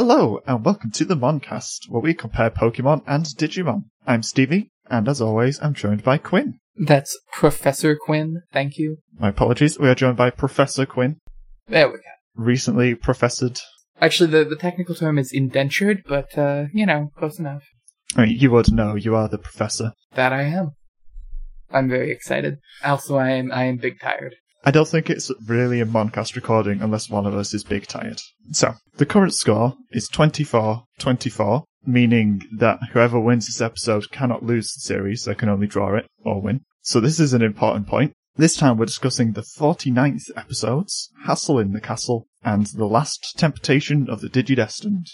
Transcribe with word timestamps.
Hello, 0.00 0.38
and 0.46 0.64
welcome 0.64 0.92
to 0.92 1.04
the 1.04 1.16
Moncast, 1.16 1.88
where 1.88 2.00
we 2.00 2.14
compare 2.14 2.50
Pokemon 2.50 3.02
and 3.08 3.24
Digimon. 3.24 3.86
I'm 4.06 4.22
Stevie, 4.22 4.70
and 4.88 5.08
as 5.08 5.20
always, 5.20 5.60
I'm 5.60 5.74
joined 5.74 6.04
by 6.04 6.18
Quinn. 6.18 6.60
That's 6.76 7.18
Professor 7.32 7.96
Quinn. 7.96 8.42
Thank 8.52 8.78
you. 8.78 8.98
My 9.18 9.30
apologies, 9.30 9.76
we 9.76 9.88
are 9.88 9.96
joined 9.96 10.16
by 10.16 10.30
Professor 10.30 10.86
Quinn, 10.86 11.16
There 11.66 11.88
we 11.88 11.94
go. 11.94 12.00
recently 12.36 12.94
professored. 12.94 13.58
Actually, 14.00 14.30
the, 14.30 14.44
the 14.44 14.54
technical 14.54 14.94
term 14.94 15.18
is 15.18 15.32
indentured, 15.32 16.04
but, 16.06 16.38
uh, 16.38 16.66
you 16.72 16.86
know, 16.86 17.10
close 17.18 17.40
enough. 17.40 17.64
I 18.14 18.26
mean, 18.26 18.38
you 18.38 18.52
would 18.52 18.72
know, 18.72 18.94
you 18.94 19.16
are 19.16 19.28
the 19.28 19.36
professor. 19.36 19.94
That 20.12 20.32
I 20.32 20.42
am. 20.42 20.76
I'm 21.72 21.88
very 21.88 22.12
excited. 22.12 22.58
Also, 22.84 23.16
I 23.16 23.30
am, 23.30 23.50
I 23.50 23.64
am 23.64 23.78
big 23.78 23.98
tired. 23.98 24.36
I 24.64 24.70
don't 24.70 24.88
think 24.88 25.08
it's 25.08 25.30
really 25.46 25.80
a 25.80 25.86
Moncast 25.86 26.34
recording 26.34 26.82
unless 26.82 27.08
one 27.08 27.26
of 27.26 27.34
us 27.34 27.54
is 27.54 27.64
big 27.64 27.86
tired. 27.86 28.20
So, 28.52 28.74
the 28.96 29.06
current 29.06 29.34
score 29.34 29.74
is 29.92 30.10
24-24, 30.10 31.64
meaning 31.86 32.42
that 32.56 32.80
whoever 32.92 33.20
wins 33.20 33.46
this 33.46 33.60
episode 33.60 34.10
cannot 34.10 34.42
lose 34.42 34.72
the 34.72 34.80
series, 34.80 35.24
they 35.24 35.34
can 35.34 35.48
only 35.48 35.66
draw 35.66 35.96
it 35.96 36.06
or 36.24 36.42
win. 36.42 36.62
So 36.82 37.00
this 37.00 37.20
is 37.20 37.34
an 37.34 37.42
important 37.42 37.86
point. 37.86 38.12
This 38.36 38.56
time 38.56 38.76
we're 38.78 38.86
discussing 38.86 39.32
the 39.32 39.42
49th 39.42 40.30
episodes, 40.36 41.10
Hassle 41.24 41.58
in 41.58 41.72
the 41.72 41.80
Castle, 41.80 42.28
and 42.42 42.66
The 42.66 42.86
Last 42.86 43.34
Temptation 43.36 44.08
of 44.08 44.20
the 44.20 44.28
Digidestined. 44.28 45.06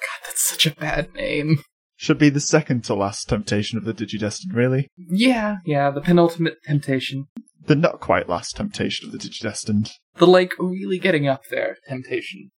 God, 0.00 0.26
that's 0.26 0.48
such 0.48 0.66
a 0.66 0.70
bad 0.70 1.12
name. 1.14 1.58
Should 2.00 2.18
be 2.18 2.30
the 2.30 2.38
second 2.38 2.84
to 2.84 2.94
last 2.94 3.28
temptation 3.28 3.76
of 3.76 3.84
the 3.84 3.92
Digidestined, 3.92 4.54
really. 4.54 4.88
Yeah, 4.96 5.56
yeah, 5.66 5.90
the 5.90 6.00
penultimate 6.00 6.62
temptation. 6.64 7.26
The 7.66 7.74
not 7.74 7.98
quite 7.98 8.28
last 8.28 8.54
temptation 8.56 9.06
of 9.06 9.12
the 9.12 9.18
Digidestined. 9.18 9.90
The, 10.14 10.26
like, 10.28 10.52
really 10.60 11.00
getting 11.00 11.26
up 11.26 11.42
there 11.50 11.76
temptation. 11.88 12.52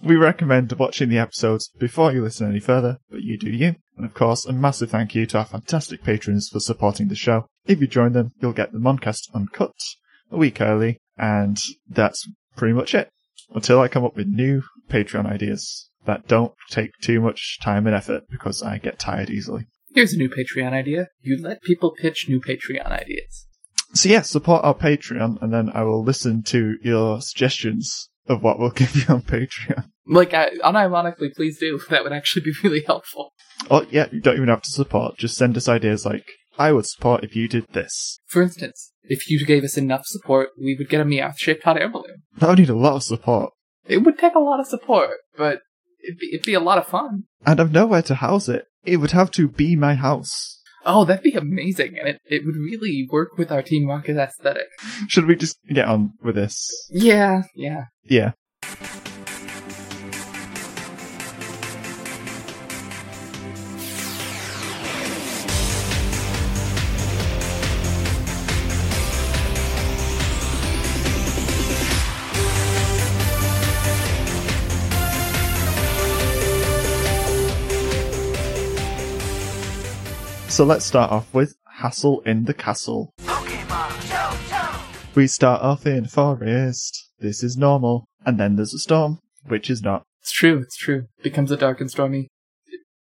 We 0.00 0.14
recommend 0.14 0.70
watching 0.78 1.08
the 1.08 1.18
episodes 1.18 1.72
before 1.76 2.12
you 2.12 2.22
listen 2.22 2.48
any 2.48 2.60
further, 2.60 2.98
but 3.10 3.22
you 3.22 3.36
do 3.36 3.50
you. 3.50 3.74
And 3.96 4.06
of 4.06 4.14
course, 4.14 4.46
a 4.46 4.52
massive 4.52 4.90
thank 4.90 5.12
you 5.16 5.26
to 5.26 5.38
our 5.38 5.44
fantastic 5.44 6.04
patrons 6.04 6.48
for 6.48 6.60
supporting 6.60 7.08
the 7.08 7.16
show. 7.16 7.46
If 7.66 7.80
you 7.80 7.88
join 7.88 8.12
them, 8.12 8.30
you'll 8.40 8.52
get 8.52 8.70
the 8.70 8.78
Moncast 8.78 9.28
uncut 9.34 9.74
a 10.30 10.36
week 10.36 10.60
early, 10.60 10.98
and 11.18 11.60
that's 11.88 12.28
pretty 12.56 12.74
much 12.74 12.94
it. 12.94 13.10
Until 13.52 13.80
I 13.80 13.88
come 13.88 14.04
up 14.04 14.14
with 14.14 14.28
new 14.28 14.62
Patreon 14.88 15.26
ideas 15.26 15.90
that 16.06 16.26
don't 16.28 16.52
take 16.70 16.90
too 17.00 17.20
much 17.20 17.58
time 17.62 17.86
and 17.86 17.94
effort 17.94 18.24
because 18.30 18.62
I 18.62 18.78
get 18.78 18.98
tired 18.98 19.30
easily. 19.30 19.66
Here's 19.94 20.12
a 20.12 20.16
new 20.16 20.28
Patreon 20.28 20.72
idea. 20.72 21.08
You 21.20 21.40
let 21.40 21.62
people 21.62 21.92
pitch 21.92 22.26
new 22.28 22.40
Patreon 22.40 22.86
ideas. 22.86 23.46
So 23.92 24.08
yeah, 24.08 24.22
support 24.22 24.64
our 24.64 24.74
Patreon, 24.74 25.40
and 25.40 25.52
then 25.52 25.70
I 25.72 25.84
will 25.84 26.02
listen 26.02 26.42
to 26.44 26.76
your 26.82 27.20
suggestions 27.20 28.10
of 28.26 28.42
what 28.42 28.58
we'll 28.58 28.70
give 28.82 28.96
you 28.96 29.04
on 29.08 29.22
Patreon. 29.22 29.84
Like, 30.06 30.34
I, 30.34 30.50
unironically, 30.62 31.34
please 31.34 31.58
do. 31.58 31.80
That 31.90 32.02
would 32.02 32.12
actually 32.12 32.42
be 32.42 32.52
really 32.62 32.82
helpful. 32.86 33.32
Oh 33.70 33.86
yeah, 33.90 34.06
you 34.10 34.20
don't 34.20 34.36
even 34.36 34.48
have 34.48 34.62
to 34.62 34.70
support. 34.70 35.16
Just 35.16 35.36
send 35.36 35.56
us 35.56 35.68
ideas 35.68 36.04
like, 36.04 36.24
I 36.58 36.72
would 36.72 36.86
support 36.86 37.24
if 37.24 37.36
you 37.36 37.48
did 37.48 37.66
this. 37.72 38.18
For 38.26 38.42
instance, 38.42 38.92
if 39.04 39.30
you 39.30 39.44
gave 39.44 39.64
us 39.64 39.76
enough 39.76 40.02
support, 40.06 40.50
we 40.60 40.74
would 40.76 40.88
get 40.88 41.00
a 41.00 41.04
Meowth-shaped 41.04 41.62
hot 41.62 41.80
air 41.80 41.88
balloon. 41.88 42.22
That 42.38 42.48
would 42.48 42.58
need 42.58 42.70
a 42.70 42.74
lot 42.74 42.96
of 42.96 43.02
support. 43.02 43.52
It 43.86 43.98
would 43.98 44.18
take 44.18 44.34
a 44.34 44.40
lot 44.40 44.60
of 44.60 44.66
support, 44.66 45.10
but 45.36 45.60
it'd 46.04 46.18
be, 46.18 46.28
it'd 46.32 46.46
be 46.46 46.54
a 46.54 46.60
lot 46.60 46.78
of 46.78 46.86
fun. 46.86 47.24
And 47.46 47.60
I've 47.60 47.72
nowhere 47.72 48.02
to 48.02 48.14
house 48.14 48.48
it. 48.48 48.66
It 48.84 48.98
would 48.98 49.12
have 49.12 49.30
to 49.32 49.48
be 49.48 49.76
my 49.76 49.94
house. 49.94 50.60
Oh, 50.86 51.04
that'd 51.06 51.22
be 51.22 51.32
amazing, 51.32 51.96
and 51.98 52.08
it, 52.08 52.20
it 52.26 52.44
would 52.44 52.56
really 52.56 53.08
work 53.10 53.38
with 53.38 53.50
our 53.50 53.62
Team 53.62 53.88
Rocket 53.88 54.18
aesthetic. 54.18 54.66
Should 55.08 55.24
we 55.24 55.34
just 55.34 55.58
get 55.66 55.86
on 55.86 56.12
with 56.22 56.34
this? 56.34 56.70
Yeah, 56.90 57.44
yeah. 57.54 57.84
Yeah. 58.02 58.32
So 80.54 80.64
let's 80.64 80.84
start 80.84 81.10
off 81.10 81.34
with 81.34 81.56
Hassle 81.66 82.20
in 82.20 82.44
the 82.44 82.54
Castle. 82.54 83.12
We 85.16 85.26
start 85.26 85.62
off 85.62 85.84
in 85.84 86.06
forest. 86.06 87.10
This 87.18 87.42
is 87.42 87.56
normal. 87.56 88.06
And 88.24 88.38
then 88.38 88.54
there's 88.54 88.72
a 88.72 88.78
storm, 88.78 89.18
which 89.48 89.68
is 89.68 89.82
not. 89.82 90.04
It's 90.22 90.30
true, 90.30 90.60
it's 90.60 90.76
true. 90.76 91.06
Becomes 91.24 91.50
a 91.50 91.56
dark 91.56 91.80
and 91.80 91.90
stormy 91.90 92.28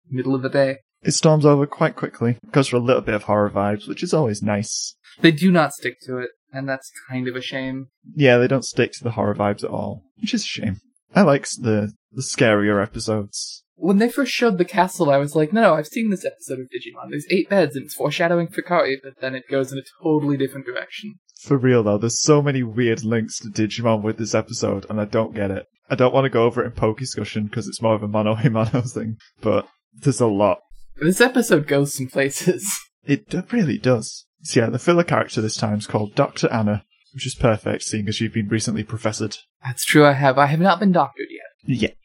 middle 0.08 0.36
of 0.36 0.44
the 0.44 0.50
day. 0.50 0.78
It 1.02 1.14
storms 1.14 1.44
over 1.44 1.66
quite 1.66 1.96
quickly, 1.96 2.38
goes 2.52 2.68
for 2.68 2.76
a 2.76 2.80
little 2.80 3.02
bit 3.02 3.16
of 3.16 3.24
horror 3.24 3.50
vibes, 3.50 3.88
which 3.88 4.04
is 4.04 4.14
always 4.14 4.44
nice. 4.44 4.96
They 5.22 5.32
do 5.32 5.52
not 5.52 5.74
stick 5.74 5.96
to 6.06 6.20
it, 6.20 6.30
and 6.54 6.70
that's 6.70 6.92
kind 7.10 7.28
of 7.28 7.36
a 7.36 7.42
shame. 7.42 7.88
Yeah, 8.14 8.38
they 8.38 8.48
don't 8.48 8.64
stick 8.64 8.92
to 8.92 9.04
the 9.04 9.12
horror 9.14 9.34
vibes 9.34 9.64
at 9.64 9.72
all, 9.72 10.04
which 10.22 10.36
is 10.36 10.44
a 10.44 10.46
shame. 10.46 10.80
I 11.16 11.24
like 11.24 11.48
the 11.50 11.92
the 12.12 12.22
scarier 12.22 12.84
episodes. 12.84 13.64
When 13.82 13.98
they 13.98 14.10
first 14.10 14.32
showed 14.32 14.60
the 14.60 14.66
castle, 14.66 15.10
I 15.10 15.18
was 15.18 15.36
like, 15.36 15.52
no, 15.52 15.62
no, 15.62 15.74
I've 15.74 15.88
seen 15.88 16.12
this 16.12 16.24
episode 16.24 16.60
of 16.60 16.68
Digimon. 16.68 17.10
There's 17.10 17.26
eight 17.32 17.50
beds, 17.50 17.76
and 17.76 17.86
it's 17.86 17.96
foreshadowing 17.96 18.48
Hikari, 18.48 18.98
but 19.04 19.14
then 19.22 19.34
it 19.34 19.50
goes 19.50 19.72
in 19.72 19.80
a 19.80 20.04
totally 20.04 20.38
different 20.38 20.68
direction. 20.68 21.16
For 21.42 21.58
real 21.58 21.82
though, 21.82 21.98
there's 21.98 22.22
so 22.22 22.44
many 22.44 22.62
weird 22.62 23.04
links 23.04 23.40
to 23.40 23.48
Digimon 23.50 24.04
with 24.04 24.20
this 24.20 24.36
episode, 24.36 24.86
and 24.88 25.02
I 25.02 25.06
don't 25.06 25.34
get 25.34 25.50
it. 25.50 25.66
I 25.90 25.96
don't 25.96 26.14
want 26.14 26.26
to 26.26 26.30
go 26.30 26.44
over 26.44 26.64
it 26.64 26.68
in 26.68 26.72
Pokescussion 26.74 27.50
because 27.50 27.68
it's 27.68 27.82
more 27.82 27.96
of 27.96 28.04
a 28.04 28.08
mono 28.08 28.36
a 28.36 28.50
mono 28.52 28.82
thing, 28.94 29.18
but 29.42 29.68
there's 29.96 30.22
a 30.22 30.28
lot. 30.28 30.60
This 30.98 31.20
episode 31.20 31.68
goes 31.68 31.96
some 31.96 32.08
places. 32.08 32.70
It 33.04 33.30
d- 33.30 33.42
really 33.52 33.80
does. 33.80 34.28
So 34.44 34.60
yeah, 34.60 34.70
the 34.70 34.78
filler 34.78 35.04
character 35.04 35.42
this 35.42 35.58
time 35.58 35.80
is 35.80 35.88
called 35.88 36.14
Dr. 36.14 36.48
Anna, 36.54 36.86
which 37.16 37.26
is 37.26 37.34
perfect 37.34 37.82
seeing 37.82 38.08
as 38.08 38.22
you've 38.22 38.36
been 38.36 38.48
recently 38.48 38.84
professored. 38.84 39.38
That's 39.66 39.84
true, 39.84 40.06
I 40.06 40.14
have. 40.14 40.38
I 40.38 40.46
have 40.46 40.60
not 40.60 40.80
been 40.80 40.92
doctored 40.92 41.26
yet. 41.32 41.42
Yet. 41.66 41.96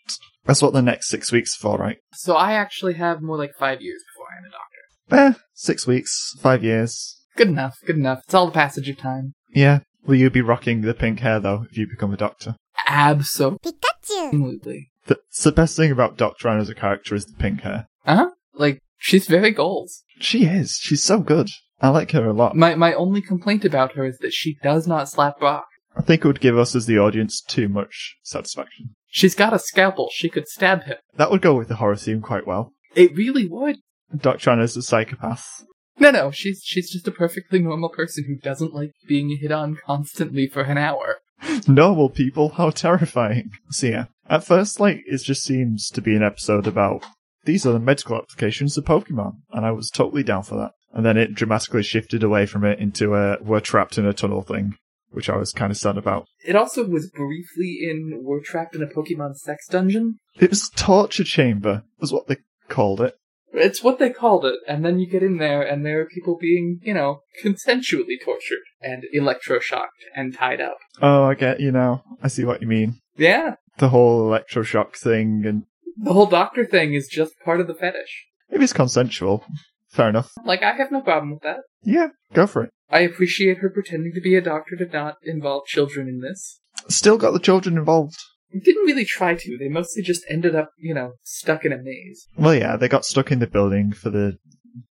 That's 0.44 0.62
what 0.62 0.72
the 0.72 0.82
next 0.82 1.08
six 1.08 1.32
weeks 1.32 1.56
are 1.56 1.60
for, 1.60 1.78
right? 1.78 1.98
So 2.12 2.36
I 2.36 2.52
actually 2.52 2.94
have 2.94 3.22
more 3.22 3.36
like 3.36 3.54
five 3.58 3.82
years 3.82 4.02
before 4.12 4.26
I 4.32 4.38
am 4.38 4.44
a 4.44 4.50
doctor. 4.50 5.38
Eh, 5.38 5.42
six 5.54 5.86
weeks, 5.86 6.34
five 6.40 6.62
years. 6.62 7.20
Good 7.36 7.48
enough, 7.48 7.78
good 7.84 7.96
enough. 7.96 8.20
It's 8.24 8.34
all 8.34 8.46
the 8.46 8.52
passage 8.52 8.88
of 8.88 8.96
time. 8.96 9.34
Yeah. 9.52 9.80
Will 10.06 10.16
you 10.16 10.30
be 10.30 10.40
rocking 10.40 10.82
the 10.82 10.94
pink 10.94 11.20
hair 11.20 11.40
though 11.40 11.66
if 11.70 11.76
you 11.76 11.88
become 11.88 12.12
a 12.12 12.16
doctor? 12.16 12.56
Absolutely. 12.86 14.90
The, 15.06 15.18
it's 15.28 15.42
the 15.42 15.52
best 15.52 15.76
thing 15.76 15.90
about 15.90 16.16
Dr. 16.16 16.48
Anna 16.48 16.60
as 16.60 16.68
a 16.68 16.74
character 16.74 17.14
is 17.14 17.26
the 17.26 17.34
pink 17.34 17.62
hair. 17.62 17.86
Uh 18.06 18.16
huh. 18.16 18.30
Like, 18.54 18.80
she's 18.98 19.26
very 19.26 19.50
goals. 19.50 20.04
She 20.20 20.44
is. 20.44 20.78
She's 20.80 21.02
so 21.02 21.20
good. 21.20 21.48
I 21.80 21.88
like 21.88 22.12
her 22.12 22.26
a 22.26 22.32
lot. 22.32 22.56
My 22.56 22.74
my 22.74 22.94
only 22.94 23.20
complaint 23.20 23.64
about 23.64 23.92
her 23.92 24.04
is 24.04 24.18
that 24.18 24.32
she 24.32 24.56
does 24.62 24.86
not 24.86 25.08
slap 25.08 25.38
Brock. 25.38 25.66
I 25.96 26.02
think 26.02 26.24
it 26.24 26.28
would 26.28 26.40
give 26.40 26.58
us 26.58 26.74
as 26.74 26.86
the 26.86 26.98
audience 26.98 27.40
too 27.40 27.68
much 27.68 28.16
satisfaction. 28.22 28.94
She's 29.08 29.34
got 29.34 29.54
a 29.54 29.58
scalpel. 29.58 30.10
She 30.12 30.28
could 30.28 30.46
stab 30.46 30.82
him. 30.82 30.96
That 31.16 31.30
would 31.30 31.40
go 31.40 31.54
with 31.54 31.68
the 31.68 31.76
horror 31.76 31.96
theme 31.96 32.20
quite 32.20 32.46
well. 32.46 32.72
It 32.94 33.16
really 33.16 33.46
would. 33.46 33.76
Dr. 34.14 34.50
Anna's 34.50 34.76
a 34.76 34.82
psychopath. 34.82 35.64
No, 35.98 36.10
no, 36.10 36.30
she's 36.30 36.60
she's 36.62 36.90
just 36.90 37.08
a 37.08 37.12
perfectly 37.12 37.58
normal 37.58 37.88
person 37.88 38.24
who 38.26 38.36
doesn't 38.36 38.74
like 38.74 38.92
being 39.08 39.38
hit 39.40 39.50
on 39.50 39.78
constantly 39.86 40.46
for 40.46 40.62
an 40.62 40.76
hour. 40.76 41.16
Normal 41.66 42.10
people, 42.10 42.50
how 42.50 42.70
terrifying. 42.70 43.50
So 43.70 43.86
yeah, 43.86 44.04
at 44.28 44.44
first, 44.44 44.80
like, 44.80 45.02
it 45.06 45.18
just 45.22 45.42
seems 45.42 45.88
to 45.90 46.00
be 46.00 46.14
an 46.14 46.22
episode 46.22 46.66
about 46.66 47.04
these 47.44 47.66
are 47.66 47.72
the 47.72 47.78
medical 47.78 48.16
applications 48.16 48.76
of 48.76 48.84
Pokemon, 48.84 49.36
and 49.52 49.64
I 49.64 49.70
was 49.70 49.90
totally 49.90 50.22
down 50.22 50.42
for 50.42 50.56
that. 50.56 50.72
And 50.92 51.04
then 51.04 51.16
it 51.16 51.34
dramatically 51.34 51.82
shifted 51.82 52.22
away 52.22 52.46
from 52.46 52.64
it 52.64 52.78
into 52.78 53.14
a 53.14 53.38
we're 53.42 53.60
trapped 53.60 53.98
in 53.98 54.06
a 54.06 54.12
tunnel 54.12 54.42
thing, 54.42 54.76
which 55.16 55.30
I 55.30 55.36
was 55.36 55.50
kind 55.52 55.70
of 55.70 55.78
sad 55.78 55.96
about. 55.96 56.26
It 56.46 56.54
also 56.54 56.86
was 56.86 57.08
briefly 57.10 57.78
in 57.90 58.20
We're 58.22 58.42
Trapped 58.42 58.74
in 58.76 58.82
a 58.82 58.86
Pokemon 58.86 59.36
Sex 59.36 59.66
Dungeon. 59.66 60.18
It 60.38 60.50
was 60.50 60.68
torture 60.76 61.24
chamber, 61.24 61.84
was 61.98 62.12
what 62.12 62.26
they 62.28 62.36
called 62.68 63.00
it. 63.00 63.14
It's 63.54 63.82
what 63.82 63.98
they 63.98 64.10
called 64.10 64.44
it, 64.44 64.56
and 64.68 64.84
then 64.84 64.98
you 64.98 65.08
get 65.08 65.22
in 65.22 65.38
there, 65.38 65.62
and 65.62 65.84
there 65.86 66.00
are 66.02 66.06
people 66.06 66.36
being, 66.38 66.78
you 66.82 66.92
know, 66.92 67.20
consensually 67.44 68.22
tortured 68.22 68.58
and 68.82 69.04
electroshocked 69.16 70.04
and 70.14 70.34
tied 70.34 70.60
up. 70.60 70.76
Oh, 71.00 71.24
I 71.24 71.34
get 71.34 71.60
you 71.60 71.72
now. 71.72 72.04
I 72.22 72.28
see 72.28 72.44
what 72.44 72.60
you 72.60 72.68
mean. 72.68 73.00
Yeah, 73.16 73.54
The 73.78 73.88
whole 73.88 74.28
electroshock 74.28 74.94
thing, 74.96 75.44
and 75.46 75.62
the 75.96 76.12
whole 76.12 76.26
doctor 76.26 76.66
thing 76.66 76.92
is 76.92 77.08
just 77.08 77.32
part 77.42 77.60
of 77.60 77.66
the 77.66 77.74
fetish. 77.74 78.26
if 78.50 78.60
it's 78.60 78.74
consensual, 78.74 79.46
fair 79.88 80.10
enough. 80.10 80.30
Like, 80.44 80.62
I 80.62 80.72
have 80.74 80.92
no 80.92 81.00
problem 81.00 81.30
with 81.32 81.42
that. 81.42 81.60
Yeah, 81.82 82.08
go 82.34 82.46
for 82.46 82.62
it. 82.64 82.70
I 82.90 83.00
appreciate 83.00 83.58
her 83.58 83.70
pretending 83.70 84.12
to 84.14 84.20
be 84.20 84.36
a 84.36 84.40
doctor 84.40 84.76
to 84.76 84.86
not 84.86 85.16
involve 85.22 85.66
children 85.66 86.08
in 86.08 86.20
this. 86.20 86.60
Still 86.88 87.18
got 87.18 87.32
the 87.32 87.38
children 87.40 87.76
involved. 87.76 88.16
Didn't 88.52 88.86
really 88.86 89.04
try 89.04 89.34
to. 89.34 89.58
They 89.58 89.68
mostly 89.68 90.02
just 90.02 90.24
ended 90.30 90.54
up, 90.54 90.70
you 90.78 90.94
know, 90.94 91.12
stuck 91.24 91.64
in 91.64 91.72
a 91.72 91.78
maze. 91.78 92.28
Well, 92.36 92.54
yeah, 92.54 92.76
they 92.76 92.88
got 92.88 93.04
stuck 93.04 93.32
in 93.32 93.40
the 93.40 93.46
building 93.46 93.92
for 93.92 94.10
the 94.10 94.38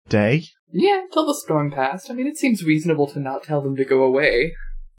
day. 0.09 0.43
Yeah, 0.71 1.01
until 1.03 1.25
the 1.25 1.33
storm 1.33 1.71
passed. 1.71 2.11
I 2.11 2.13
mean, 2.13 2.27
it 2.27 2.37
seems 2.37 2.63
reasonable 2.63 3.07
to 3.07 3.19
not 3.19 3.43
tell 3.43 3.61
them 3.61 3.75
to 3.77 3.85
go 3.85 4.03
away. 4.03 4.53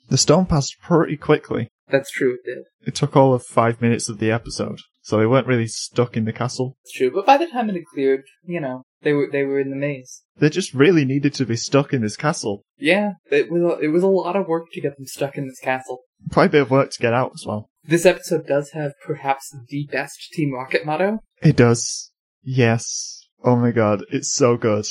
The 0.08 0.16
storm 0.16 0.46
passed 0.46 0.76
pretty 0.80 1.16
quickly. 1.16 1.68
That's 1.88 2.10
true, 2.10 2.34
it 2.34 2.44
did. 2.44 2.64
It 2.86 2.94
took 2.94 3.14
all 3.14 3.34
of 3.34 3.44
five 3.44 3.80
minutes 3.80 4.08
of 4.08 4.18
the 4.18 4.30
episode. 4.30 4.80
so 5.02 5.18
they 5.18 5.26
weren't 5.26 5.46
really 5.46 5.68
stuck 5.68 6.16
in 6.16 6.24
the 6.24 6.32
castle. 6.32 6.76
It's 6.82 6.92
true, 6.92 7.12
but 7.12 7.26
by 7.26 7.36
the 7.36 7.46
time 7.46 7.68
it 7.68 7.74
had 7.74 7.84
cleared, 7.92 8.24
you 8.44 8.60
know, 8.60 8.82
they 9.02 9.12
were 9.12 9.28
they 9.30 9.44
were 9.44 9.60
in 9.60 9.70
the 9.70 9.76
maze. 9.76 10.22
They 10.38 10.50
just 10.50 10.74
really 10.74 11.04
needed 11.04 11.32
to 11.34 11.46
be 11.46 11.56
stuck 11.56 11.92
in 11.92 12.02
this 12.02 12.16
castle. 12.16 12.64
Yeah, 12.78 13.12
it 13.30 13.50
was 13.50 13.62
a, 13.62 13.78
it 13.80 13.88
was 13.88 14.02
a 14.02 14.08
lot 14.08 14.36
of 14.36 14.46
work 14.48 14.66
to 14.72 14.80
get 14.80 14.96
them 14.96 15.06
stuck 15.06 15.36
in 15.36 15.46
this 15.46 15.58
castle. 15.60 16.00
Quite 16.32 16.46
a 16.46 16.50
bit 16.52 16.62
of 16.62 16.70
work 16.70 16.90
to 16.90 16.98
get 16.98 17.14
out 17.14 17.32
as 17.34 17.44
well. 17.46 17.68
This 17.84 18.04
episode 18.06 18.46
does 18.46 18.70
have 18.70 18.92
perhaps 19.04 19.54
the 19.68 19.86
best 19.92 20.18
Team 20.32 20.52
Rocket 20.52 20.84
motto. 20.84 21.20
It 21.42 21.56
does. 21.56 22.10
Yes. 22.42 23.22
Oh 23.44 23.56
my 23.56 23.70
god, 23.70 24.04
it's 24.10 24.32
so 24.32 24.56
good. 24.56 24.84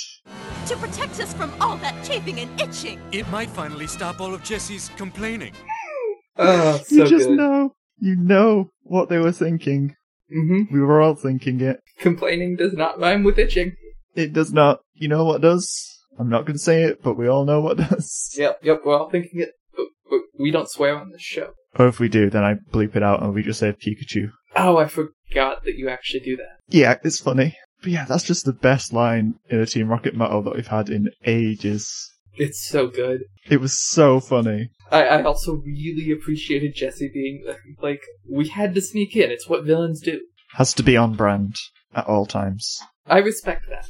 To 0.68 0.76
protect 0.78 1.20
us 1.20 1.34
from 1.34 1.54
all 1.60 1.78
that 1.78 1.96
chafing 2.06 2.40
and 2.40 2.60
itching. 2.62 3.00
It 3.12 3.28
might 3.30 3.50
finally 3.50 3.88
stop 3.88 4.20
all 4.22 4.34
of 4.34 4.44
Jessie's 4.44 4.90
complaining. 4.98 5.54
Oh, 6.38 6.82
so 6.86 6.96
you 6.96 7.06
just 7.08 7.30
good. 7.30 7.38
know. 7.38 7.76
You 7.98 8.18
know 8.18 8.70
what 8.82 9.08
they 9.08 9.20
were 9.20 9.32
thinking. 9.32 9.96
hmm 10.30 10.64
We 10.70 10.82
were 10.82 11.02
all 11.02 11.16
thinking 11.16 11.62
it. 11.62 11.80
Complaining 12.00 12.58
does 12.58 12.74
not 12.74 13.00
rhyme 13.00 13.24
with 13.24 13.40
itching. 13.40 13.72
It 14.16 14.34
does 14.34 14.54
not. 14.54 14.80
You 14.94 15.08
know 15.08 15.26
what 15.26 15.42
does? 15.42 15.92
I'm 16.18 16.30
not 16.30 16.46
going 16.46 16.54
to 16.54 16.64
say 16.64 16.84
it, 16.84 17.04
but 17.04 17.18
we 17.18 17.28
all 17.28 17.46
know 17.46 17.62
what 17.62 17.78
does. 17.90 18.34
Yep, 18.38 18.60
yep, 18.64 18.82
we're 18.86 18.98
all 18.98 19.10
thinking 19.10 19.42
it, 19.42 19.52
but, 19.76 19.88
but 20.10 20.22
we 20.40 20.52
don't 20.52 20.70
swear 20.70 20.98
on 20.98 21.12
this 21.12 21.22
show. 21.22 21.52
Or 21.78 21.88
if 21.88 22.00
we 22.00 22.08
do, 22.08 22.30
then 22.30 22.44
I 22.44 22.56
bleep 22.72 22.96
it 22.96 23.04
out 23.04 23.22
and 23.22 23.34
we 23.34 23.44
just 23.44 23.60
say 23.60 23.74
Pikachu. 23.74 24.30
Oh, 24.56 24.78
I 24.78 24.86
forgot 24.86 25.66
that 25.66 25.76
you 25.76 25.90
actually 25.90 26.22
do 26.22 26.38
that. 26.38 26.60
Yeah, 26.70 26.96
it's 27.04 27.20
funny. 27.20 27.58
But 27.82 27.92
yeah, 27.92 28.06
that's 28.06 28.24
just 28.24 28.46
the 28.46 28.54
best 28.54 28.94
line 28.94 29.36
in 29.50 29.60
a 29.60 29.66
Team 29.66 29.90
Rocket 29.90 30.16
motto 30.16 30.42
that 30.44 30.56
we've 30.56 30.68
had 30.68 30.90
in 30.90 31.10
ages. 31.26 32.12
It's 32.38 32.66
so 32.66 32.88
good. 32.88 33.24
It 33.50 33.60
was 33.60 33.78
so 33.78 34.20
funny. 34.20 34.70
I, 34.92 35.04
I 35.04 35.24
also 35.24 35.56
really 35.66 36.12
appreciated 36.12 36.76
Jessie 36.76 37.10
being 37.14 37.46
like, 37.82 38.02
we 38.30 38.48
had 38.48 38.74
to 38.76 38.82
sneak 38.82 39.16
in. 39.16 39.32
It's 39.32 39.50
what 39.50 39.66
villains 39.66 40.02
do. 40.02 40.22
Has 40.54 40.74
to 40.76 40.84
be 40.84 40.96
on 40.96 41.16
brand 41.16 41.56
at 41.94 42.08
all 42.08 42.26
times. 42.26 42.80
I 43.06 43.20
respect 43.20 43.66
that. 43.70 43.88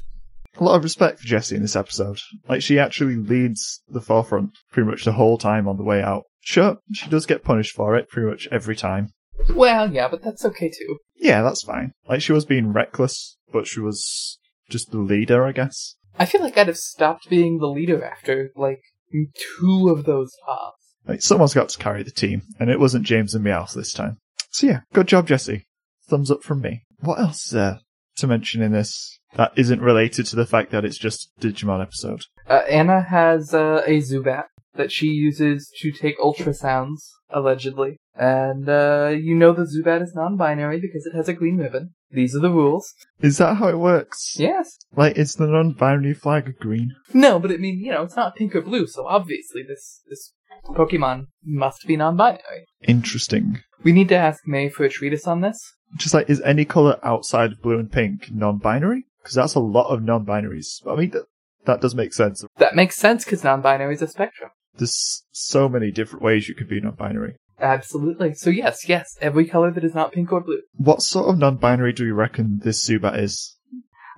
A 0.57 0.63
lot 0.63 0.75
of 0.75 0.83
respect 0.83 1.19
for 1.19 1.27
Jessie 1.27 1.55
in 1.55 1.61
this 1.61 1.75
episode. 1.75 2.19
Like, 2.47 2.61
she 2.61 2.79
actually 2.79 3.15
leads 3.15 3.81
the 3.87 4.01
forefront 4.01 4.51
pretty 4.71 4.89
much 4.89 5.03
the 5.03 5.13
whole 5.13 5.37
time 5.37 5.67
on 5.67 5.77
the 5.77 5.83
way 5.83 6.01
out. 6.01 6.23
Sure, 6.41 6.77
she 6.93 7.09
does 7.09 7.25
get 7.25 7.43
punished 7.43 7.75
for 7.75 7.95
it 7.95 8.09
pretty 8.09 8.29
much 8.29 8.47
every 8.51 8.75
time. 8.75 9.09
Well, 9.49 9.91
yeah, 9.91 10.07
but 10.07 10.21
that's 10.21 10.45
okay 10.45 10.69
too. 10.69 10.97
Yeah, 11.17 11.41
that's 11.41 11.63
fine. 11.63 11.91
Like, 12.07 12.21
she 12.21 12.31
was 12.31 12.45
being 12.45 12.71
reckless, 12.71 13.37
but 13.51 13.67
she 13.67 13.79
was 13.79 14.39
just 14.69 14.91
the 14.91 14.99
leader, 14.99 15.45
I 15.45 15.51
guess. 15.51 15.95
I 16.17 16.25
feel 16.25 16.41
like 16.41 16.57
I'd 16.57 16.67
have 16.67 16.77
stopped 16.77 17.29
being 17.29 17.57
the 17.57 17.67
leader 17.67 18.03
after, 18.03 18.51
like, 18.55 18.81
two 19.11 19.89
of 19.89 20.05
those 20.05 20.31
tops. 20.45 20.95
Like, 21.07 21.21
someone's 21.21 21.53
got 21.53 21.69
to 21.69 21.77
carry 21.77 22.03
the 22.03 22.11
team, 22.11 22.43
and 22.59 22.69
it 22.69 22.79
wasn't 22.79 23.05
James 23.05 23.35
and 23.35 23.45
Meowth 23.45 23.73
this 23.73 23.91
time. 23.91 24.17
So 24.51 24.67
yeah, 24.67 24.79
good 24.93 25.07
job, 25.07 25.27
Jessie. 25.27 25.65
Thumbs 26.07 26.31
up 26.31 26.43
from 26.43 26.61
me. 26.61 26.83
What 26.99 27.19
else 27.19 27.45
is 27.45 27.51
there 27.51 27.79
to 28.17 28.27
mention 28.27 28.61
in 28.61 28.71
this 28.71 29.19
that 29.35 29.53
isn't 29.55 29.81
related 29.81 30.25
to 30.27 30.35
the 30.35 30.45
fact 30.45 30.71
that 30.71 30.85
it's 30.85 30.97
just 30.97 31.29
a 31.37 31.41
Digimon 31.41 31.81
episode? 31.81 32.21
Uh, 32.47 32.61
Anna 32.69 33.01
has 33.01 33.53
uh, 33.53 33.81
a 33.85 33.97
Zubat 33.97 34.45
that 34.75 34.91
she 34.91 35.07
uses 35.07 35.71
to 35.81 35.91
take 35.91 36.19
ultrasounds, 36.19 37.11
allegedly. 37.29 37.97
And 38.15 38.69
uh, 38.69 39.13
you 39.17 39.35
know 39.35 39.53
the 39.53 39.63
Zubat 39.63 40.01
is 40.01 40.13
non-binary 40.15 40.79
because 40.79 41.05
it 41.05 41.15
has 41.15 41.27
a 41.27 41.33
green 41.33 41.57
ribbon. 41.57 41.93
These 42.11 42.35
are 42.35 42.39
the 42.39 42.51
rules. 42.51 42.93
Is 43.19 43.37
that 43.39 43.55
how 43.55 43.67
it 43.67 43.77
works? 43.77 44.35
Yes. 44.37 44.77
Like, 44.95 45.17
is 45.17 45.33
the 45.33 45.47
non-binary 45.47 46.13
flag 46.13 46.57
green? 46.59 46.95
No, 47.13 47.39
but 47.39 47.51
I 47.51 47.57
mean, 47.57 47.79
you 47.79 47.91
know, 47.91 48.03
it's 48.03 48.15
not 48.15 48.35
pink 48.35 48.55
or 48.55 48.61
blue, 48.61 48.87
so 48.87 49.05
obviously 49.05 49.63
this 49.67 50.01
this 50.09 50.31
Pokemon 50.65 51.27
must 51.43 51.85
be 51.85 51.97
non-binary. 51.97 52.67
Interesting. 52.87 53.59
We 53.83 53.91
need 53.91 54.09
to 54.09 54.15
ask 54.15 54.47
May 54.47 54.69
for 54.69 54.85
a 54.85 54.89
treatise 54.89 55.27
on 55.27 55.41
this. 55.41 55.59
Just 55.97 56.13
like, 56.13 56.29
is 56.29 56.41
any 56.41 56.65
color 56.65 56.99
outside 57.03 57.51
of 57.51 57.61
blue 57.61 57.79
and 57.79 57.91
pink 57.91 58.31
non-binary? 58.31 59.05
Because 59.25 59.33
that's 59.33 59.55
a 59.55 59.59
lot 59.59 59.87
of 59.87 60.03
non-binaries. 60.03 60.85
I 60.87 60.95
mean, 60.95 61.09
that, 61.09 61.23
that 61.65 61.81
does 61.81 61.95
make 61.95 62.13
sense. 62.13 62.45
That 62.57 62.75
makes 62.75 62.95
sense 62.95 63.25
because 63.25 63.43
non-binary 63.43 63.95
is 63.95 64.03
a 64.03 64.07
spectrum. 64.07 64.51
There's 64.75 65.23
so 65.31 65.67
many 65.67 65.89
different 65.89 66.23
ways 66.23 66.47
you 66.47 66.53
could 66.53 66.69
be 66.69 66.79
non-binary. 66.79 67.37
Absolutely. 67.59 68.35
So 68.35 68.51
yes, 68.51 68.87
yes, 68.87 69.17
every 69.21 69.47
color 69.47 69.71
that 69.71 69.83
is 69.83 69.95
not 69.95 70.11
pink 70.11 70.31
or 70.31 70.41
blue. 70.41 70.61
What 70.75 71.01
sort 71.01 71.27
of 71.27 71.39
non-binary 71.39 71.93
do 71.93 72.05
you 72.05 72.13
reckon 72.13 72.59
this 72.63 72.87
Zubat 72.87 73.17
is? 73.17 73.57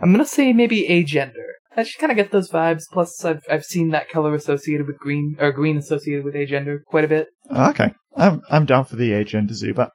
I'm 0.02 0.12
gonna 0.12 0.26
say 0.26 0.52
maybe 0.52 0.90
agender. 0.90 1.54
I 1.78 1.84
just 1.84 2.00
kind 2.00 2.12
of 2.12 2.18
get 2.18 2.32
those 2.32 2.52
vibes. 2.52 2.84
Plus, 2.92 3.24
I've 3.24 3.44
I've 3.50 3.64
seen 3.64 3.92
that 3.92 4.10
color 4.10 4.36
associated 4.36 4.88
with 4.88 4.98
green 4.98 5.38
or 5.40 5.54
green 5.54 5.78
associated 5.78 6.26
with 6.26 6.34
agender 6.34 6.80
quite 6.86 7.06
a 7.06 7.08
bit. 7.08 7.30
Okay, 7.50 7.94
I'm 8.18 8.42
I'm 8.50 8.66
down 8.66 8.84
for 8.84 8.98
the 8.98 9.12
agender 9.12 9.52
Zubat. 9.52 9.92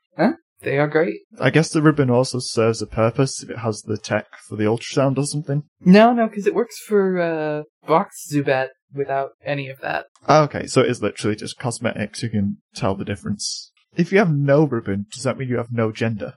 They 0.62 0.79
are 0.79 0.88
great. 0.88 1.20
I 1.41 1.50
guess 1.50 1.70
the 1.70 1.82
ribbon 1.82 2.11
also 2.11 2.38
serves 2.38 2.81
a 2.82 2.87
purpose 2.87 3.43
if 3.43 3.50
it 3.50 3.59
has 3.59 3.82
the 3.82 3.99
tech 3.99 4.26
for 4.49 4.56
the 4.56 4.64
ultrasound 4.64 5.19
or 5.19 5.26
something. 5.26 5.64
No, 5.81 6.12
no, 6.12 6.29
because 6.29 6.47
it 6.47 6.55
works 6.55 6.79
for 6.79 7.19
uh, 7.20 7.62
Brock's 7.87 8.29
Zubat 8.32 8.69
without 8.94 9.31
any 9.44 9.69
of 9.69 9.81
that. 9.81 10.06
Ah, 10.29 10.43
Okay, 10.43 10.67
so 10.67 10.81
it 10.82 10.88
is 10.91 11.03
literally 11.03 11.37
just 11.37 11.59
cosmetics. 11.59 12.23
You 12.23 12.31
can 12.31 12.59
tell 12.75 12.94
the 12.94 13.05
difference. 13.05 13.73
If 13.97 14.12
you 14.12 14.19
have 14.19 14.32
no 14.32 14.64
ribbon, 14.64 15.06
does 15.12 15.25
that 15.25 15.37
mean 15.37 15.49
you 15.49 15.56
have 15.56 15.73
no 15.73 15.93
gender? 15.93 16.35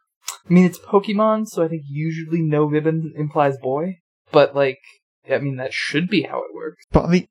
I 0.50 0.54
mean, 0.54 0.66
it's 0.66 0.80
Pokemon, 0.80 1.48
so 1.48 1.64
I 1.64 1.68
think 1.68 1.84
usually 1.88 2.42
no 2.42 2.66
ribbon 2.66 3.14
implies 3.16 3.58
boy. 3.58 3.98
But 4.32 4.56
like, 4.56 4.80
I 5.32 5.38
mean, 5.38 5.58
that 5.58 5.74
should 5.74 6.10
be 6.10 6.24
how 6.24 6.40
it 6.40 6.54
works. 6.54 6.84
But 6.92 7.06
I 7.06 7.10
mean, 7.10 7.28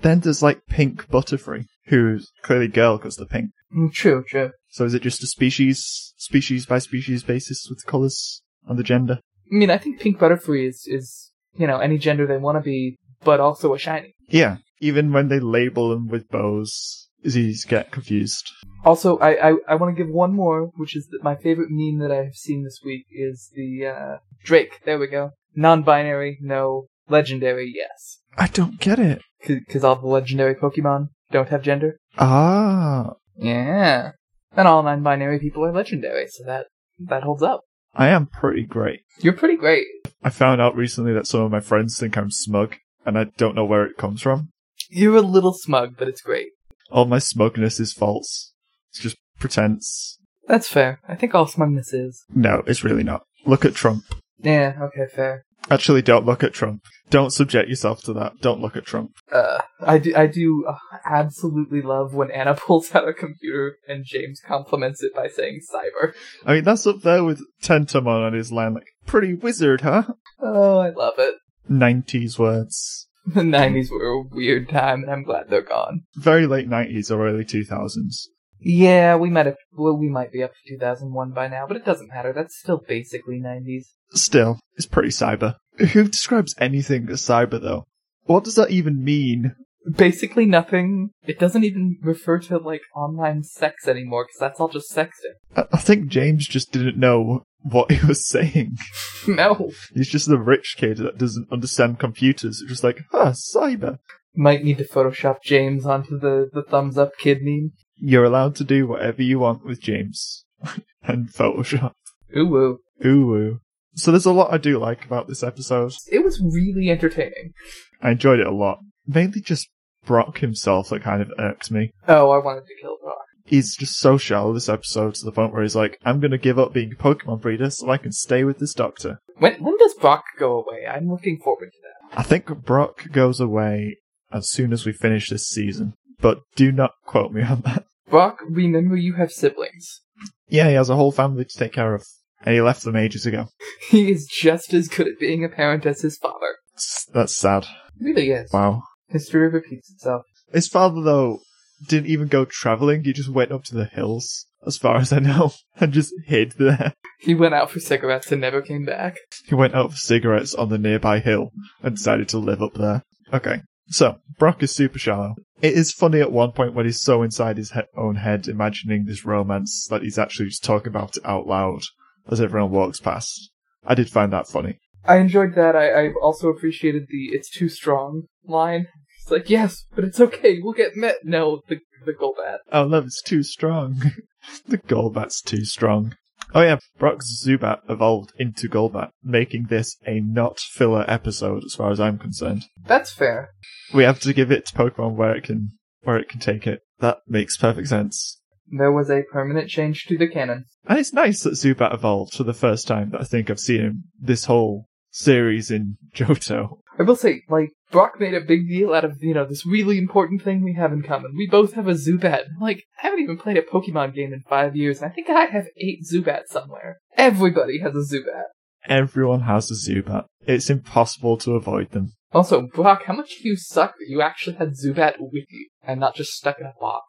then 0.00 0.20
there's 0.20 0.42
like 0.42 0.66
Pink 0.68 1.08
Butterfree, 1.08 1.66
who's 1.86 2.30
clearly 2.42 2.68
girl 2.68 2.96
because 2.96 3.16
they're 3.16 3.26
pink. 3.26 3.50
Mm, 3.74 3.92
True, 3.92 4.24
true. 4.26 4.50
So 4.70 4.84
is 4.84 4.94
it 4.94 5.02
just 5.02 5.22
a 5.22 5.26
species, 5.26 6.12
species 6.16 6.66
by 6.66 6.78
species 6.78 7.22
basis 7.22 7.66
with 7.68 7.86
colours 7.86 8.42
and 8.66 8.78
the 8.78 8.82
gender? 8.82 9.20
I 9.50 9.54
mean, 9.54 9.70
I 9.70 9.78
think 9.78 10.00
Pink 10.00 10.18
Butterfree 10.18 10.68
is 10.68 10.84
is 10.86 11.30
you 11.56 11.66
know 11.66 11.78
any 11.78 11.98
gender 11.98 12.26
they 12.26 12.36
want 12.36 12.56
to 12.58 12.62
be, 12.62 12.96
but 13.24 13.40
also 13.40 13.74
a 13.74 13.78
shiny. 13.78 14.14
Yeah, 14.28 14.58
even 14.80 15.12
when 15.12 15.28
they 15.28 15.40
label 15.40 15.88
them 15.88 16.08
with 16.08 16.28
bows, 16.28 17.08
is 17.22 17.36
easy 17.36 17.68
get 17.68 17.90
confused. 17.90 18.50
Also, 18.84 19.18
I 19.18 19.50
I, 19.50 19.54
I 19.68 19.74
want 19.76 19.96
to 19.96 20.04
give 20.04 20.12
one 20.12 20.34
more, 20.34 20.70
which 20.76 20.94
is 20.94 21.08
that 21.08 21.24
my 21.24 21.34
favorite 21.36 21.70
meme 21.70 21.98
that 22.00 22.12
I 22.14 22.24
have 22.24 22.34
seen 22.34 22.62
this 22.62 22.80
week 22.84 23.06
is 23.10 23.50
the 23.54 23.86
uh, 23.86 24.16
Drake. 24.44 24.80
There 24.84 24.98
we 24.98 25.06
go. 25.06 25.30
Non-binary, 25.54 26.38
no. 26.40 26.86
Legendary, 27.08 27.72
yes. 27.74 28.18
I 28.36 28.48
don't 28.48 28.78
get 28.78 28.98
it. 28.98 29.22
Because 29.46 29.82
all 29.82 29.96
the 29.96 30.06
legendary 30.06 30.54
Pokemon 30.54 31.08
don't 31.32 31.48
have 31.48 31.62
gender. 31.62 31.96
Ah, 32.18 33.14
Yeah. 33.36 34.12
And 34.56 34.66
all 34.66 34.82
non-binary 34.82 35.38
people 35.38 35.64
are 35.64 35.72
legendary, 35.72 36.26
so 36.28 36.44
that 36.44 36.66
that 36.98 37.22
holds 37.22 37.42
up. 37.42 37.62
I 37.94 38.08
am 38.08 38.26
pretty 38.26 38.64
great. 38.64 39.00
You're 39.20 39.32
pretty 39.32 39.56
great. 39.56 39.86
I 40.22 40.30
found 40.30 40.60
out 40.60 40.76
recently 40.76 41.12
that 41.12 41.26
some 41.26 41.40
of 41.40 41.50
my 41.50 41.60
friends 41.60 41.98
think 41.98 42.16
I'm 42.16 42.30
smug, 42.30 42.76
and 43.06 43.18
I 43.18 43.24
don't 43.36 43.54
know 43.54 43.64
where 43.64 43.84
it 43.84 43.96
comes 43.96 44.22
from. 44.22 44.50
You're 44.90 45.16
a 45.16 45.22
little 45.22 45.52
smug, 45.52 45.96
but 45.98 46.08
it's 46.08 46.22
great. 46.22 46.48
All 46.90 47.04
my 47.04 47.18
smugness 47.18 47.78
is 47.78 47.92
false. 47.92 48.52
It's 48.90 49.00
just 49.00 49.16
pretense. 49.38 50.18
That's 50.46 50.68
fair. 50.68 51.00
I 51.06 51.14
think 51.14 51.34
all 51.34 51.46
smugness 51.46 51.92
is. 51.92 52.24
No, 52.34 52.62
it's 52.66 52.84
really 52.84 53.04
not. 53.04 53.24
Look 53.44 53.64
at 53.64 53.74
Trump. 53.74 54.04
Yeah, 54.38 54.74
okay, 54.80 55.06
fair. 55.14 55.44
Actually, 55.70 56.02
don't 56.02 56.26
look 56.26 56.42
at 56.42 56.52
Trump. 56.52 56.82
Don't 57.10 57.32
subject 57.32 57.68
yourself 57.68 58.02
to 58.02 58.12
that. 58.14 58.32
Don't 58.40 58.60
look 58.60 58.76
at 58.76 58.84
Trump. 58.84 59.12
Uh, 59.32 59.60
I 59.80 59.98
do, 59.98 60.14
I 60.14 60.26
do 60.26 60.66
absolutely 61.04 61.82
love 61.82 62.14
when 62.14 62.30
Anna 62.30 62.54
pulls 62.66 62.94
out 62.94 63.08
a 63.08 63.14
computer 63.14 63.76
and 63.86 64.04
James 64.04 64.40
compliments 64.46 65.02
it 65.02 65.14
by 65.14 65.28
saying 65.28 65.60
cyber. 65.72 66.12
I 66.44 66.54
mean, 66.54 66.64
that's 66.64 66.86
up 66.86 67.02
there 67.02 67.24
with 67.24 67.40
Tentomon 67.62 68.26
on 68.26 68.32
his 68.32 68.52
line, 68.52 68.74
like, 68.74 68.88
pretty 69.06 69.34
wizard, 69.34 69.82
huh? 69.82 70.04
Oh, 70.40 70.78
I 70.78 70.90
love 70.90 71.14
it. 71.18 71.34
90s 71.70 72.38
words. 72.38 73.06
The 73.34 73.42
90s 73.42 73.90
were 73.90 74.06
a 74.06 74.22
weird 74.22 74.70
time, 74.70 75.02
and 75.02 75.12
I'm 75.12 75.22
glad 75.22 75.50
they're 75.50 75.60
gone. 75.60 76.04
Very 76.16 76.46
late 76.46 76.66
90s 76.66 77.10
or 77.10 77.28
early 77.28 77.44
2000s. 77.44 78.28
Yeah, 78.60 79.16
we 79.16 79.30
might 79.30 79.46
have, 79.46 79.56
well, 79.72 79.96
we 79.96 80.08
might 80.08 80.32
be 80.32 80.42
up 80.42 80.52
to 80.52 80.74
2001 80.74 81.32
by 81.32 81.48
now, 81.48 81.66
but 81.66 81.76
it 81.76 81.84
doesn't 81.84 82.08
matter. 82.08 82.32
That's 82.32 82.58
still 82.58 82.82
basically 82.86 83.40
90s. 83.40 83.84
Still, 84.12 84.58
it's 84.76 84.86
pretty 84.86 85.10
cyber. 85.10 85.56
Who 85.92 86.08
describes 86.08 86.54
anything 86.58 87.08
as 87.10 87.20
cyber, 87.20 87.60
though? 87.60 87.84
What 88.24 88.44
does 88.44 88.56
that 88.56 88.70
even 88.70 89.04
mean? 89.04 89.54
Basically 89.96 90.44
nothing. 90.44 91.10
It 91.22 91.38
doesn't 91.38 91.64
even 91.64 91.98
refer 92.02 92.38
to, 92.40 92.58
like, 92.58 92.82
online 92.94 93.44
sex 93.44 93.86
anymore, 93.86 94.24
because 94.24 94.40
that's 94.40 94.60
all 94.60 94.68
just 94.68 94.92
sexting. 94.92 95.36
I, 95.56 95.64
I 95.72 95.78
think 95.78 96.08
James 96.08 96.46
just 96.46 96.72
didn't 96.72 96.98
know 96.98 97.44
what 97.62 97.90
he 97.90 98.04
was 98.06 98.26
saying. 98.26 98.76
no. 99.28 99.70
He's 99.94 100.08
just 100.08 100.28
the 100.28 100.38
rich 100.38 100.74
kid 100.78 100.98
that 100.98 101.18
doesn't 101.18 101.52
understand 101.52 101.98
computers. 101.98 102.60
It's 102.60 102.70
just 102.70 102.84
like, 102.84 103.02
huh, 103.12 103.32
cyber. 103.32 103.98
Might 104.34 104.64
need 104.64 104.78
to 104.78 104.84
Photoshop 104.84 105.42
James 105.42 105.86
onto 105.86 106.18
the, 106.18 106.48
the 106.52 106.62
thumbs 106.62 106.98
up 106.98 107.12
kid 107.18 107.38
meme. 107.42 107.72
You're 108.00 108.24
allowed 108.24 108.56
to 108.56 108.64
do 108.64 108.86
whatever 108.86 109.22
you 109.22 109.38
want 109.38 109.64
with 109.64 109.80
James. 109.80 110.44
and 111.02 111.32
Photoshop. 111.32 111.92
Ooh 112.36 112.46
woo. 112.46 112.78
Ooh 113.04 113.26
woo. 113.26 113.60
So 113.94 114.10
there's 114.10 114.26
a 114.26 114.32
lot 114.32 114.52
I 114.52 114.58
do 114.58 114.78
like 114.78 115.04
about 115.04 115.26
this 115.28 115.42
episode. 115.42 115.92
It 116.10 116.24
was 116.24 116.40
really 116.40 116.90
entertaining. 116.90 117.52
I 118.00 118.10
enjoyed 118.10 118.38
it 118.38 118.46
a 118.46 118.52
lot. 118.52 118.78
Mainly 119.06 119.40
just 119.40 119.68
Brock 120.04 120.38
himself 120.38 120.90
that 120.90 121.02
kind 121.02 121.22
of 121.22 121.32
irks 121.38 121.70
me. 121.70 121.92
Oh, 122.06 122.30
I 122.30 122.38
wanted 122.38 122.66
to 122.66 122.74
kill 122.80 122.96
Brock. 123.02 123.18
he's 123.44 123.74
just 123.76 123.98
so 123.98 124.18
shallow 124.18 124.52
this 124.52 124.68
episode 124.68 125.14
to 125.14 125.24
the 125.24 125.32
point 125.32 125.52
where 125.52 125.62
he's 125.62 125.74
like, 125.76 125.98
I'm 126.04 126.20
gonna 126.20 126.38
give 126.38 126.58
up 126.58 126.72
being 126.72 126.92
a 126.92 126.96
Pokemon 126.96 127.40
breeder 127.40 127.70
so 127.70 127.90
I 127.90 127.96
can 127.98 128.12
stay 128.12 128.44
with 128.44 128.58
this 128.58 128.74
doctor. 128.74 129.18
When 129.38 129.62
when 129.62 129.76
does 129.78 129.94
Brock 129.94 130.24
go 130.38 130.58
away? 130.62 130.86
I'm 130.86 131.10
looking 131.10 131.38
forward 131.38 131.70
to 131.72 131.78
that. 131.82 132.18
I 132.18 132.22
think 132.22 132.46
Brock 132.64 133.10
goes 133.10 133.40
away 133.40 133.98
as 134.30 134.50
soon 134.50 134.72
as 134.72 134.84
we 134.86 134.92
finish 134.92 135.30
this 135.30 135.48
season, 135.48 135.94
but 136.20 136.40
do 136.54 136.70
not 136.70 136.92
quote 137.04 137.32
me 137.32 137.42
on 137.42 137.62
that. 137.62 137.84
Brock, 138.10 138.38
remember 138.48 138.96
you 138.96 139.14
have 139.14 139.30
siblings. 139.32 140.00
Yeah, 140.48 140.68
he 140.68 140.74
has 140.74 140.90
a 140.90 140.96
whole 140.96 141.12
family 141.12 141.44
to 141.44 141.58
take 141.58 141.72
care 141.72 141.94
of, 141.94 142.04
and 142.42 142.54
he 142.54 142.60
left 142.60 142.82
them 142.84 142.96
ages 142.96 143.26
ago. 143.26 143.46
He 143.90 144.10
is 144.12 144.26
just 144.26 144.74
as 144.74 144.86
good 144.88 145.08
at 145.08 145.18
being 145.18 145.44
a 145.44 145.48
parent 145.48 145.86
as 145.86 146.02
his 146.02 146.18
father. 146.18 146.56
S- 146.76 147.06
That's 147.12 147.34
sad. 147.34 147.66
Really 147.98 148.30
is. 148.30 148.52
Wow. 148.52 148.82
History 149.08 149.48
repeats 149.48 149.90
itself. 149.90 150.22
His 150.52 150.68
father, 150.68 151.00
though, 151.00 151.40
didn't 151.86 152.10
even 152.10 152.28
go 152.28 152.44
traveling. 152.44 153.04
He 153.04 153.12
just 153.14 153.30
went 153.30 153.50
up 153.52 153.64
to 153.64 153.74
the 153.74 153.86
hills, 153.86 154.46
as 154.66 154.76
far 154.76 154.96
as 154.96 155.10
I 155.12 155.20
know, 155.20 155.52
and 155.80 155.92
just 155.94 156.12
hid 156.26 156.52
there. 156.58 156.92
He 157.20 157.34
went 157.34 157.54
out 157.54 157.70
for 157.70 157.80
cigarettes 157.80 158.30
and 158.30 158.40
never 158.42 158.60
came 158.60 158.84
back. 158.84 159.16
He 159.46 159.54
went 159.54 159.74
out 159.74 159.92
for 159.92 159.96
cigarettes 159.96 160.54
on 160.54 160.68
the 160.68 160.78
nearby 160.78 161.20
hill 161.20 161.50
and 161.82 161.96
decided 161.96 162.28
to 162.30 162.38
live 162.38 162.62
up 162.62 162.74
there. 162.74 163.02
Okay, 163.32 163.62
so 163.88 164.18
Brock 164.38 164.62
is 164.62 164.72
super 164.72 164.98
shallow. 164.98 165.34
It 165.60 165.74
is 165.74 165.92
funny 165.92 166.20
at 166.20 166.32
one 166.32 166.52
point 166.52 166.74
when 166.74 166.86
he's 166.86 167.00
so 167.00 167.22
inside 167.22 167.56
his 167.56 167.72
he- 167.72 167.80
own 167.96 168.16
head, 168.16 168.46
imagining 168.48 169.04
this 169.04 169.24
romance 169.24 169.86
that 169.90 170.02
he's 170.02 170.18
actually 170.18 170.48
just 170.48 170.64
talking 170.64 170.88
about 170.88 171.16
it 171.16 171.24
out 171.24 171.46
loud 171.46 171.82
as 172.30 172.40
everyone 172.40 172.70
walks 172.70 173.00
past. 173.00 173.50
I 173.84 173.94
did 173.94 174.10
find 174.10 174.32
that 174.32 174.48
funny. 174.48 174.78
I 175.04 175.16
enjoyed 175.16 175.54
that. 175.54 175.74
I, 175.74 176.06
I 176.06 176.12
also 176.22 176.48
appreciated 176.48 177.06
the 177.08 177.30
"it's 177.32 177.50
too 177.50 177.68
strong" 177.68 178.24
line. 178.44 178.86
It's 179.20 179.30
like, 179.30 179.50
yes, 179.50 179.84
but 179.94 180.04
it's 180.04 180.20
okay. 180.20 180.58
We'll 180.62 180.74
get 180.74 180.96
met. 180.96 181.16
No, 181.24 181.62
the 181.68 181.78
the 182.04 182.12
Golbat. 182.12 182.58
Oh, 182.72 182.84
love 182.84 183.06
is 183.06 183.22
too 183.24 183.42
strong. 183.42 184.02
the 184.66 184.78
Golbat's 184.78 185.42
too 185.42 185.64
strong. 185.64 186.14
Oh 186.54 186.62
yeah, 186.62 186.78
Brock's 186.98 187.44
Zubat 187.44 187.80
evolved 187.88 188.32
into 188.38 188.68
Golbat, 188.68 189.10
making 189.22 189.66
this 189.68 189.96
a 190.06 190.20
not 190.20 190.58
filler 190.58 191.04
episode 191.08 191.64
as 191.64 191.74
far 191.74 191.90
as 191.90 192.00
I'm 192.00 192.18
concerned. 192.18 192.64
That's 192.86 193.12
fair. 193.12 193.50
We 193.92 194.04
have 194.04 194.20
to 194.20 194.32
give 194.32 194.50
it 194.50 194.66
to 194.66 194.74
Pokemon 194.74 195.14
where 195.14 195.34
it 195.34 195.44
can 195.44 195.70
where 196.02 196.16
it 196.16 196.28
can 196.28 196.40
take 196.40 196.66
it. 196.66 196.80
That 197.00 197.18
makes 197.26 197.56
perfect 197.56 197.88
sense. 197.88 198.40
There 198.70 198.92
was 198.92 199.10
a 199.10 199.22
permanent 199.32 199.68
change 199.68 200.04
to 200.06 200.18
the 200.18 200.28
canon. 200.28 200.64
And 200.86 200.98
it's 200.98 201.12
nice 201.12 201.42
that 201.42 201.54
Zubat 201.54 201.94
evolved 201.94 202.34
for 202.34 202.44
the 202.44 202.54
first 202.54 202.86
time 202.86 203.10
that 203.10 203.20
I 203.20 203.24
think 203.24 203.50
I've 203.50 203.60
seen 203.60 203.80
him 203.80 204.04
this 204.20 204.44
whole 204.44 204.88
series 205.10 205.70
in 205.70 205.96
Johto. 206.14 206.78
I 206.98 207.04
will 207.04 207.16
say, 207.16 207.42
like, 207.48 207.70
Brock 207.92 208.18
made 208.18 208.34
a 208.34 208.40
big 208.40 208.68
deal 208.68 208.92
out 208.92 209.04
of, 209.04 209.22
you 209.22 209.32
know, 209.32 209.46
this 209.46 209.64
really 209.64 209.98
important 209.98 210.42
thing 210.42 210.62
we 210.62 210.74
have 210.74 210.92
in 210.92 211.02
common. 211.02 211.34
We 211.36 211.46
both 211.48 211.74
have 211.74 211.86
a 211.86 211.92
Zubat. 211.92 212.44
Like, 212.60 212.84
I 212.98 213.06
haven't 213.06 213.20
even 213.20 213.38
played 213.38 213.56
a 213.56 213.62
Pokemon 213.62 214.14
game 214.14 214.32
in 214.32 214.42
five 214.48 214.74
years, 214.74 215.00
and 215.00 215.10
I 215.10 215.14
think 215.14 215.30
I 215.30 215.44
have 215.44 215.68
eight 215.76 216.00
Zubats 216.04 216.48
somewhere. 216.48 216.98
Everybody 217.16 217.78
has 217.80 217.94
a 217.94 218.14
Zubat. 218.14 218.44
Everyone 218.86 219.42
has 219.42 219.70
a 219.70 219.74
Zubat. 219.74 220.24
It's 220.46 220.70
impossible 220.70 221.36
to 221.38 221.52
avoid 221.52 221.90
them. 221.90 222.14
Also, 222.32 222.62
Brock, 222.62 223.04
how 223.04 223.14
much 223.14 223.38
do 223.42 223.48
you 223.48 223.56
suck 223.56 223.94
that 223.98 224.08
you 224.08 224.20
actually 224.20 224.56
had 224.56 224.74
Zubat 224.74 225.14
with 225.18 225.44
you, 225.50 225.68
and 225.82 226.00
not 226.00 226.14
just 226.14 226.32
stuck 226.32 226.58
in 226.58 226.66
a 226.66 226.74
box? 226.80 227.04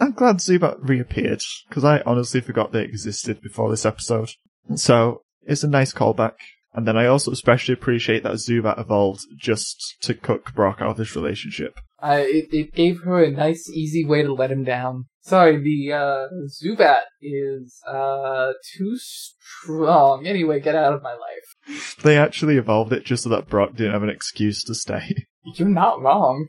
I'm 0.00 0.12
glad 0.12 0.38
Zubat 0.38 0.78
reappeared, 0.80 1.42
because 1.68 1.84
I 1.84 2.00
honestly 2.06 2.40
forgot 2.40 2.72
they 2.72 2.82
existed 2.82 3.40
before 3.42 3.70
this 3.70 3.84
episode. 3.84 4.30
So, 4.74 5.22
it's 5.42 5.62
a 5.62 5.68
nice 5.68 5.92
callback. 5.92 6.34
And 6.74 6.88
then 6.88 6.96
I 6.96 7.06
also 7.06 7.30
especially 7.30 7.74
appreciate 7.74 8.24
that 8.24 8.32
Zubat 8.34 8.80
evolved 8.80 9.20
just 9.36 9.96
to 10.02 10.12
cook 10.12 10.52
Brock 10.54 10.78
out 10.80 10.90
of 10.90 10.96
this 10.96 11.14
relationship. 11.14 11.78
I, 12.00 12.20
it, 12.20 12.48
it 12.52 12.74
gave 12.74 13.02
her 13.02 13.22
a 13.22 13.30
nice, 13.30 13.70
easy 13.70 14.04
way 14.04 14.22
to 14.22 14.34
let 14.34 14.50
him 14.50 14.64
down. 14.64 15.06
Sorry, 15.20 15.56
the, 15.56 15.92
uh, 15.92 16.26
Zubat 16.48 17.04
is, 17.22 17.80
uh, 17.88 18.52
too 18.76 18.96
strong. 18.98 20.26
Anyway, 20.26 20.60
get 20.60 20.74
out 20.74 20.92
of 20.92 21.02
my 21.02 21.12
life. 21.12 21.96
They 22.02 22.18
actually 22.18 22.58
evolved 22.58 22.92
it 22.92 23.04
just 23.04 23.22
so 23.22 23.30
that 23.30 23.48
Brock 23.48 23.76
didn't 23.76 23.92
have 23.92 24.02
an 24.02 24.10
excuse 24.10 24.62
to 24.64 24.74
stay. 24.74 25.26
You're 25.54 25.68
not 25.68 26.02
wrong. 26.02 26.48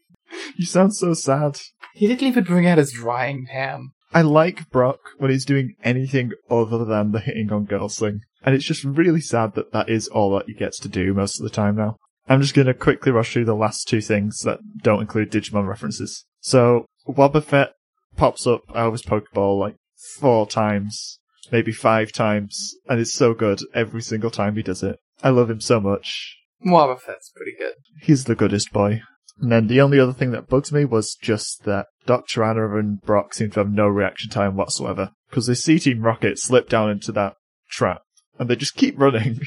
you 0.58 0.66
sound 0.66 0.96
so 0.96 1.14
sad. 1.14 1.60
He 1.94 2.08
didn't 2.08 2.28
even 2.28 2.44
bring 2.44 2.68
out 2.68 2.78
his 2.80 2.92
drying 2.92 3.46
pan. 3.50 3.92
I 4.14 4.22
like 4.22 4.70
Brock 4.70 5.00
when 5.18 5.32
he's 5.32 5.46
doing 5.46 5.76
anything 5.84 6.32
other 6.50 6.86
than 6.86 7.12
the 7.12 7.20
hitting 7.20 7.52
on 7.52 7.66
girls 7.66 8.00
thing. 8.00 8.22
And 8.46 8.54
it's 8.54 8.66
just 8.66 8.84
really 8.84 9.22
sad 9.22 9.56
that 9.56 9.74
that 9.74 9.90
is 9.90 10.08
all 10.08 10.36
that 10.36 10.46
he 10.46 10.54
gets 10.54 10.80
to 10.82 10.88
do 10.88 11.14
most 11.14 11.40
of 11.40 11.44
the 11.44 11.50
time 11.50 11.76
now. 11.76 11.98
I'm 12.30 12.42
just 12.42 12.54
going 12.54 12.68
to 12.68 12.74
quickly 12.74 13.12
rush 13.12 13.34
through 13.34 13.46
the 13.46 13.56
last 13.56 13.88
two 13.88 14.02
things 14.02 14.40
that 14.40 14.60
don't 14.82 15.02
include 15.02 15.32
Digimon 15.32 15.68
references. 15.68 16.26
So, 16.40 16.86
Wobbuffet 17.08 17.70
pops 18.16 18.48
up 18.48 18.62
out 18.70 18.88
of 18.88 18.94
his 18.94 19.04
Pokeball 19.04 19.60
like 19.60 19.76
four 20.20 20.48
times, 20.48 21.20
maybe 21.52 21.72
five 21.72 22.12
times, 22.12 22.76
and 22.88 23.00
it's 23.00 23.14
so 23.14 23.34
good 23.34 23.60
every 23.74 24.02
single 24.02 24.32
time 24.32 24.56
he 24.56 24.64
does 24.64 24.84
it. 24.84 24.98
I 25.24 25.30
love 25.30 25.50
him 25.50 25.62
so 25.62 25.80
much. 25.80 26.38
Wobbuffet's 26.66 27.32
pretty 27.36 27.54
good. 27.58 27.74
He's 28.02 28.26
the 28.26 28.36
goodest 28.36 28.72
boy. 28.72 29.02
And 29.40 29.52
then 29.52 29.68
the 29.68 29.82
only 29.82 30.00
other 30.00 30.14
thing 30.14 30.32
that 30.32 30.48
bugs 30.48 30.72
me 30.72 30.86
was 30.86 31.16
just 31.16 31.66
that 31.66 31.88
Dr. 32.06 32.44
Anna 32.44 32.78
and 32.78 33.02
Brock 33.02 33.34
seem 33.34 33.52
to 33.52 33.60
have 33.60 33.70
no 33.70 33.88
reaction 33.88 34.30
time 34.30 34.56
whatsoever. 34.56 35.12
Because 35.30 35.48
they 35.48 35.56
see 35.56 35.78
Team 35.78 36.02
Rocket 36.02 36.40
slip 36.40 36.70
down 36.70 36.90
into 36.90 37.12
that 37.14 37.34
trap, 37.70 38.02
and 38.40 38.50
they 38.50 38.56
just 38.56 38.76
keep 38.76 39.00
running. 39.00 39.40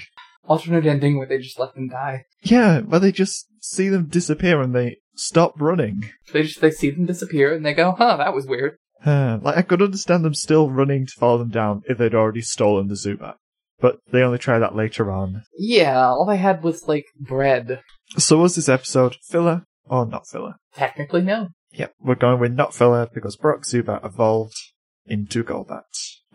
Alternate 0.45 0.87
ending 0.87 1.19
where 1.19 1.27
they 1.27 1.39
just 1.39 1.59
let 1.59 1.75
them 1.75 1.89
die. 1.89 2.25
yeah, 2.43 2.81
where 2.81 3.01
they 3.01 3.13
just 3.13 3.47
see 3.61 3.89
them 3.89 4.07
disappear 4.07 4.63
and 4.63 4.75
they 4.75 4.97
stop 5.15 5.61
running. 5.61 6.11
They 6.33 6.43
just 6.45 6.61
they 6.61 6.71
see 6.71 6.91
them 6.91 7.05
disappear 7.05 7.55
and 7.55 7.67
they 7.67 7.75
go, 7.75 7.95
huh, 7.99 8.17
that 8.17 8.35
was 8.35 8.47
weird. 8.47 8.79
Uh, 9.05 9.39
like, 9.43 9.57
I 9.57 9.63
could 9.63 9.83
understand 9.83 10.25
them 10.25 10.35
still 10.35 10.71
running 10.71 11.07
to 11.07 11.13
follow 11.19 11.39
them 11.39 11.51
down 11.51 11.83
if 11.89 11.99
they'd 11.99 12.15
already 12.15 12.41
stolen 12.41 12.89
the 12.89 12.95
Zubat. 12.95 13.35
But 13.79 13.99
they 14.11 14.23
only 14.23 14.39
try 14.39 14.59
that 14.59 14.75
later 14.75 15.11
on. 15.11 15.43
Yeah, 15.57 16.01
all 16.01 16.27
they 16.27 16.39
had 16.39 16.65
was 16.65 16.89
like 16.89 17.05
bread. 17.21 17.83
So 18.17 18.39
was 18.39 18.57
this 18.57 18.69
episode 18.69 19.17
filler 19.23 19.65
or 19.85 20.05
not 20.07 20.27
filler? 20.27 20.55
Technically, 20.75 21.23
no. 21.23 21.49
Yep, 21.73 21.93
we're 22.01 22.15
going 22.17 22.41
with 22.41 22.55
not 22.55 22.75
filler 22.75 23.07
because 23.13 23.37
Brock 23.37 23.63
Zubat 23.65 24.05
evolved 24.05 24.57
into 25.07 25.45
Golbat. 25.45 25.83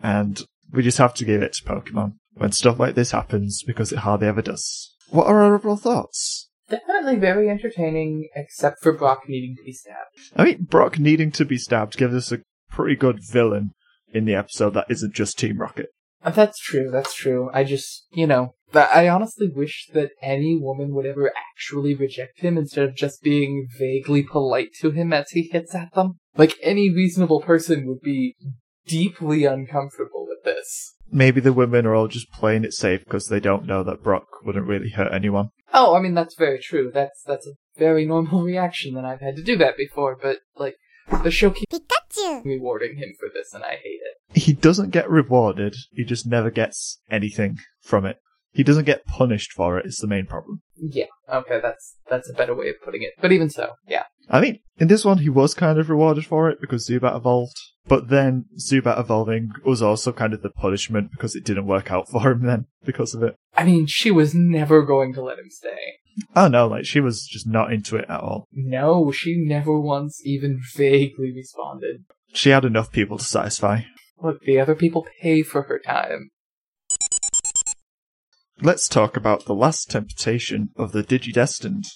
And 0.02 0.42
we 0.74 0.82
just 0.82 0.98
have 0.98 1.14
to 1.14 1.24
give 1.24 1.42
it 1.42 1.54
to 1.54 1.64
Pokemon 1.64 2.14
when 2.34 2.52
stuff 2.52 2.78
like 2.78 2.94
this 2.94 3.12
happens 3.12 3.62
because 3.66 3.92
it 3.92 4.00
hardly 4.00 4.26
ever 4.26 4.42
does. 4.42 4.94
What 5.10 5.26
are 5.26 5.42
our 5.42 5.54
overall 5.54 5.76
thoughts? 5.76 6.48
Definitely 6.68 7.16
very 7.16 7.48
entertaining, 7.50 8.28
except 8.34 8.82
for 8.82 8.92
Brock 8.92 9.22
needing 9.28 9.54
to 9.56 9.62
be 9.62 9.72
stabbed. 9.72 10.32
I 10.34 10.44
mean, 10.44 10.64
Brock 10.64 10.98
needing 10.98 11.30
to 11.32 11.44
be 11.44 11.58
stabbed 11.58 11.96
gives 11.96 12.14
us 12.14 12.32
a 12.32 12.40
pretty 12.70 12.96
good 12.96 13.20
villain 13.22 13.72
in 14.12 14.24
the 14.24 14.34
episode 14.34 14.70
that 14.70 14.86
isn't 14.88 15.14
just 15.14 15.38
Team 15.38 15.58
Rocket. 15.58 15.88
Uh, 16.24 16.30
That's 16.30 16.58
true, 16.58 16.90
that's 16.90 17.14
true. 17.14 17.50
I 17.52 17.64
just, 17.64 18.06
you 18.12 18.26
know, 18.26 18.54
I 18.72 19.08
honestly 19.08 19.48
wish 19.54 19.88
that 19.92 20.12
any 20.22 20.56
woman 20.58 20.94
would 20.94 21.04
ever 21.04 21.30
actually 21.36 21.94
reject 21.94 22.40
him 22.40 22.56
instead 22.56 22.84
of 22.84 22.96
just 22.96 23.22
being 23.22 23.68
vaguely 23.78 24.22
polite 24.22 24.70
to 24.80 24.90
him 24.90 25.12
as 25.12 25.30
he 25.30 25.50
hits 25.52 25.74
at 25.74 25.92
them. 25.92 26.14
Like, 26.34 26.56
any 26.62 26.90
reasonable 26.90 27.42
person 27.42 27.86
would 27.86 28.00
be 28.00 28.36
deeply 28.86 29.44
uncomfortable 29.44 30.23
with 30.23 30.23
this. 30.44 30.94
Maybe 31.10 31.40
the 31.40 31.52
women 31.52 31.86
are 31.86 31.94
all 31.94 32.08
just 32.08 32.32
playing 32.32 32.64
it 32.64 32.72
safe 32.72 33.04
because 33.04 33.28
they 33.28 33.40
don't 33.40 33.66
know 33.66 33.82
that 33.84 34.02
Brock 34.02 34.26
wouldn't 34.44 34.66
really 34.66 34.90
hurt 34.90 35.12
anyone. 35.12 35.50
Oh, 35.72 35.94
I 35.94 36.00
mean, 36.00 36.14
that's 36.14 36.34
very 36.34 36.58
true. 36.58 36.90
That's, 36.92 37.22
that's 37.22 37.46
a 37.46 37.52
very 37.78 38.06
normal 38.06 38.42
reaction, 38.44 38.96
and 38.96 39.06
I've 39.06 39.20
had 39.20 39.36
to 39.36 39.42
do 39.42 39.56
that 39.58 39.76
before, 39.76 40.16
but, 40.20 40.38
like, 40.56 40.76
the 41.22 41.30
show 41.30 41.50
keeps 41.50 41.78
rewarding 42.44 42.96
him 42.96 43.12
for 43.18 43.28
this, 43.32 43.52
and 43.52 43.64
I 43.64 43.76
hate 43.82 44.00
it. 44.00 44.40
He 44.42 44.52
doesn't 44.52 44.90
get 44.90 45.10
rewarded, 45.10 45.76
he 45.92 46.04
just 46.04 46.26
never 46.26 46.50
gets 46.50 46.98
anything 47.10 47.58
from 47.82 48.06
it. 48.06 48.18
He 48.54 48.62
doesn't 48.62 48.84
get 48.84 49.04
punished 49.04 49.52
for 49.52 49.78
it, 49.78 49.86
is 49.86 49.96
the 49.96 50.06
main 50.06 50.26
problem. 50.26 50.62
Yeah, 50.76 51.06
okay, 51.32 51.58
that's, 51.60 51.96
that's 52.08 52.30
a 52.30 52.34
better 52.34 52.54
way 52.54 52.68
of 52.68 52.76
putting 52.84 53.02
it. 53.02 53.12
But 53.20 53.32
even 53.32 53.50
so, 53.50 53.72
yeah. 53.86 54.04
I 54.30 54.40
mean, 54.40 54.60
in 54.78 54.88
this 54.88 55.04
one, 55.04 55.18
he 55.18 55.28
was 55.28 55.54
kind 55.54 55.78
of 55.78 55.90
rewarded 55.90 56.24
for 56.24 56.48
it 56.48 56.60
because 56.60 56.88
Zubat 56.88 57.16
evolved. 57.16 57.56
But 57.86 58.08
then 58.08 58.46
Zubat 58.58 58.98
evolving 58.98 59.50
was 59.64 59.82
also 59.82 60.12
kind 60.12 60.32
of 60.32 60.42
the 60.42 60.50
punishment 60.50 61.10
because 61.10 61.34
it 61.34 61.44
didn't 61.44 61.66
work 61.66 61.90
out 61.90 62.08
for 62.12 62.30
him 62.30 62.46
then 62.46 62.66
because 62.84 63.14
of 63.14 63.22
it. 63.22 63.36
I 63.56 63.64
mean, 63.64 63.86
she 63.86 64.10
was 64.10 64.34
never 64.34 64.82
going 64.82 65.12
to 65.14 65.22
let 65.22 65.38
him 65.38 65.50
stay. 65.50 65.98
Oh 66.36 66.46
no, 66.48 66.68
like 66.68 66.84
she 66.84 67.00
was 67.00 67.26
just 67.26 67.46
not 67.46 67.72
into 67.72 67.96
it 67.96 68.06
at 68.08 68.20
all. 68.20 68.46
No, 68.52 69.10
she 69.10 69.34
never 69.36 69.78
once 69.80 70.20
even 70.24 70.60
vaguely 70.76 71.32
responded. 71.34 72.04
She 72.32 72.50
had 72.50 72.64
enough 72.64 72.92
people 72.92 73.18
to 73.18 73.24
satisfy. 73.24 73.82
Look, 74.22 74.42
the 74.42 74.60
other 74.60 74.76
people 74.76 75.06
pay 75.20 75.42
for 75.42 75.62
her 75.62 75.78
time. 75.78 76.30
Let's 78.62 78.88
talk 78.88 79.16
about 79.16 79.46
the 79.46 79.54
last 79.54 79.90
temptation 79.90 80.70
of 80.76 80.92
the 80.92 81.02
Digidestined. 81.02 81.86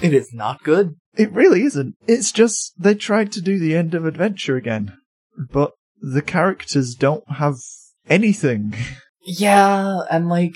It 0.00 0.14
is 0.14 0.32
not 0.32 0.62
good. 0.62 0.94
It 1.16 1.32
really 1.32 1.62
isn't. 1.64 1.96
It's 2.06 2.30
just 2.30 2.72
they 2.78 2.94
tried 2.94 3.32
to 3.32 3.40
do 3.40 3.58
the 3.58 3.74
end 3.74 3.94
of 3.94 4.06
adventure 4.06 4.56
again. 4.56 4.96
But 5.50 5.72
the 6.00 6.22
characters 6.22 6.94
don't 6.94 7.28
have 7.28 7.56
anything. 8.08 8.74
Yeah, 9.22 10.02
and 10.08 10.28
like, 10.28 10.54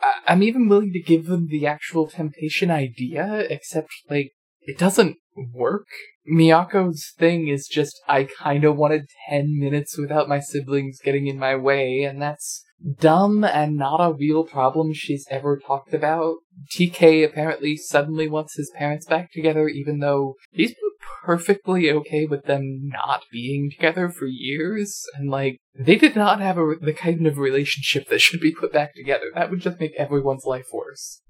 I- 0.00 0.32
I'm 0.32 0.42
even 0.42 0.68
willing 0.68 0.92
to 0.92 1.00
give 1.00 1.26
them 1.26 1.46
the 1.48 1.64
actual 1.66 2.08
temptation 2.08 2.70
idea, 2.72 3.46
except 3.48 3.90
like, 4.10 4.32
it 4.62 4.78
doesn't 4.78 5.16
work. 5.54 5.86
Miyako's 6.30 7.12
thing 7.16 7.48
is 7.48 7.68
just 7.68 8.00
I 8.08 8.24
kind 8.24 8.64
of 8.64 8.76
wanted 8.76 9.06
10 9.30 9.58
minutes 9.58 9.96
without 9.96 10.28
my 10.28 10.40
siblings 10.40 10.98
getting 11.02 11.28
in 11.28 11.38
my 11.38 11.54
way, 11.54 12.02
and 12.02 12.20
that's 12.20 12.64
dumb 12.98 13.44
and 13.44 13.76
not 13.76 13.98
a 13.98 14.12
real 14.12 14.44
problem 14.44 14.92
she's 14.92 15.26
ever 15.30 15.58
talked 15.58 15.94
about. 15.94 16.36
TK 16.74 17.24
apparently 17.24 17.76
suddenly 17.76 18.28
wants 18.28 18.56
his 18.56 18.70
parents 18.74 19.06
back 19.06 19.32
together, 19.32 19.68
even 19.68 20.00
though 20.00 20.34
he's 20.50 20.70
been 20.70 20.90
perfectly 21.24 21.90
okay 21.90 22.26
with 22.26 22.44
them 22.44 22.90
not 22.92 23.22
being 23.30 23.70
together 23.70 24.08
for 24.08 24.26
years, 24.26 25.04
and 25.14 25.30
like, 25.30 25.58
they 25.78 25.96
did 25.96 26.16
not 26.16 26.40
have 26.40 26.58
a, 26.58 26.74
the 26.80 26.92
kind 26.92 27.26
of 27.26 27.38
relationship 27.38 28.08
that 28.08 28.20
should 28.20 28.40
be 28.40 28.52
put 28.52 28.72
back 28.72 28.94
together. 28.94 29.26
That 29.34 29.50
would 29.50 29.60
just 29.60 29.80
make 29.80 29.94
everyone's 29.96 30.44
life 30.44 30.66
worse. 30.72 31.20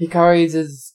Hikari's 0.00 0.54
is 0.54 0.94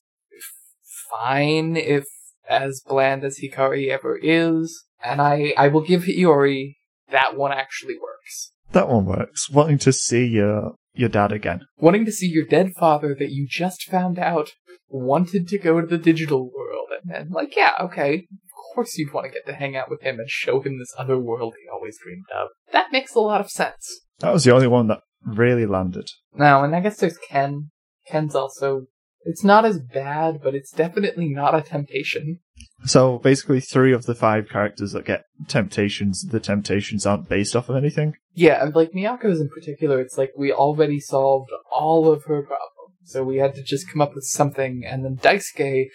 fine 1.10 1.78
if 1.78 2.06
as 2.50 2.82
bland 2.86 3.24
as 3.24 3.40
Hikari 3.40 3.90
ever 3.90 4.18
is, 4.22 4.86
and 5.04 5.22
I, 5.22 5.54
I 5.58 5.68
will 5.68 5.82
give 5.82 6.04
Iori 6.04 6.76
that 7.12 7.38
one 7.38 7.52
actually 7.52 7.96
works. 7.96 8.52
That 8.72 8.90
one 8.90 9.06
works. 9.06 9.50
Wanting 9.50 9.78
to 9.80 9.94
see 9.94 10.26
your 10.26 10.76
your 10.94 11.10
dad 11.10 11.32
again. 11.32 11.62
Wanting 11.78 12.06
to 12.06 12.12
see 12.12 12.28
your 12.28 12.46
dead 12.46 12.72
father 12.78 13.16
that 13.18 13.32
you 13.32 13.48
just 13.48 13.84
found 13.84 14.18
out 14.20 14.52
wanted 14.90 15.48
to 15.48 15.60
go 15.60 15.80
to 15.82 15.88
the 15.88 15.98
digital 15.98 16.50
world, 16.50 16.90
and 17.02 17.14
then 17.14 17.30
like, 17.30 17.56
yeah, 17.56 17.74
okay, 17.80 18.16
of 18.16 18.74
course 18.74 18.98
you'd 18.98 19.14
want 19.14 19.26
to 19.26 19.32
get 19.32 19.46
to 19.46 19.54
hang 19.54 19.76
out 19.76 19.90
with 19.90 20.02
him 20.02 20.20
and 20.20 20.30
show 20.30 20.62
him 20.62 20.80
this 20.80 20.94
other 20.98 21.18
world 21.20 21.54
he 21.62 21.70
always 21.70 21.98
dreamed 22.02 22.26
of. 22.36 22.50
That 22.72 22.92
makes 22.92 23.16
a 23.16 23.20
lot 23.20 23.42
of 23.42 23.50
sense. 23.50 24.02
That 24.20 24.34
was 24.34 24.44
the 24.44 24.54
only 24.54 24.68
one 24.68 24.88
that 24.88 25.02
really 25.24 25.66
landed. 25.66 26.08
Now, 26.34 26.64
and 26.64 26.76
I 26.76 26.80
guess 26.80 26.98
there's 26.98 27.18
Ken. 27.30 27.70
Ken's 28.08 28.36
also 28.36 28.84
it's 29.28 29.44
not 29.44 29.66
as 29.66 29.80
bad, 29.80 30.40
but 30.42 30.56
it's 30.56 30.72
definitely 30.72 31.28
not 31.28 31.54
a 31.54 31.62
temptation. 31.62 32.40
So 32.86 33.20
basically, 33.20 33.60
three 33.60 33.94
of 33.94 34.06
the 34.06 34.16
five 34.16 34.48
characters 34.50 34.94
that 34.94 35.06
get 35.06 35.26
temptations, 35.50 36.22
the 36.22 36.40
temptations 36.40 37.06
aren't 37.06 37.28
based 37.28 37.56
off 37.56 37.68
of 37.68 37.76
anything. 37.76 38.14
Yeah, 38.34 38.64
and 38.64 38.74
like 38.74 38.94
Miyako's 38.94 39.42
in 39.42 39.50
particular, 39.50 40.00
it's 40.00 40.18
like 40.18 40.32
we 40.38 40.54
already 40.54 41.02
solved 41.02 41.50
all 41.70 42.10
of 42.10 42.24
her 42.26 42.42
problems, 42.42 42.96
so 43.04 43.24
we 43.24 43.38
had 43.38 43.54
to 43.56 43.64
just 43.64 43.92
come 43.92 44.02
up 44.02 44.16
with 44.16 44.24
something, 44.24 44.84
and 44.88 45.04
then 45.04 45.18
Daisuke, 45.18 45.88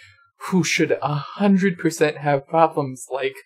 who 0.48 0.62
should 0.62 0.98
a 1.00 1.14
hundred 1.14 1.78
percent 1.78 2.18
have 2.18 2.46
problems 2.46 3.06
like 3.10 3.36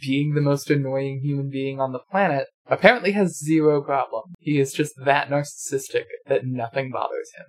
being 0.00 0.34
the 0.34 0.40
most 0.40 0.70
annoying 0.70 1.20
human 1.20 1.50
being 1.50 1.80
on 1.80 1.92
the 1.92 1.98
planet, 1.98 2.46
apparently 2.68 3.10
has 3.12 3.42
zero 3.42 3.82
problem. 3.82 4.34
He 4.38 4.60
is 4.60 4.72
just 4.72 4.92
that 5.04 5.28
narcissistic 5.28 6.04
that 6.26 6.46
nothing 6.46 6.92
bothers 6.92 7.30
him. 7.36 7.46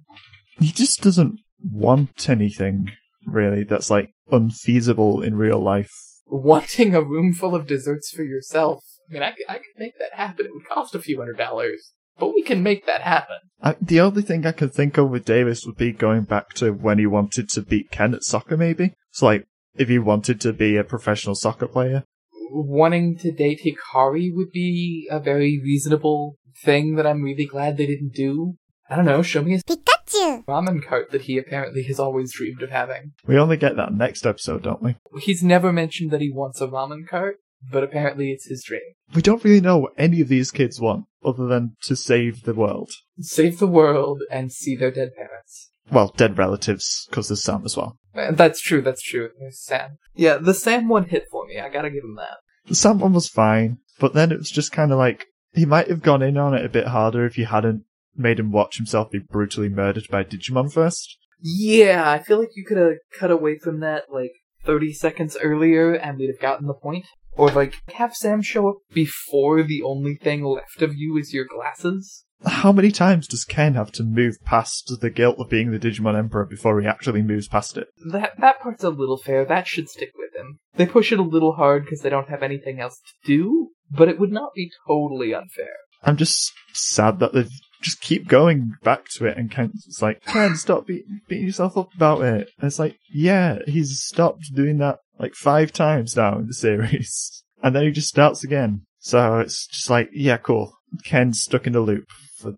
He 0.60 0.72
just 0.72 1.02
doesn't 1.02 1.40
want 1.64 2.30
anything 2.30 2.92
really 3.26 3.64
that's 3.64 3.90
like 3.90 4.12
unfeasible 4.32 5.22
in 5.22 5.36
real 5.36 5.60
life. 5.60 5.92
Wanting 6.26 6.96
a 6.96 7.02
room 7.02 7.34
full 7.34 7.56
of 7.56 7.68
desserts 7.68 8.12
for 8.12 8.24
yourself. 8.24 8.84
I 9.10 9.14
mean, 9.14 9.24
I 9.24 9.32
could, 9.32 9.46
I 9.50 9.54
could 9.56 9.78
make 9.78 9.98
that 10.00 10.14
happen. 10.14 10.46
It 10.46 10.54
would 10.54 10.68
cost 10.68 10.96
a 10.96 11.00
few 11.00 11.18
hundred 11.20 11.38
dollars, 11.38 11.92
but 12.18 12.34
we 12.34 12.42
can 12.42 12.64
make 12.64 12.86
that 12.86 13.02
happen. 13.02 13.38
I, 13.62 13.76
the 13.82 14.00
only 14.00 14.22
thing 14.22 14.46
I 14.46 14.52
could 14.52 14.74
think 14.74 14.98
of 14.98 15.10
with 15.10 15.26
Davis 15.26 15.66
would 15.66 15.78
be 15.78 15.92
going 15.92 16.24
back 16.24 16.54
to 16.56 16.72
when 16.72 17.00
he 17.00 17.06
wanted 17.06 17.50
to 17.50 17.62
beat 17.62 17.92
Ken 17.92 18.14
at 18.14 18.24
soccer, 18.24 18.58
maybe. 18.58 18.94
So, 19.12 19.28
like, 19.28 19.46
if 19.76 19.90
he 19.90 20.00
wanted 20.00 20.40
to 20.42 20.54
be 20.54 20.78
a 20.78 20.84
professional 20.84 21.36
soccer 21.36 21.68
player. 21.68 22.04
Wanting 22.52 23.18
to 23.20 23.32
date 23.32 23.62
Hikari 23.66 24.30
would 24.34 24.52
be 24.52 25.08
a 25.10 25.20
very 25.20 25.60
reasonable 25.64 26.38
thing 26.64 26.96
that 26.96 27.08
I'm 27.08 27.24
really 27.24 27.46
glad 27.46 27.78
they 27.78 27.88
didn't 27.88 28.14
do. 28.14 28.56
I 28.94 28.98
don't 28.98 29.06
know, 29.06 29.24
show 29.24 29.42
me 29.42 29.54
his 29.54 29.64
Pikachu 29.64 30.46
ramen 30.46 30.86
cart 30.86 31.10
that 31.12 31.24
he 31.24 31.40
apparently 31.40 31.82
has 31.86 32.00
always 32.00 32.32
dreamed 32.32 32.62
of 32.62 32.70
having. 32.70 33.14
We 33.26 33.40
only 33.40 33.58
get 33.58 33.76
that 33.76 33.92
next 33.92 34.24
episode, 34.24 34.62
don't 34.62 34.84
we? 34.84 34.98
He's 35.20 35.42
never 35.42 35.74
mentioned 35.74 36.12
that 36.12 36.22
he 36.22 36.32
wants 36.32 36.62
a 36.62 36.68
ramen 36.68 37.08
cart, 37.08 37.38
but 37.72 37.84
apparently 37.84 38.30
it's 38.32 38.46
his 38.46 38.64
dream. 38.64 38.82
We 39.16 39.24
don't 39.24 39.44
really 39.44 39.62
know 39.62 39.80
what 39.80 39.94
any 39.98 40.22
of 40.22 40.28
these 40.28 40.52
kids 40.52 40.80
want, 40.80 41.06
other 41.26 41.48
than 41.48 41.76
to 41.86 41.96
save 41.96 42.44
the 42.44 42.54
world. 42.54 42.92
Save 43.20 43.58
the 43.58 43.66
world 43.66 44.22
and 44.30 44.52
see 44.52 44.76
their 44.76 44.92
dead 44.92 45.16
parents. 45.18 45.72
Well, 45.92 46.14
dead 46.16 46.38
relatives, 46.38 47.08
because 47.10 47.30
there's 47.30 47.44
Sam 47.44 47.64
as 47.66 47.76
well. 47.76 47.98
Uh, 48.16 48.32
That's 48.32 48.62
true, 48.62 48.84
that's 48.84 49.02
true. 49.02 49.30
There's 49.40 49.60
Sam. 49.60 49.98
Yeah, 50.14 50.38
the 50.38 50.54
Sam 50.54 50.88
one 50.88 51.06
hit 51.10 51.26
for 51.32 51.48
me. 51.48 51.60
I 51.60 51.70
gotta 51.70 51.90
give 51.90 52.04
him 52.04 52.16
that. 52.18 52.38
The 52.68 52.76
Sam 52.76 53.00
one 53.00 53.14
was 53.14 53.28
fine, 53.28 53.80
but 54.00 54.14
then 54.14 54.32
it 54.32 54.38
was 54.38 54.52
just 54.52 54.72
kind 54.72 54.92
of 54.92 55.00
like, 55.00 55.26
he 55.52 55.66
might 55.66 55.88
have 55.88 56.04
gone 56.04 56.22
in 56.22 56.38
on 56.38 56.54
it 56.54 56.64
a 56.64 56.70
bit 56.70 56.88
harder 56.88 57.26
if 57.26 57.40
you 57.40 57.48
hadn't 57.48 57.86
made 58.16 58.40
him 58.40 58.52
watch 58.52 58.78
himself 58.78 59.12
be 59.12 59.20
brutally 59.20 59.70
murdered 59.70 60.08
by 60.10 60.24
Digimon 60.24 60.72
first. 60.72 61.18
Yeah, 61.40 62.10
I 62.10 62.24
feel 62.24 62.40
like 62.40 62.56
you 62.56 62.64
could 62.66 62.78
have 62.78 62.94
cut 63.18 63.32
away 63.32 63.58
from 63.58 63.80
that 63.82 64.06
like 64.12 64.32
30 64.66 64.94
seconds 64.94 65.38
earlier 65.42 65.94
and 65.94 66.18
we'd 66.18 66.30
have 66.30 66.42
gotten 66.42 66.68
the 66.68 66.74
point. 66.74 67.06
Or 67.36 67.50
like 67.50 67.76
have 67.96 68.14
Sam 68.14 68.42
show 68.42 68.70
up 68.70 68.76
before 68.94 69.64
the 69.64 69.82
only 69.82 70.16
thing 70.16 70.44
left 70.44 70.82
of 70.82 70.96
you 70.96 71.18
is 71.18 71.34
your 71.34 71.46
glasses. 71.46 72.26
How 72.46 72.72
many 72.72 72.92
times 72.92 73.28
does 73.28 73.46
Ken 73.46 73.74
have 73.76 73.92
to 73.94 74.04
move 74.04 74.36
past 74.46 74.92
the 75.00 75.10
guilt 75.10 75.38
of 75.40 75.50
being 75.50 75.72
the 75.72 75.80
Digimon 75.80 76.18
Emperor 76.18 76.46
before 76.46 76.80
he 76.82 76.88
actually 76.88 77.22
moves 77.22 77.48
past 77.48 77.78
it? 77.78 77.88
That 78.12 78.34
that 78.40 78.60
part's 78.62 78.84
a 78.84 78.90
little 78.90 79.18
fair. 79.18 79.46
That 79.46 79.68
should 79.68 79.90
stick 79.90 80.12
with 80.18 80.36
him. 80.36 80.60
They 80.76 80.86
push 80.86 81.12
it 81.12 81.20
a 81.20 81.24
little 81.24 81.54
hard 81.54 81.86
because 81.86 82.02
they 82.02 82.10
don't 82.10 82.30
have 82.30 82.44
anything 82.44 82.80
else 82.80 83.00
to 83.00 83.28
do, 83.28 83.70
but 83.90 84.10
it 84.10 84.20
would 84.20 84.32
not 84.32 84.54
be 84.54 84.72
totally 84.88 85.34
unfair. 85.34 85.74
I'm 86.04 86.18
just 86.18 86.52
sad 86.74 87.20
that 87.20 87.34
they 87.34 87.46
just 87.84 88.02
keep 88.02 88.28
going 88.28 88.74
back 88.84 89.08
to 89.16 89.26
it, 89.26 89.38
and 89.38 89.52
Ken's 89.52 90.00
like, 90.02 90.24
Ken, 90.26 90.56
stop 90.56 90.88
be- 90.88 91.04
beating 91.28 91.46
yourself 91.46 91.78
up 91.78 91.94
about 91.94 92.22
it. 92.22 92.50
And 92.58 92.68
it's 92.68 92.80
like, 92.80 92.98
yeah, 93.12 93.60
he's 93.68 94.00
stopped 94.02 94.54
doing 94.56 94.78
that 94.80 95.00
like 95.20 95.36
five 95.36 95.72
times 95.72 96.16
now 96.16 96.40
in 96.40 96.48
the 96.48 96.54
series, 96.68 97.44
and 97.62 97.76
then 97.76 97.84
he 97.84 97.92
just 97.92 98.10
starts 98.10 98.44
again. 98.44 98.86
So 99.00 99.40
it's 99.40 99.68
just 99.68 99.90
like, 99.90 100.10
yeah, 100.14 100.38
cool. 100.38 100.74
Ken's 101.04 101.42
stuck 101.42 101.68
in 101.68 101.74
the 101.74 101.82
loop 101.82 102.06
for 102.38 102.56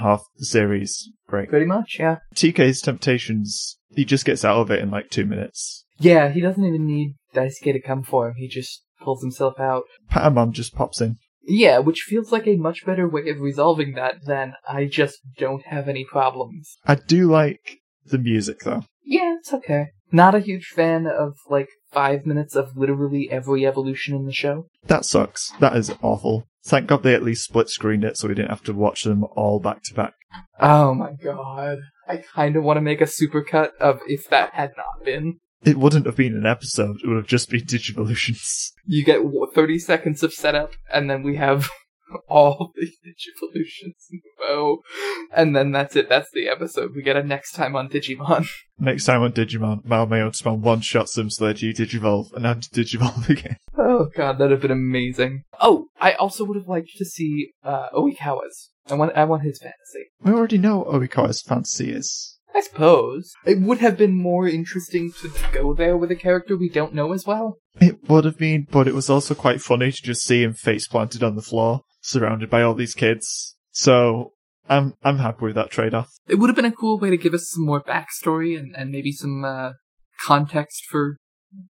half 0.00 0.22
the 0.38 0.46
series. 0.46 1.10
Great. 1.26 1.48
Pretty 1.48 1.66
much, 1.66 1.96
yeah. 1.98 2.18
TK's 2.34 2.80
Temptations, 2.80 3.78
he 3.94 4.04
just 4.04 4.24
gets 4.24 4.44
out 4.44 4.58
of 4.58 4.70
it 4.70 4.80
in 4.80 4.90
like 4.90 5.10
two 5.10 5.26
minutes. 5.26 5.84
Yeah, 5.98 6.30
he 6.30 6.40
doesn't 6.40 6.64
even 6.64 6.86
need 6.86 7.16
Daisuke 7.34 7.72
to 7.72 7.80
come 7.80 8.02
for 8.02 8.28
him. 8.28 8.34
He 8.36 8.48
just 8.48 8.84
pulls 9.00 9.22
himself 9.22 9.60
out. 9.60 9.84
Patamon 10.10 10.52
just 10.52 10.74
pops 10.74 11.00
in. 11.00 11.18
Yeah, 11.44 11.78
which 11.78 12.02
feels 12.02 12.30
like 12.32 12.46
a 12.46 12.56
much 12.56 12.86
better 12.86 13.08
way 13.08 13.28
of 13.28 13.40
resolving 13.40 13.94
that 13.94 14.24
than 14.26 14.54
I 14.68 14.86
just 14.86 15.20
don't 15.36 15.64
have 15.66 15.88
any 15.88 16.04
problems. 16.04 16.76
I 16.86 16.94
do 16.94 17.30
like 17.30 17.78
the 18.04 18.18
music 18.18 18.60
though. 18.60 18.84
Yeah, 19.04 19.36
it's 19.38 19.52
okay. 19.52 19.88
Not 20.12 20.34
a 20.34 20.40
huge 20.40 20.66
fan 20.66 21.06
of 21.06 21.34
like 21.48 21.68
five 21.90 22.26
minutes 22.26 22.54
of 22.54 22.76
literally 22.76 23.28
every 23.30 23.66
evolution 23.66 24.14
in 24.14 24.26
the 24.26 24.32
show. 24.32 24.66
That 24.86 25.04
sucks. 25.04 25.52
That 25.60 25.76
is 25.76 25.92
awful. 26.02 26.46
Thank 26.64 26.86
God 26.86 27.02
they 27.02 27.14
at 27.14 27.24
least 27.24 27.44
split 27.44 27.68
screened 27.68 28.04
it 28.04 28.16
so 28.16 28.28
we 28.28 28.34
didn't 28.34 28.50
have 28.50 28.62
to 28.64 28.72
watch 28.72 29.02
them 29.04 29.24
all 29.34 29.58
back 29.58 29.82
to 29.84 29.94
back. 29.94 30.14
Oh 30.60 30.94
my 30.94 31.12
god. 31.22 31.78
I 32.06 32.18
kind 32.18 32.56
of 32.56 32.62
want 32.62 32.76
to 32.76 32.82
make 32.82 33.00
a 33.00 33.04
supercut 33.04 33.70
of 33.80 34.00
if 34.06 34.28
that 34.30 34.54
had 34.54 34.72
not 34.76 35.04
been. 35.04 35.38
It 35.64 35.78
wouldn't 35.78 36.06
have 36.06 36.16
been 36.16 36.36
an 36.36 36.46
episode, 36.46 36.96
it 37.02 37.08
would 37.08 37.16
have 37.16 37.26
just 37.26 37.50
been 37.50 37.62
Digivolutions. 37.62 38.70
You 38.84 39.04
get 39.04 39.24
what, 39.24 39.54
30 39.54 39.78
seconds 39.78 40.24
of 40.24 40.32
setup, 40.32 40.72
and 40.92 41.08
then 41.08 41.22
we 41.22 41.36
have 41.36 41.70
all 42.28 42.72
the 42.74 42.86
Digivolutions 43.06 43.94
in 44.10 44.20
a 44.20 44.52
row, 44.52 44.78
and 45.32 45.54
then 45.54 45.70
that's 45.70 45.94
it. 45.94 46.08
That's 46.08 46.30
the 46.32 46.48
episode. 46.48 46.90
We 46.94 47.02
get 47.02 47.16
a 47.16 47.22
next 47.22 47.52
time 47.52 47.76
on 47.76 47.88
Digimon. 47.88 48.46
Next 48.78 49.04
time 49.04 49.22
on 49.22 49.32
Digimon, 49.32 49.84
Malmayo 49.84 50.34
spawn 50.34 50.62
one 50.62 50.80
shot 50.80 51.08
Sludge, 51.08 51.62
you 51.62 51.72
Digivolve, 51.72 52.32
and 52.32 52.44
have 52.44 52.60
to 52.62 52.70
Digivolve 52.70 53.28
again. 53.28 53.56
Oh 53.78 54.08
god, 54.16 54.38
that'd 54.38 54.50
have 54.50 54.62
been 54.62 54.70
amazing. 54.72 55.44
Oh, 55.60 55.86
I 56.00 56.14
also 56.14 56.44
would 56.44 56.56
have 56.56 56.68
liked 56.68 56.90
to 56.96 57.04
see 57.04 57.52
uh, 57.62 57.90
Oikawa's. 57.94 58.70
I 58.90 58.94
want, 58.94 59.16
I 59.16 59.24
want 59.24 59.42
his 59.44 59.60
fantasy. 59.60 60.10
We 60.20 60.32
already 60.32 60.58
know 60.58 60.78
what 60.78 60.88
Oikawa's 60.88 61.40
fantasy 61.40 61.92
is. 61.92 62.31
I 62.54 62.60
suppose 62.60 63.32
it 63.46 63.60
would 63.60 63.78
have 63.78 63.96
been 63.96 64.14
more 64.14 64.46
interesting 64.46 65.12
to 65.22 65.32
go 65.52 65.74
there 65.74 65.96
with 65.96 66.10
a 66.10 66.16
character 66.16 66.56
we 66.56 66.68
don't 66.68 66.94
know 66.94 67.12
as 67.12 67.26
well. 67.26 67.58
It 67.80 68.08
would 68.08 68.24
have 68.24 68.38
been, 68.38 68.66
but 68.70 68.86
it 68.86 68.94
was 68.94 69.08
also 69.08 69.34
quite 69.34 69.62
funny 69.62 69.90
to 69.90 70.02
just 70.02 70.24
see 70.24 70.42
him 70.42 70.52
face 70.52 70.86
planted 70.86 71.22
on 71.22 71.36
the 71.36 71.42
floor, 71.42 71.82
surrounded 72.02 72.50
by 72.50 72.62
all 72.62 72.74
these 72.74 72.94
kids. 72.94 73.56
So 73.70 74.32
I'm 74.68 74.94
I'm 75.02 75.18
happy 75.18 75.46
with 75.46 75.54
that 75.54 75.70
trade 75.70 75.94
off. 75.94 76.10
It 76.28 76.36
would 76.36 76.48
have 76.48 76.56
been 76.56 76.64
a 76.64 76.72
cool 76.72 76.98
way 76.98 77.10
to 77.10 77.16
give 77.16 77.34
us 77.34 77.50
some 77.50 77.64
more 77.64 77.82
backstory 77.82 78.58
and, 78.58 78.74
and 78.76 78.90
maybe 78.90 79.12
some 79.12 79.44
uh, 79.44 79.72
context 80.24 80.84
for 80.90 81.16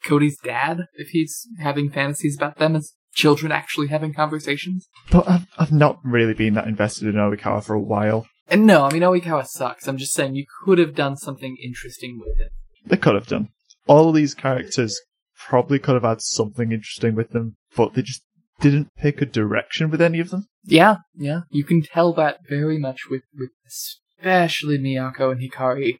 Cody's 0.03 0.38
dad 0.43 0.86
if 0.95 1.09
he's 1.09 1.47
having 1.59 1.89
fantasies 1.89 2.36
about 2.36 2.57
them 2.57 2.75
as 2.75 2.93
children 3.13 3.51
actually 3.51 3.88
having 3.88 4.13
conversations. 4.13 4.88
But 5.12 5.27
I've 5.27 5.47
I've 5.57 5.71
not 5.71 5.99
really 6.03 6.33
been 6.33 6.55
that 6.55 6.67
invested 6.67 7.07
in 7.07 7.15
Oikawa 7.15 7.63
for 7.63 7.73
a 7.73 7.81
while. 7.81 8.25
And 8.49 8.65
no, 8.65 8.86
I 8.86 8.91
mean 8.91 9.01
Oikawa 9.01 9.45
sucks. 9.47 9.88
I'm 9.88 9.97
just 9.97 10.13
saying 10.13 10.36
you 10.36 10.45
could 10.63 10.77
have 10.77 10.95
done 10.95 11.17
something 11.17 11.58
interesting 11.63 12.19
with 12.19 12.39
it. 12.39 12.51
They 12.86 12.97
could 12.97 13.15
have 13.15 13.27
done. 13.27 13.49
All 13.88 14.10
of 14.10 14.15
these 14.15 14.34
characters 14.34 14.99
probably 15.38 15.79
could 15.79 15.95
have 15.95 16.03
had 16.03 16.21
something 16.21 16.71
interesting 16.71 17.15
with 17.15 17.32
them, 17.32 17.56
but 17.75 17.93
they 17.93 18.01
just 18.01 18.23
didn't 18.60 18.95
pick 18.95 19.21
a 19.21 19.25
direction 19.25 19.89
with 19.89 20.01
any 20.01 20.19
of 20.19 20.29
them. 20.29 20.47
Yeah, 20.63 20.97
yeah. 21.15 21.41
You 21.49 21.63
can 21.63 21.82
tell 21.82 22.13
that 22.13 22.39
very 22.47 22.77
much 22.77 23.10
with, 23.10 23.23
with 23.38 23.49
especially 23.67 24.77
Miyako 24.77 25.32
and 25.32 25.41
Hikari, 25.41 25.99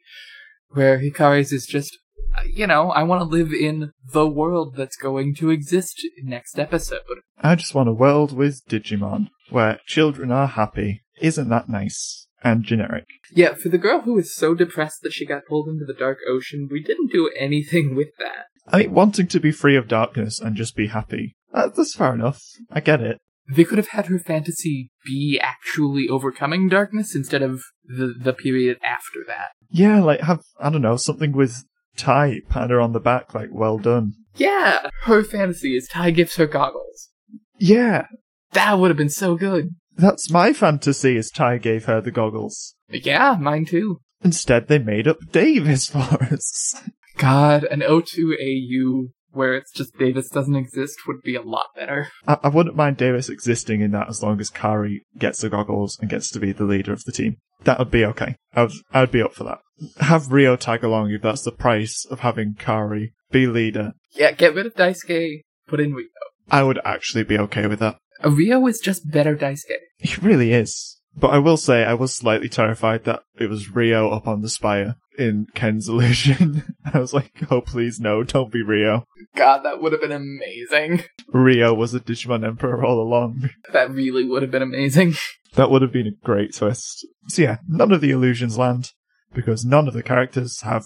where 0.70 0.98
Hikari's 0.98 1.52
is 1.52 1.66
just, 1.66 1.98
uh, 2.36 2.42
you 2.50 2.66
know, 2.66 2.90
I 2.90 3.02
want 3.02 3.20
to 3.20 3.28
live 3.28 3.52
in 3.52 3.92
the 4.12 4.26
world 4.26 4.76
that's 4.76 4.96
going 4.96 5.34
to 5.36 5.50
exist 5.50 6.00
next 6.22 6.58
episode. 6.58 7.00
I 7.38 7.54
just 7.54 7.74
want 7.74 7.88
a 7.88 7.92
world 7.92 8.34
with 8.34 8.66
Digimon 8.66 9.28
where 9.50 9.80
children 9.86 10.30
are 10.30 10.46
happy. 10.48 11.02
Isn't 11.20 11.50
that 11.50 11.68
nice? 11.68 12.26
And 12.44 12.62
generic. 12.62 13.06
Yeah, 13.32 13.54
for 13.54 13.70
the 13.70 13.78
girl 13.78 14.02
who 14.02 14.14
was 14.14 14.36
so 14.36 14.54
depressed 14.54 15.00
that 15.02 15.14
she 15.14 15.24
got 15.24 15.46
pulled 15.48 15.66
into 15.66 15.86
the 15.86 15.98
dark 15.98 16.18
ocean, 16.28 16.68
we 16.70 16.82
didn't 16.82 17.10
do 17.10 17.30
anything 17.38 17.94
with 17.96 18.10
that. 18.18 18.46
I 18.68 18.80
mean, 18.80 18.92
wanting 18.92 19.26
to 19.28 19.40
be 19.40 19.50
free 19.50 19.76
of 19.76 19.88
darkness 19.88 20.38
and 20.40 20.54
just 20.54 20.76
be 20.76 20.88
happy. 20.88 21.34
Uh, 21.52 21.68
that's 21.74 21.94
fair 21.94 22.14
enough. 22.14 22.42
I 22.70 22.80
get 22.80 23.00
it. 23.00 23.18
They 23.48 23.64
could 23.64 23.78
have 23.78 23.88
had 23.88 24.06
her 24.06 24.18
fantasy 24.18 24.90
be 25.04 25.38
actually 25.42 26.08
overcoming 26.08 26.68
darkness 26.68 27.14
instead 27.14 27.42
of 27.42 27.62
the, 27.84 28.14
the 28.18 28.32
period 28.32 28.78
after 28.82 29.20
that. 29.26 29.48
Yeah, 29.70 30.00
like 30.02 30.20
have, 30.20 30.40
I 30.60 30.70
don't 30.70 30.82
know, 30.82 30.96
something 30.96 31.32
with 31.32 31.64
Tai 31.96 32.40
pat 32.48 32.70
her 32.70 32.80
on 32.80 32.92
the 32.92 33.00
back, 33.00 33.34
like, 33.34 33.50
well 33.52 33.78
done. 33.78 34.14
Yeah, 34.36 34.88
her 35.02 35.22
fantasy 35.22 35.76
is 35.76 35.88
Tai 35.88 36.10
gives 36.10 36.36
her 36.36 36.46
goggles. 36.46 37.10
Yeah, 37.58 38.06
That 38.52 38.78
would 38.78 38.88
have 38.88 38.96
been 38.96 39.10
so 39.10 39.36
good. 39.36 39.70
That's 39.96 40.30
my 40.30 40.52
fantasy 40.52 41.16
as 41.16 41.30
Tai 41.30 41.58
gave 41.58 41.84
her 41.84 42.00
the 42.00 42.10
goggles. 42.10 42.74
Yeah, 42.90 43.36
mine 43.38 43.64
too. 43.64 44.00
Instead, 44.22 44.68
they 44.68 44.78
made 44.78 45.06
up 45.06 45.18
Davis 45.30 45.86
for 45.90 46.22
us. 46.24 46.74
God, 47.16 47.64
an 47.64 47.80
O2AU 47.80 49.10
where 49.34 49.54
it's 49.54 49.72
just 49.72 49.98
Davis 49.98 50.28
doesn't 50.28 50.56
exist 50.56 50.96
would 51.06 51.20
be 51.22 51.34
a 51.34 51.42
lot 51.42 51.66
better. 51.76 52.08
I, 52.26 52.38
I 52.44 52.48
wouldn't 52.48 52.76
mind 52.76 52.96
Davis 52.96 53.28
existing 53.28 53.80
in 53.80 53.90
that 53.90 54.08
as 54.08 54.22
long 54.22 54.40
as 54.40 54.48
Kari 54.48 55.04
gets 55.18 55.40
the 55.40 55.50
goggles 55.50 55.98
and 56.00 56.08
gets 56.08 56.30
to 56.30 56.40
be 56.40 56.52
the 56.52 56.64
leader 56.64 56.92
of 56.92 57.04
the 57.04 57.12
team. 57.12 57.36
That 57.64 57.78
would 57.78 57.90
be 57.90 58.04
okay. 58.04 58.36
I 58.54 58.62
would, 58.62 58.72
I 58.92 59.00
would 59.00 59.10
be 59.10 59.22
up 59.22 59.34
for 59.34 59.44
that. 59.44 59.58
Have 60.00 60.30
Ryo 60.30 60.56
tag 60.56 60.84
along 60.84 61.10
if 61.10 61.22
that's 61.22 61.42
the 61.42 61.52
price 61.52 62.06
of 62.10 62.20
having 62.20 62.54
Kari 62.54 63.12
be 63.30 63.46
leader. 63.46 63.92
Yeah, 64.12 64.32
get 64.32 64.54
rid 64.54 64.66
of 64.66 64.74
Daisuke, 64.74 65.42
put 65.66 65.80
in 65.80 65.92
Ryo. 65.92 66.06
I 66.50 66.62
would 66.62 66.78
actually 66.84 67.24
be 67.24 67.38
okay 67.38 67.66
with 67.66 67.80
that. 67.80 67.96
Ryo 68.24 68.66
is 68.66 68.78
just 68.78 69.10
better 69.10 69.36
Daisuke. 69.36 69.78
He 69.98 70.20
really 70.20 70.52
is. 70.52 70.98
But 71.16 71.28
I 71.28 71.38
will 71.38 71.56
say 71.56 71.84
I 71.84 71.94
was 71.94 72.12
slightly 72.12 72.48
terrified 72.48 73.04
that 73.04 73.22
it 73.38 73.48
was 73.48 73.70
Ryo 73.70 74.10
up 74.10 74.26
on 74.26 74.40
the 74.40 74.48
spire 74.48 74.96
in 75.16 75.46
Ken's 75.54 75.88
illusion. 75.90 76.74
I 76.92 76.98
was 76.98 77.14
like, 77.14 77.32
oh 77.50 77.60
please 77.60 78.00
no, 78.00 78.24
don't 78.24 78.52
be 78.52 78.62
Ryo. 78.62 79.04
God, 79.36 79.62
that 79.62 79.80
would 79.80 79.92
have 79.92 80.00
been 80.00 80.12
amazing. 80.12 81.04
Ryo 81.32 81.74
was 81.74 81.92
the 81.92 82.00
Digimon 82.00 82.44
Emperor 82.44 82.84
all 82.84 83.00
along. 83.00 83.50
That 83.72 83.90
really 83.90 84.24
would 84.24 84.42
have 84.42 84.50
been 84.50 84.62
amazing. 84.62 85.14
That 85.54 85.70
would 85.70 85.82
have 85.82 85.92
been 85.92 86.08
a 86.08 86.26
great 86.26 86.52
twist. 86.52 87.06
So 87.28 87.42
yeah, 87.42 87.58
none 87.68 87.92
of 87.92 88.00
the 88.00 88.10
illusions 88.10 88.58
land 88.58 88.90
because 89.32 89.64
none 89.64 89.86
of 89.86 89.94
the 89.94 90.02
characters 90.02 90.62
have 90.62 90.84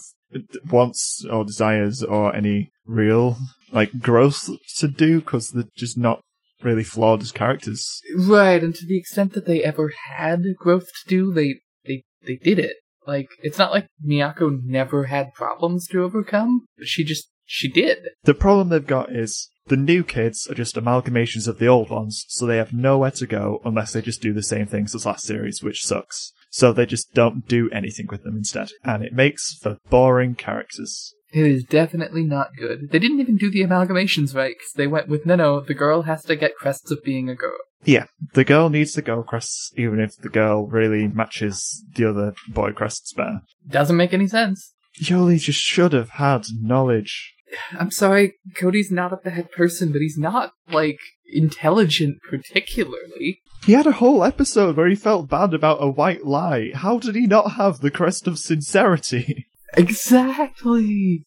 wants 0.69 1.25
or 1.25 1.43
desires 1.43 2.03
or 2.03 2.35
any 2.35 2.71
real 2.85 3.37
like 3.71 3.99
growth 3.99 4.47
to 4.77 4.87
do 4.87 5.21
because 5.21 5.47
they're 5.49 5.63
just 5.75 5.97
not 5.97 6.21
really 6.63 6.83
flawed 6.83 7.21
as 7.21 7.31
characters. 7.31 8.01
Right, 8.15 8.63
and 8.63 8.75
to 8.75 8.85
the 8.85 8.97
extent 8.97 9.33
that 9.33 9.45
they 9.45 9.63
ever 9.63 9.91
had 10.07 10.43
growth 10.57 10.87
to 11.03 11.07
do, 11.07 11.33
they 11.33 11.61
they 11.85 12.03
they 12.25 12.35
did 12.35 12.59
it. 12.59 12.77
Like 13.05 13.29
it's 13.41 13.57
not 13.57 13.71
like 13.71 13.87
Miyako 14.05 14.61
never 14.63 15.05
had 15.05 15.33
problems 15.33 15.87
to 15.87 16.03
overcome. 16.03 16.65
She 16.83 17.03
just 17.03 17.29
she 17.45 17.67
did. 17.67 18.09
The 18.23 18.35
problem 18.35 18.69
they've 18.69 18.85
got 18.85 19.11
is 19.11 19.49
the 19.67 19.77
new 19.77 20.03
kids 20.03 20.47
are 20.47 20.55
just 20.55 20.75
amalgamations 20.75 21.47
of 21.47 21.59
the 21.59 21.67
old 21.67 21.89
ones, 21.89 22.25
so 22.27 22.45
they 22.45 22.57
have 22.57 22.73
nowhere 22.73 23.11
to 23.11 23.27
go 23.27 23.61
unless 23.65 23.93
they 23.93 24.01
just 24.01 24.21
do 24.21 24.33
the 24.33 24.43
same 24.43 24.67
things 24.67 24.93
as 24.93 25.05
last 25.05 25.25
series, 25.25 25.63
which 25.63 25.85
sucks. 25.85 26.33
So 26.51 26.73
they 26.73 26.85
just 26.85 27.13
don't 27.13 27.47
do 27.47 27.69
anything 27.71 28.07
with 28.09 28.23
them 28.23 28.35
instead, 28.35 28.69
and 28.83 29.03
it 29.03 29.13
makes 29.13 29.53
for 29.61 29.77
boring 29.89 30.35
characters. 30.35 31.13
It 31.31 31.45
is 31.45 31.63
definitely 31.63 32.23
not 32.23 32.55
good. 32.57 32.89
They 32.91 32.99
didn't 32.99 33.19
even 33.19 33.37
do 33.37 33.51
the 33.51 33.61
amalgamations 33.61 34.35
right 34.35 34.55
because 34.57 34.73
they 34.73 34.87
went 34.87 35.07
with 35.07 35.25
no, 35.25 35.35
no, 35.35 35.59
the 35.59 35.73
girl 35.73 36.03
has 36.03 36.23
to 36.23 36.35
get 36.35 36.55
crests 36.55 36.91
of 36.91 37.03
being 37.03 37.29
a 37.29 37.35
girl. 37.35 37.57
Yeah, 37.83 38.05
the 38.33 38.43
girl 38.43 38.69
needs 38.69 38.93
to 38.93 39.01
go 39.01 39.23
crests, 39.23 39.71
even 39.77 39.99
if 39.99 40.15
the 40.17 40.29
girl 40.29 40.67
really 40.67 41.07
matches 41.07 41.83
the 41.95 42.09
other 42.09 42.33
boy 42.47 42.71
crests 42.71 43.13
better. 43.13 43.41
Doesn't 43.67 43.95
make 43.95 44.13
any 44.13 44.27
sense. 44.27 44.73
Yolei 45.01 45.39
just 45.39 45.61
should 45.61 45.93
have 45.93 46.09
had 46.11 46.45
knowledge. 46.59 47.33
I'm 47.79 47.91
sorry, 47.91 48.33
Cody's 48.55 48.91
not 48.91 49.13
a 49.13 49.17
bad 49.17 49.51
person, 49.51 49.91
but 49.91 50.01
he's 50.01 50.17
not, 50.17 50.51
like, 50.69 50.99
intelligent 51.31 52.17
particularly. 52.29 53.41
He 53.65 53.73
had 53.73 53.87
a 53.87 53.93
whole 53.93 54.23
episode 54.23 54.77
where 54.77 54.87
he 54.87 54.95
felt 54.95 55.29
bad 55.29 55.53
about 55.53 55.83
a 55.83 55.89
white 55.89 56.25
lie. 56.25 56.71
How 56.73 56.97
did 56.97 57.15
he 57.15 57.27
not 57.27 57.53
have 57.53 57.79
the 57.79 57.91
crest 57.91 58.27
of 58.27 58.39
sincerity? 58.39 59.47
Exactly. 59.75 61.25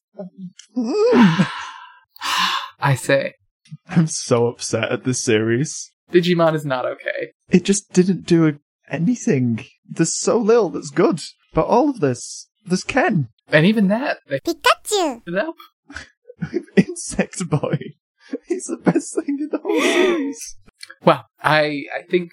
I 2.81 2.95
say, 2.97 3.35
I'm 3.89 4.07
so 4.07 4.49
upset 4.49 4.91
at 4.91 5.05
this 5.05 5.23
series. 5.23 5.93
Digimon 6.11 6.55
is 6.55 6.67
not 6.67 6.85
okay. 6.85 7.33
It 7.51 7.65
just 7.65 7.93
didn't 7.93 8.27
do 8.27 8.59
anything. 8.91 9.65
There's 9.89 10.15
so 10.15 10.39
little 10.39 10.69
that's 10.71 10.91
good. 10.91 11.21
But 11.55 11.67
all 11.67 11.91
of 11.91 12.01
this, 12.01 12.49
there's 12.67 12.85
Ken, 12.85 13.29
And 13.51 13.67
even 13.67 13.89
that, 13.89 14.19
they 14.29 14.41
Pikachu! 14.41 15.17
f***ed 15.17 15.35
up. 15.37 15.55
Insect 16.77 17.49
Boy. 17.49 17.79
He's 18.47 18.65
the 18.65 18.79
best 18.79 19.15
thing 19.15 19.39
in 19.39 19.49
the 19.51 19.59
whole 19.59 19.81
series. 19.81 20.57
Well, 21.05 21.27
I 21.43 21.85
I 21.97 22.03
think 22.09 22.31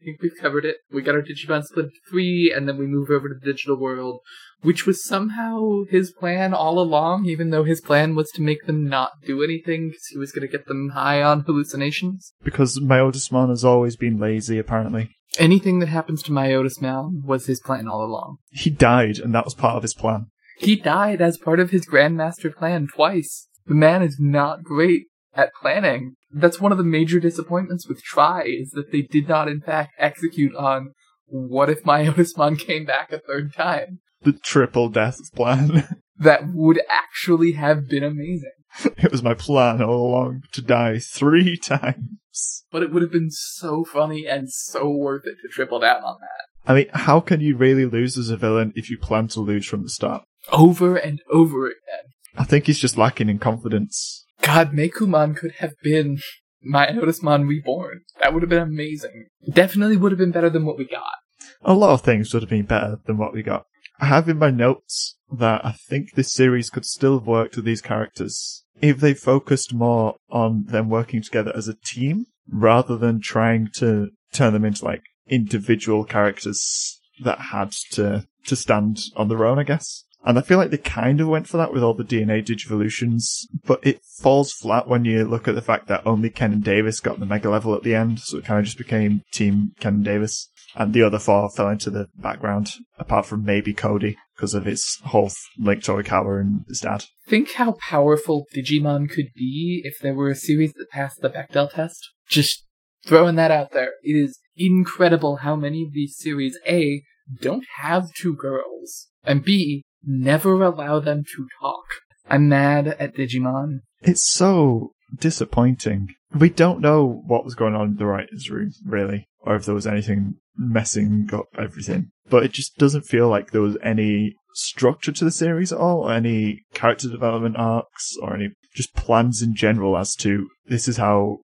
I 0.00 0.04
think 0.04 0.22
we've 0.22 0.36
covered 0.40 0.64
it. 0.64 0.76
We 0.90 1.02
got 1.02 1.14
our 1.14 1.22
Digimon 1.22 1.62
split 1.62 1.90
three, 2.08 2.52
and 2.54 2.66
then 2.66 2.78
we 2.78 2.86
move 2.86 3.10
over 3.10 3.28
to 3.28 3.34
the 3.34 3.52
digital 3.52 3.76
world, 3.76 4.20
which 4.62 4.86
was 4.86 5.04
somehow 5.04 5.82
his 5.90 6.10
plan 6.10 6.54
all 6.54 6.78
along, 6.78 7.26
even 7.26 7.50
though 7.50 7.64
his 7.64 7.82
plan 7.82 8.14
was 8.14 8.30
to 8.30 8.42
make 8.42 8.66
them 8.66 8.88
not 8.88 9.12
do 9.26 9.42
anything 9.42 9.88
because 9.88 10.06
he 10.06 10.18
was 10.18 10.32
going 10.32 10.46
to 10.46 10.50
get 10.50 10.66
them 10.66 10.90
high 10.90 11.22
on 11.22 11.40
hallucinations. 11.40 12.32
Because 12.42 12.78
Myotismon 12.78 13.50
has 13.50 13.64
always 13.64 13.96
been 13.96 14.18
lazy, 14.18 14.58
apparently. 14.58 15.10
Anything 15.38 15.80
that 15.80 15.88
happens 15.88 16.22
to 16.24 16.32
Myotismon 16.32 17.22
was 17.22 17.46
his 17.46 17.60
plan 17.60 17.86
all 17.86 18.02
along. 18.02 18.38
He 18.50 18.70
died, 18.70 19.18
and 19.18 19.34
that 19.34 19.44
was 19.44 19.54
part 19.54 19.76
of 19.76 19.82
his 19.82 19.94
plan. 19.94 20.26
He 20.56 20.76
died 20.76 21.20
as 21.20 21.38
part 21.38 21.60
of 21.60 21.70
his 21.70 21.86
Grandmaster 21.86 22.54
plan 22.54 22.88
twice. 22.94 23.48
The 23.66 23.74
man 23.74 24.02
is 24.02 24.16
not 24.18 24.62
great 24.62 25.04
at 25.34 25.50
planning. 25.60 26.14
That's 26.32 26.60
one 26.60 26.72
of 26.72 26.78
the 26.78 26.84
major 26.84 27.20
disappointments 27.20 27.88
with 27.88 28.02
Tri, 28.02 28.42
is 28.44 28.70
that 28.70 28.92
they 28.92 29.02
did 29.02 29.28
not 29.28 29.48
in 29.48 29.60
fact 29.60 29.92
execute 29.98 30.54
on 30.54 30.92
what 31.26 31.70
if 31.70 31.84
my 31.84 32.04
Myotismon 32.06 32.58
came 32.58 32.84
back 32.84 33.12
a 33.12 33.18
third 33.18 33.52
time? 33.54 34.00
The 34.22 34.32
triple 34.32 34.88
death 34.88 35.18
plan. 35.34 35.86
That 36.20 36.48
would 36.52 36.82
actually 36.90 37.52
have 37.52 37.88
been 37.88 38.04
amazing. 38.04 38.52
it 38.98 39.10
was 39.10 39.22
my 39.22 39.32
plan 39.32 39.82
all 39.82 40.06
along 40.06 40.42
to 40.52 40.60
die 40.60 40.98
three 40.98 41.56
times. 41.56 42.62
But 42.70 42.82
it 42.82 42.92
would 42.92 43.00
have 43.00 43.10
been 43.10 43.30
so 43.30 43.84
funny 43.84 44.26
and 44.26 44.52
so 44.52 44.90
worth 44.90 45.22
it 45.24 45.36
to 45.40 45.48
triple 45.48 45.80
down 45.80 46.02
on 46.04 46.18
that. 46.20 46.70
I 46.70 46.74
mean, 46.74 46.88
how 46.92 47.20
can 47.20 47.40
you 47.40 47.56
really 47.56 47.86
lose 47.86 48.18
as 48.18 48.28
a 48.28 48.36
villain 48.36 48.74
if 48.76 48.90
you 48.90 48.98
plan 48.98 49.28
to 49.28 49.40
lose 49.40 49.66
from 49.66 49.82
the 49.82 49.88
start? 49.88 50.22
Over 50.52 50.94
and 50.96 51.20
over 51.32 51.68
again. 51.68 52.12
I 52.36 52.44
think 52.44 52.66
he's 52.66 52.78
just 52.78 52.98
lacking 52.98 53.30
in 53.30 53.38
confidence. 53.38 54.26
God, 54.42 54.72
Meikumon 54.72 55.36
could 55.36 55.52
have 55.58 55.74
been 55.82 56.18
Myotismon 56.66 57.48
reborn. 57.48 58.02
That 58.22 58.32
would 58.32 58.42
have 58.42 58.50
been 58.50 58.62
amazing. 58.62 59.26
Definitely 59.50 59.96
would 59.96 60.12
have 60.12 60.18
been 60.18 60.32
better 60.32 60.50
than 60.50 60.64
what 60.64 60.78
we 60.78 60.86
got. 60.86 61.14
A 61.62 61.74
lot 61.74 61.92
of 61.92 62.02
things 62.02 62.32
would 62.32 62.42
have 62.42 62.50
been 62.50 62.66
better 62.66 62.98
than 63.06 63.18
what 63.18 63.32
we 63.32 63.42
got. 63.42 63.66
I 64.00 64.06
have 64.06 64.28
in 64.28 64.38
my 64.38 64.50
notes 64.50 65.16
that 65.30 65.64
I 65.64 65.72
think 65.72 66.14
this 66.14 66.32
series 66.32 66.70
could 66.70 66.86
still 66.86 67.18
have 67.18 67.26
worked 67.26 67.56
with 67.56 67.64
these 67.64 67.82
characters 67.82 68.64
if 68.80 68.98
they 68.98 69.14
focused 69.14 69.74
more 69.74 70.16
on 70.30 70.64
them 70.68 70.88
working 70.88 71.22
together 71.22 71.52
as 71.54 71.68
a 71.68 71.74
team 71.74 72.26
rather 72.50 72.96
than 72.96 73.20
trying 73.20 73.68
to 73.74 74.08
turn 74.32 74.52
them 74.52 74.64
into 74.64 74.84
like 74.84 75.02
individual 75.28 76.04
characters 76.04 77.00
that 77.22 77.38
had 77.38 77.72
to 77.92 78.26
to 78.46 78.56
stand 78.56 79.00
on 79.16 79.28
their 79.28 79.44
own, 79.44 79.58
I 79.58 79.64
guess. 79.64 80.04
And 80.24 80.38
I 80.38 80.42
feel 80.42 80.58
like 80.58 80.70
they 80.70 80.78
kind 80.78 81.20
of 81.20 81.28
went 81.28 81.48
for 81.48 81.56
that 81.56 81.72
with 81.72 81.82
all 81.82 81.94
the 81.94 82.04
DNA 82.04 82.44
digivolutions, 82.44 83.46
but 83.64 83.80
it 83.86 84.02
falls 84.04 84.52
flat 84.52 84.86
when 84.86 85.04
you 85.04 85.24
look 85.24 85.48
at 85.48 85.54
the 85.54 85.62
fact 85.62 85.88
that 85.88 86.06
only 86.06 86.28
Ken 86.28 86.52
and 86.52 86.64
Davis 86.64 87.00
got 87.00 87.18
the 87.18 87.26
mega 87.26 87.48
level 87.48 87.74
at 87.74 87.82
the 87.82 87.94
end, 87.94 88.20
so 88.20 88.38
it 88.38 88.44
kind 88.44 88.58
of 88.58 88.66
just 88.66 88.78
became 88.78 89.22
Team 89.32 89.72
Ken 89.80 89.94
and 89.94 90.04
Davis. 90.04 90.50
And 90.74 90.92
the 90.92 91.02
other 91.02 91.18
four 91.18 91.50
fell 91.50 91.68
into 91.68 91.90
the 91.90 92.08
background, 92.14 92.72
apart 92.98 93.26
from 93.26 93.44
maybe 93.44 93.72
Cody, 93.72 94.16
because 94.36 94.54
of 94.54 94.66
his 94.66 94.98
whole 95.04 95.30
link 95.58 95.82
to 95.84 95.96
and 95.96 96.64
his 96.68 96.80
dad. 96.80 97.06
Think 97.26 97.52
how 97.52 97.72
powerful 97.88 98.46
Digimon 98.54 99.10
could 99.10 99.30
be 99.34 99.80
if 99.84 99.98
there 100.00 100.14
were 100.14 100.30
a 100.30 100.36
series 100.36 100.72
that 100.74 100.90
passed 100.90 101.22
the 101.22 101.30
Bechdel 101.30 101.72
test. 101.72 102.10
Just 102.28 102.66
throwing 103.04 103.36
that 103.36 103.50
out 103.50 103.72
there. 103.72 103.94
It 104.02 104.12
is 104.12 104.38
incredible 104.56 105.36
how 105.36 105.56
many 105.56 105.82
of 105.82 105.92
these 105.92 106.16
series 106.16 106.56
A 106.68 107.02
don't 107.40 107.64
have 107.78 108.12
two 108.14 108.36
girls, 108.36 109.08
and 109.24 109.44
B 109.44 109.84
never 110.04 110.62
allow 110.62 111.00
them 111.00 111.24
to 111.36 111.48
talk. 111.60 111.84
I'm 112.28 112.48
mad 112.48 112.88
at 112.88 113.16
Digimon. 113.16 113.80
It's 114.02 114.30
so 114.30 114.92
disappointing. 115.18 116.14
We 116.34 116.48
don't 116.48 116.80
know 116.80 117.22
what 117.26 117.44
was 117.44 117.54
going 117.54 117.74
on 117.74 117.88
in 117.88 117.96
the 117.96 118.06
writer's 118.06 118.50
room, 118.50 118.70
really, 118.84 119.28
or 119.40 119.56
if 119.56 119.64
there 119.64 119.74
was 119.74 119.86
anything 119.86 120.36
messing 120.56 121.28
up 121.32 121.46
everything. 121.58 122.10
But 122.28 122.44
it 122.44 122.52
just 122.52 122.78
doesn't 122.78 123.02
feel 123.02 123.28
like 123.28 123.50
there 123.50 123.60
was 123.60 123.76
any 123.82 124.36
structure 124.54 125.12
to 125.12 125.24
the 125.24 125.30
series 125.30 125.72
at 125.72 125.78
all, 125.78 126.08
or 126.08 126.12
any 126.12 126.62
character 126.72 127.08
development 127.08 127.56
arcs, 127.56 128.16
or 128.22 128.34
any 128.34 128.50
just 128.74 128.94
plans 128.94 129.42
in 129.42 129.54
general 129.54 129.96
as 129.96 130.14
to 130.16 130.48
this 130.66 130.86
is 130.86 130.96
how 130.96 131.38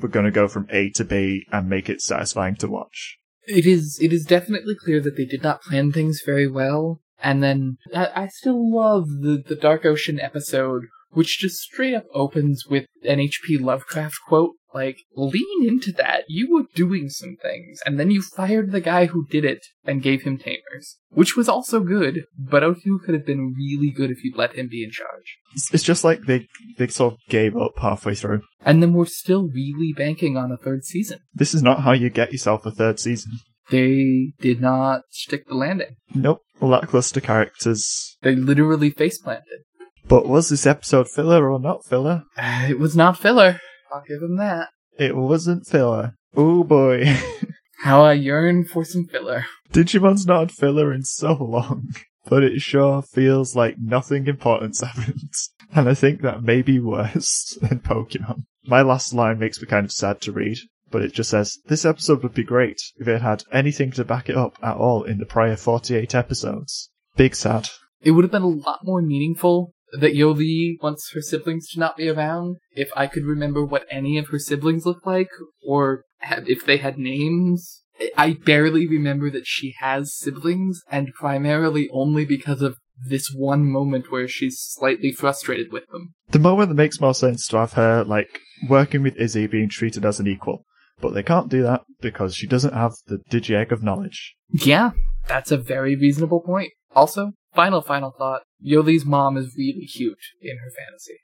we're 0.00 0.08
going 0.08 0.24
to 0.24 0.32
go 0.32 0.48
from 0.48 0.66
A 0.70 0.90
to 0.90 1.04
B 1.04 1.46
and 1.52 1.68
make 1.68 1.88
it 1.88 2.00
satisfying 2.00 2.56
to 2.56 2.68
watch. 2.68 3.18
It 3.46 3.66
is 3.66 3.98
it 4.00 4.12
is 4.12 4.24
definitely 4.24 4.74
clear 4.74 5.00
that 5.00 5.16
they 5.16 5.24
did 5.24 5.42
not 5.42 5.62
plan 5.62 5.92
things 5.92 6.22
very 6.24 6.48
well. 6.48 7.00
And 7.22 7.42
then 7.42 7.78
I, 7.94 8.08
I 8.14 8.28
still 8.28 8.74
love 8.74 9.06
the, 9.08 9.42
the 9.46 9.54
Dark 9.54 9.84
Ocean 9.84 10.20
episode, 10.20 10.82
which 11.10 11.38
just 11.38 11.58
straight 11.58 11.94
up 11.94 12.04
opens 12.12 12.66
with 12.68 12.86
an 13.04 13.20
H.P. 13.20 13.58
Lovecraft 13.58 14.16
quote, 14.26 14.52
like, 14.74 14.98
lean 15.14 15.68
into 15.68 15.92
that. 15.92 16.24
You 16.28 16.50
were 16.50 16.64
doing 16.74 17.10
some 17.10 17.36
things. 17.40 17.80
And 17.84 18.00
then 18.00 18.10
you 18.10 18.22
fired 18.22 18.72
the 18.72 18.80
guy 18.80 19.06
who 19.06 19.26
did 19.26 19.44
it 19.44 19.64
and 19.84 20.02
gave 20.02 20.22
him 20.22 20.38
Tamers. 20.38 20.98
Which 21.10 21.36
was 21.36 21.48
also 21.48 21.80
good, 21.80 22.24
but 22.38 22.62
02 22.62 23.00
could 23.04 23.14
have 23.14 23.26
been 23.26 23.54
really 23.54 23.90
good 23.90 24.10
if 24.10 24.24
you'd 24.24 24.38
let 24.38 24.54
him 24.54 24.68
be 24.68 24.82
in 24.82 24.90
charge. 24.90 25.38
It's, 25.54 25.74
it's 25.74 25.82
just 25.84 26.04
like 26.04 26.22
they, 26.22 26.48
they 26.78 26.86
sort 26.88 27.14
of 27.14 27.18
gave 27.28 27.54
up 27.54 27.72
halfway 27.78 28.14
through. 28.14 28.42
And 28.64 28.82
then 28.82 28.94
we're 28.94 29.04
still 29.04 29.48
really 29.48 29.92
banking 29.92 30.38
on 30.38 30.50
a 30.50 30.56
third 30.56 30.84
season. 30.84 31.18
This 31.34 31.52
is 31.52 31.62
not 31.62 31.82
how 31.82 31.92
you 31.92 32.08
get 32.08 32.32
yourself 32.32 32.64
a 32.64 32.70
third 32.70 32.98
season. 32.98 33.32
They 33.72 34.34
did 34.38 34.60
not 34.60 35.04
stick 35.08 35.48
the 35.48 35.54
landing. 35.54 35.96
Nope. 36.14 36.42
Lackluster 36.60 37.22
characters. 37.22 38.18
They 38.20 38.36
literally 38.36 38.90
face 38.90 39.16
planted. 39.16 39.64
But 40.06 40.28
was 40.28 40.50
this 40.50 40.66
episode 40.66 41.08
filler 41.08 41.50
or 41.50 41.58
not 41.58 41.86
filler? 41.86 42.24
Uh, 42.36 42.66
it 42.68 42.78
was 42.78 42.94
not 42.94 43.18
filler. 43.18 43.60
I'll 43.90 44.04
give 44.06 44.22
him 44.22 44.36
that. 44.36 44.68
It 44.98 45.16
wasn't 45.16 45.66
filler. 45.66 46.16
Oh 46.36 46.64
boy. 46.64 47.16
How 47.82 48.04
I 48.04 48.12
yearn 48.12 48.66
for 48.66 48.84
some 48.84 49.06
filler. 49.06 49.46
Digimon's 49.72 50.26
not 50.26 50.40
had 50.40 50.52
filler 50.52 50.92
in 50.92 51.04
so 51.04 51.32
long, 51.32 51.94
but 52.26 52.44
it 52.44 52.60
sure 52.60 53.00
feels 53.00 53.56
like 53.56 53.76
nothing 53.78 54.26
important 54.26 54.78
happened. 54.84 55.32
And 55.74 55.88
I 55.88 55.94
think 55.94 56.20
that 56.20 56.42
may 56.42 56.60
be 56.60 56.78
worse 56.78 57.56
than 57.62 57.80
Pokemon. 57.80 58.44
My 58.66 58.82
last 58.82 59.14
line 59.14 59.38
makes 59.38 59.62
me 59.62 59.66
kind 59.66 59.86
of 59.86 59.92
sad 59.92 60.20
to 60.20 60.32
read, 60.32 60.58
but 60.92 61.02
it 61.02 61.12
just 61.12 61.30
says, 61.30 61.58
This 61.66 61.84
episode 61.84 62.22
would 62.22 62.34
be 62.34 62.44
great 62.44 62.80
if 62.98 63.08
it 63.08 63.22
had 63.22 63.42
anything 63.50 63.90
to 63.92 64.04
back 64.04 64.28
it 64.28 64.36
up 64.36 64.56
at 64.62 64.76
all 64.76 65.02
in 65.02 65.18
the 65.18 65.26
prior 65.26 65.56
48 65.56 66.14
episodes. 66.14 66.90
Big 67.16 67.34
sad. 67.34 67.68
It 68.02 68.12
would 68.12 68.24
have 68.24 68.30
been 68.30 68.42
a 68.42 68.48
lot 68.48 68.80
more 68.84 69.02
meaningful 69.02 69.72
that 69.92 70.14
Yolei 70.14 70.76
wants 70.82 71.12
her 71.14 71.20
siblings 71.20 71.68
to 71.70 71.80
not 71.80 71.96
be 71.96 72.08
around 72.08 72.56
if 72.72 72.90
I 72.96 73.06
could 73.06 73.24
remember 73.24 73.64
what 73.64 73.86
any 73.90 74.18
of 74.18 74.28
her 74.28 74.38
siblings 74.38 74.86
looked 74.86 75.06
like 75.06 75.28
or 75.66 76.04
had, 76.18 76.48
if 76.48 76.64
they 76.64 76.78
had 76.78 76.98
names. 76.98 77.82
I 78.16 78.32
barely 78.32 78.88
remember 78.88 79.30
that 79.30 79.46
she 79.46 79.74
has 79.78 80.16
siblings, 80.16 80.80
and 80.90 81.12
primarily 81.14 81.88
only 81.92 82.24
because 82.24 82.62
of 82.62 82.78
this 83.06 83.32
one 83.34 83.64
moment 83.70 84.10
where 84.10 84.26
she's 84.26 84.58
slightly 84.58 85.12
frustrated 85.12 85.72
with 85.72 85.86
them. 85.88 86.14
The 86.30 86.38
moment 86.38 86.70
that 86.70 86.74
makes 86.74 87.00
more 87.00 87.14
sense 87.14 87.46
to 87.48 87.58
have 87.58 87.74
her, 87.74 88.02
like, 88.04 88.40
working 88.68 89.02
with 89.02 89.16
Izzy 89.16 89.46
being 89.46 89.68
treated 89.68 90.04
as 90.04 90.18
an 90.18 90.26
equal. 90.26 90.64
But 91.02 91.12
they 91.14 91.22
can't 91.24 91.50
do 91.50 91.62
that 91.64 91.82
because 92.00 92.34
she 92.34 92.46
doesn't 92.46 92.72
have 92.72 92.92
the 93.06 93.18
Digi-Egg 93.28 93.72
of 93.72 93.82
knowledge. 93.82 94.36
Yeah, 94.50 94.92
that's 95.26 95.50
a 95.50 95.56
very 95.58 95.96
reasonable 95.96 96.40
point. 96.40 96.70
Also, 96.94 97.32
final, 97.52 97.82
final 97.82 98.12
thought 98.16 98.42
Yolei's 98.64 99.04
mom 99.04 99.36
is 99.36 99.56
really 99.58 99.84
cute 99.86 100.16
in 100.40 100.56
her 100.58 100.70
fantasy. 100.70 101.18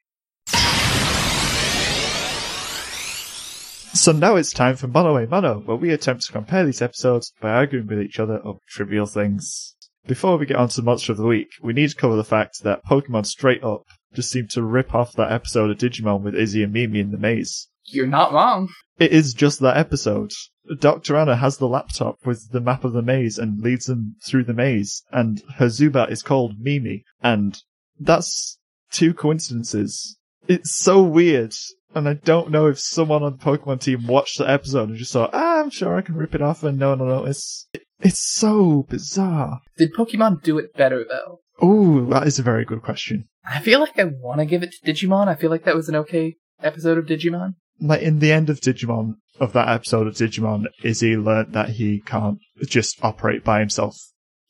So 3.94 4.12
now 4.12 4.34
it's 4.36 4.52
time 4.52 4.76
for 4.76 4.88
Mono 4.88 5.16
a 5.16 5.26
Mono, 5.26 5.60
where 5.60 5.76
we 5.76 5.92
attempt 5.92 6.24
to 6.26 6.32
compare 6.32 6.64
these 6.64 6.82
episodes 6.82 7.32
by 7.40 7.50
arguing 7.50 7.86
with 7.86 8.00
each 8.00 8.18
other 8.18 8.40
over 8.44 8.58
trivial 8.68 9.06
things. 9.06 9.76
Before 10.06 10.36
we 10.38 10.46
get 10.46 10.56
on 10.56 10.68
to 10.70 10.76
the 10.76 10.84
Monster 10.84 11.12
of 11.12 11.18
the 11.18 11.24
Week, 11.24 11.48
we 11.62 11.72
need 11.72 11.90
to 11.90 11.96
cover 11.96 12.16
the 12.16 12.24
fact 12.24 12.62
that 12.64 12.84
Pokemon 12.84 13.26
straight 13.26 13.62
up 13.62 13.82
just 14.14 14.30
seemed 14.30 14.50
to 14.50 14.62
rip 14.62 14.94
off 14.94 15.12
that 15.14 15.30
episode 15.30 15.70
of 15.70 15.78
Digimon 15.78 16.22
with 16.22 16.34
Izzy 16.34 16.64
and 16.64 16.72
Mimi 16.72 16.98
in 16.98 17.12
the 17.12 17.18
maze. 17.18 17.68
You're 17.90 18.06
not 18.06 18.32
wrong. 18.32 18.68
It 18.98 19.12
is 19.12 19.34
just 19.34 19.60
that 19.60 19.76
episode. 19.76 20.32
Dr. 20.80 21.16
Anna 21.16 21.36
has 21.36 21.56
the 21.56 21.68
laptop 21.68 22.18
with 22.26 22.50
the 22.50 22.60
map 22.60 22.84
of 22.84 22.92
the 22.92 23.02
maze 23.02 23.38
and 23.38 23.60
leads 23.60 23.86
them 23.86 24.16
through 24.26 24.44
the 24.44 24.52
maze, 24.52 25.02
and 25.10 25.42
her 25.56 25.66
Zubat 25.66 26.10
is 26.10 26.22
called 26.22 26.58
Mimi, 26.58 27.04
and 27.22 27.58
that's 27.98 28.58
two 28.90 29.14
coincidences. 29.14 30.18
It's 30.46 30.76
so 30.76 31.02
weird, 31.02 31.54
and 31.94 32.08
I 32.08 32.14
don't 32.14 32.50
know 32.50 32.66
if 32.66 32.78
someone 32.78 33.22
on 33.22 33.38
the 33.38 33.44
Pokemon 33.44 33.80
team 33.80 34.06
watched 34.06 34.38
the 34.38 34.48
episode 34.48 34.90
and 34.90 34.98
just 34.98 35.12
thought, 35.12 35.30
ah, 35.32 35.60
I'm 35.60 35.70
sure 35.70 35.96
I 35.96 36.02
can 36.02 36.16
rip 36.16 36.34
it 36.34 36.42
off 36.42 36.62
and 36.62 36.78
no 36.78 36.90
one 36.90 37.00
will 37.00 37.06
notice. 37.06 37.66
It's 38.00 38.20
so 38.20 38.86
bizarre. 38.88 39.60
Did 39.76 39.94
Pokemon 39.94 40.42
do 40.42 40.58
it 40.58 40.74
better, 40.74 41.04
though? 41.08 41.40
Oh, 41.60 42.04
that 42.06 42.26
is 42.26 42.38
a 42.38 42.44
very 42.44 42.64
good 42.64 42.82
question. 42.82 43.28
I 43.44 43.60
feel 43.60 43.80
like 43.80 43.98
I 43.98 44.04
want 44.04 44.40
to 44.40 44.46
give 44.46 44.62
it 44.62 44.72
to 44.72 44.92
Digimon. 44.92 45.28
I 45.28 45.34
feel 45.34 45.50
like 45.50 45.64
that 45.64 45.74
was 45.74 45.88
an 45.88 45.96
okay 45.96 46.36
episode 46.62 46.98
of 46.98 47.06
Digimon. 47.06 47.54
Like 47.80 48.02
in 48.02 48.18
the 48.18 48.32
end 48.32 48.50
of 48.50 48.60
Digimon, 48.60 49.14
of 49.40 49.52
that 49.52 49.68
episode 49.68 50.06
of 50.06 50.14
Digimon, 50.14 50.66
Izzy 50.82 51.16
learned 51.16 51.52
that 51.52 51.70
he 51.70 52.00
can't 52.00 52.38
just 52.66 53.02
operate 53.04 53.44
by 53.44 53.60
himself. 53.60 53.96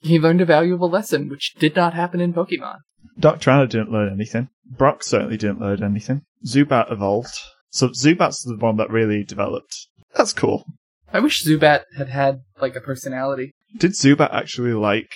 He 0.01 0.19
learned 0.19 0.41
a 0.41 0.47
valuable 0.47 0.89
lesson, 0.89 1.29
which 1.29 1.55
did 1.59 1.77
not 1.77 1.95
happen 1.95 2.21
in 2.21 2.33
Pokemon. 2.33 2.79
Dr. 3.19 3.51
Anna 3.51 3.67
didn't 3.67 3.93
learn 3.93 4.13
anything. 4.13 4.49
Brock 4.65 5.03
certainly 5.03 5.37
didn't 5.37 5.61
learn 5.61 5.83
anything. 5.83 6.23
Zubat 6.47 6.91
evolved. 6.93 7.37
So 7.71 7.89
Zubat's 7.89 8.43
the 8.45 8.57
one 8.57 8.77
that 8.77 8.91
really 8.91 9.25
developed. 9.25 9.89
That's 10.15 10.33
cool. 10.33 10.65
I 11.13 11.21
wish 11.21 11.45
Zubat 11.45 11.85
had 11.97 12.09
had, 12.09 12.43
like, 12.61 12.77
a 12.77 12.81
personality. 12.81 13.55
Did 13.77 13.93
Zubat 13.93 14.33
actually 14.33 14.73
like 14.73 15.11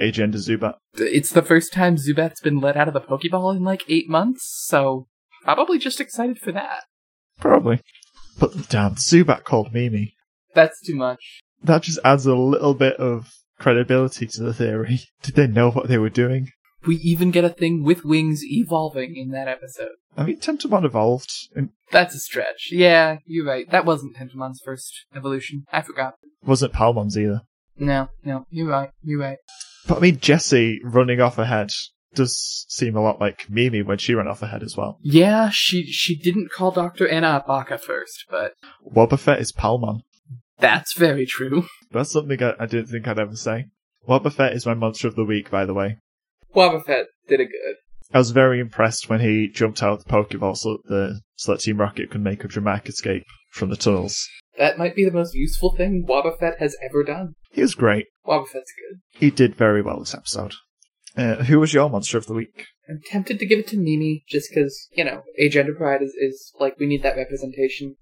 agender 0.00 0.36
Zubat? 0.36 0.74
It's 0.94 1.30
the 1.30 1.42
first 1.42 1.72
time 1.72 1.96
Zubat's 1.96 2.40
been 2.40 2.60
let 2.60 2.76
out 2.76 2.88
of 2.88 2.94
the 2.94 3.00
Pokeball 3.00 3.56
in, 3.56 3.62
like, 3.62 3.84
eight 3.88 4.08
months, 4.08 4.42
so 4.66 5.06
probably 5.44 5.78
just 5.78 6.00
excited 6.00 6.38
for 6.38 6.52
that. 6.52 6.84
Probably. 7.40 7.80
But 8.38 8.68
damn, 8.68 8.96
Zubat 8.96 9.44
called 9.44 9.72
Mimi. 9.72 10.14
That's 10.54 10.80
too 10.80 10.94
much. 10.94 11.42
That 11.62 11.82
just 11.82 11.98
adds 12.04 12.26
a 12.26 12.34
little 12.34 12.74
bit 12.74 12.96
of 12.96 13.30
credibility 13.58 14.26
to 14.26 14.42
the 14.42 14.54
theory. 14.54 15.00
Did 15.22 15.34
they 15.34 15.46
know 15.46 15.70
what 15.70 15.88
they 15.88 15.98
were 15.98 16.10
doing? 16.10 16.50
We 16.86 16.96
even 16.96 17.30
get 17.30 17.44
a 17.44 17.48
thing 17.48 17.82
with 17.82 18.04
wings 18.04 18.42
evolving 18.44 19.16
in 19.16 19.30
that 19.30 19.48
episode. 19.48 19.92
I 20.16 20.24
mean, 20.24 20.38
Tentomon 20.38 20.84
evolved. 20.84 21.32
And 21.56 21.70
That's 21.90 22.14
a 22.14 22.18
stretch. 22.18 22.68
Yeah, 22.70 23.18
you're 23.26 23.46
right. 23.46 23.68
That 23.70 23.84
wasn't 23.84 24.16
Tentomon's 24.16 24.60
first 24.64 25.06
evolution. 25.14 25.64
I 25.72 25.82
forgot. 25.82 26.14
wasn't 26.44 26.74
Palmon's 26.74 27.18
either. 27.18 27.42
No, 27.78 28.08
no, 28.24 28.46
you're 28.50 28.68
right. 28.68 28.90
You're 29.02 29.20
right. 29.20 29.38
But 29.88 29.98
I 29.98 30.00
mean, 30.00 30.20
Jessie 30.20 30.80
running 30.84 31.20
off 31.20 31.38
ahead 31.38 31.70
does 32.16 32.66
seem 32.68 32.96
a 32.96 33.02
lot 33.02 33.20
like 33.20 33.48
Mimi 33.48 33.82
when 33.82 33.98
she 33.98 34.14
ran 34.14 34.26
off 34.26 34.42
ahead 34.42 34.62
as 34.62 34.76
well. 34.76 34.98
Yeah, 35.02 35.50
she 35.50 35.84
she 35.86 36.16
didn't 36.16 36.50
call 36.50 36.70
Dr. 36.72 37.08
Anna 37.08 37.42
a 37.42 37.46
baka 37.46 37.78
first, 37.78 38.24
but 38.28 38.54
Wobbuffet 38.84 39.40
is 39.40 39.52
Palmon. 39.52 40.00
that's 40.58 40.94
very 40.94 41.26
true. 41.26 41.66
That's 41.92 42.10
something 42.10 42.42
I, 42.42 42.54
I 42.58 42.66
didn't 42.66 42.88
think 42.88 43.06
I'd 43.06 43.18
ever 43.18 43.36
say. 43.36 43.66
Wobbuffet 44.08 44.54
is 44.54 44.66
my 44.66 44.74
monster 44.74 45.06
of 45.06 45.14
the 45.14 45.24
week, 45.24 45.50
by 45.50 45.64
the 45.64 45.72
way. 45.72 45.98
Wobbuffet 46.54 47.04
did 47.28 47.40
it 47.40 47.46
good. 47.46 47.76
I 48.12 48.18
was 48.18 48.32
very 48.32 48.60
impressed 48.60 49.08
when 49.08 49.20
he 49.20 49.48
jumped 49.48 49.82
out 49.82 49.92
of 49.92 50.04
the 50.04 50.10
Pokeball 50.10 50.56
so 50.56 50.72
that 50.76 50.88
the 50.88 51.20
so 51.36 51.52
that 51.52 51.60
Team 51.60 51.78
Rocket 51.78 52.10
could 52.10 52.22
make 52.22 52.44
a 52.44 52.48
dramatic 52.48 52.88
escape 52.88 53.24
from 53.52 53.70
the 53.70 53.76
tunnels. 53.76 54.28
That 54.58 54.78
might 54.78 54.96
be 54.96 55.04
the 55.04 55.10
most 55.12 55.34
useful 55.34 55.74
thing 55.76 56.04
Wobbuffet 56.08 56.58
has 56.58 56.76
ever 56.82 57.02
done. 57.04 57.34
He 57.52 57.62
was 57.62 57.74
great. 57.74 58.06
Wobbuffet's 58.26 58.52
good. 58.54 59.00
He 59.10 59.30
did 59.30 59.54
very 59.54 59.82
well 59.82 60.00
this 60.00 60.14
episode. 60.14 60.54
Uh, 61.16 61.36
who 61.44 61.58
was 61.58 61.72
your 61.72 61.88
monster 61.88 62.18
of 62.18 62.26
the 62.26 62.34
week? 62.34 62.66
I'm 62.88 63.00
tempted 63.04 63.38
to 63.38 63.46
give 63.46 63.58
it 63.58 63.68
to 63.68 63.78
Mimi 63.78 64.24
just 64.28 64.50
because, 64.50 64.88
you 64.92 65.04
know, 65.04 65.22
Age 65.38 65.56
Enterprise 65.56 66.02
is, 66.02 66.14
is 66.14 66.52
like, 66.60 66.78
we 66.78 66.86
need 66.86 67.02
that 67.02 67.16
representation. 67.16 67.96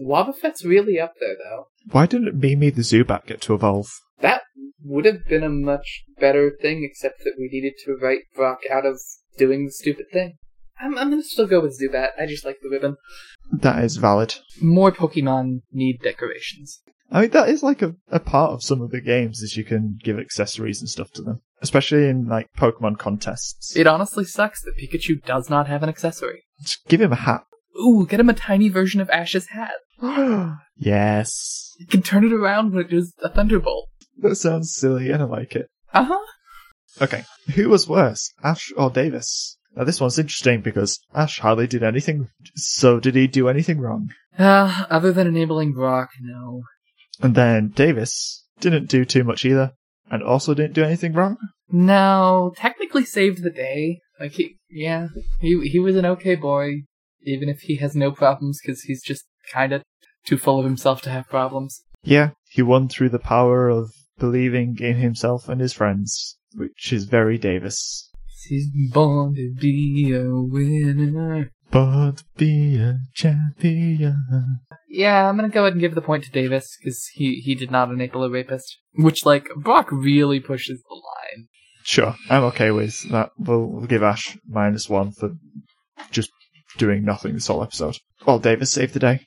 Wobbuffet's 0.00 0.64
really 0.64 1.00
up 1.00 1.14
there, 1.18 1.34
though. 1.34 1.68
Why 1.90 2.06
didn't 2.06 2.38
Mimi 2.38 2.70
the 2.70 2.82
Zubat 2.82 3.26
get 3.26 3.40
to 3.42 3.54
evolve? 3.54 3.88
That 4.20 4.42
would 4.84 5.06
have 5.06 5.24
been 5.28 5.42
a 5.42 5.48
much 5.48 6.04
better 6.20 6.52
thing, 6.60 6.84
except 6.84 7.20
that 7.24 7.34
we 7.38 7.48
needed 7.50 7.74
to 7.84 7.96
write 8.00 8.22
Brock 8.34 8.60
out 8.70 8.86
of 8.86 9.00
doing 9.36 9.64
the 9.64 9.72
stupid 9.72 10.06
thing. 10.12 10.36
I'm, 10.80 10.96
I'm 10.96 11.10
gonna 11.10 11.22
still 11.22 11.46
go 11.46 11.60
with 11.60 11.80
Zubat. 11.80 12.10
I 12.18 12.26
just 12.26 12.44
like 12.44 12.58
the 12.62 12.68
ribbon. 12.68 12.96
That 13.50 13.82
is 13.82 13.96
valid. 13.96 14.36
More 14.60 14.92
Pokemon 14.92 15.62
need 15.72 16.00
decorations. 16.02 16.80
I 17.10 17.22
mean, 17.22 17.30
that 17.30 17.48
is 17.48 17.62
like 17.62 17.82
a, 17.82 17.94
a 18.10 18.20
part 18.20 18.52
of 18.52 18.62
some 18.62 18.82
of 18.82 18.90
the 18.90 19.00
games 19.00 19.40
is 19.40 19.56
you 19.56 19.64
can 19.64 19.98
give 20.02 20.18
accessories 20.18 20.80
and 20.80 20.88
stuff 20.88 21.10
to 21.12 21.22
them, 21.22 21.40
especially 21.62 22.08
in 22.08 22.26
like 22.26 22.46
Pokemon 22.56 22.98
contests. 22.98 23.76
It 23.76 23.86
honestly 23.86 24.24
sucks 24.24 24.62
that 24.62 24.76
Pikachu 24.76 25.22
does 25.24 25.50
not 25.50 25.66
have 25.68 25.82
an 25.82 25.88
accessory. 25.88 26.44
Just 26.62 26.86
give 26.88 27.00
him 27.00 27.12
a 27.12 27.16
hat. 27.16 27.42
Ooh, 27.80 28.06
get 28.08 28.20
him 28.20 28.28
a 28.28 28.34
tiny 28.34 28.68
version 28.68 29.00
of 29.00 29.10
Ash's 29.10 29.48
hat. 29.48 29.72
yes. 30.76 31.74
You 31.78 31.86
can 31.86 32.02
turn 32.02 32.24
it 32.24 32.32
around 32.32 32.72
when 32.72 32.84
it 32.84 32.90
does 32.90 33.14
a 33.22 33.28
thunderbolt. 33.28 33.88
That 34.18 34.36
sounds 34.36 34.74
silly 34.74 35.10
and 35.10 35.22
I 35.22 35.26
like 35.26 35.54
it. 35.54 35.68
Uh 35.92 36.04
huh. 36.04 36.24
Okay, 37.00 37.24
who 37.54 37.68
was 37.68 37.88
worse, 37.88 38.32
Ash 38.42 38.72
or 38.76 38.90
Davis? 38.90 39.56
Now 39.76 39.84
this 39.84 40.00
one's 40.00 40.18
interesting 40.18 40.60
because 40.60 40.98
Ash 41.14 41.38
hardly 41.38 41.68
did 41.68 41.84
anything. 41.84 42.28
So 42.56 42.98
did 42.98 43.14
he 43.14 43.28
do 43.28 43.48
anything 43.48 43.78
wrong? 43.78 44.10
Uh, 44.36 44.86
other 44.90 45.12
than 45.12 45.26
enabling 45.26 45.72
Brock, 45.74 46.10
no. 46.20 46.62
And 47.20 47.34
then 47.34 47.68
Davis 47.68 48.44
didn't 48.60 48.88
do 48.88 49.04
too 49.04 49.24
much 49.24 49.44
either, 49.44 49.72
and 50.10 50.22
also 50.22 50.54
didn't 50.54 50.74
do 50.74 50.84
anything 50.84 51.12
wrong. 51.12 51.36
No, 51.70 52.52
technically 52.56 53.04
saved 53.04 53.42
the 53.42 53.50
day. 53.50 54.00
Like 54.18 54.32
he, 54.32 54.56
yeah, 54.70 55.08
he 55.40 55.68
he 55.68 55.78
was 55.78 55.96
an 55.96 56.06
okay 56.06 56.34
boy, 56.34 56.82
even 57.22 57.48
if 57.48 57.60
he 57.60 57.76
has 57.76 57.94
no 57.94 58.10
problems 58.10 58.60
because 58.60 58.82
he's 58.82 59.02
just 59.02 59.26
kind 59.52 59.72
of 59.72 59.82
too 60.24 60.38
full 60.38 60.58
of 60.58 60.64
himself 60.64 61.02
to 61.02 61.10
have 61.10 61.28
problems. 61.28 61.82
Yeah, 62.02 62.30
he 62.48 62.62
won 62.62 62.88
through 62.88 63.10
the 63.10 63.18
power 63.18 63.68
of 63.68 63.90
believing 64.18 64.76
in 64.80 64.96
himself 64.96 65.48
and 65.48 65.60
his 65.60 65.72
friends, 65.72 66.38
which 66.54 66.92
is 66.92 67.04
very 67.04 67.38
Davis. 67.38 68.10
He's 68.48 68.68
born 68.92 69.34
to 69.34 69.54
be 69.60 70.12
a 70.14 70.24
winner. 70.30 71.50
But 71.70 72.22
be 72.36 72.76
a 72.76 72.98
champion. 73.14 74.60
Yeah, 74.88 75.28
I'm 75.28 75.36
gonna 75.36 75.50
go 75.50 75.62
ahead 75.62 75.74
and 75.74 75.80
give 75.80 75.94
the 75.94 76.00
point 76.00 76.24
to 76.24 76.30
Davis 76.30 76.76
because 76.78 77.06
he 77.12 77.42
he 77.44 77.54
did 77.54 77.70
not 77.70 77.90
enable 77.90 78.24
a 78.24 78.30
rapist, 78.30 78.78
which 78.94 79.26
like 79.26 79.48
Brock 79.56 79.90
really 79.92 80.40
pushes 80.40 80.82
the 80.88 80.94
line. 80.94 81.48
Sure, 81.84 82.14
I'm 82.30 82.44
okay 82.44 82.70
with 82.70 83.08
that. 83.10 83.30
We'll, 83.38 83.66
we'll 83.66 83.86
give 83.86 84.02
Ash 84.02 84.36
minus 84.46 84.88
one 84.88 85.12
for 85.12 85.36
just 86.10 86.30
doing 86.76 87.04
nothing 87.04 87.34
this 87.34 87.46
whole 87.46 87.62
episode. 87.62 87.96
Well, 88.26 88.38
Davis 88.38 88.72
saved 88.72 88.94
the 88.94 89.00
day. 89.00 89.20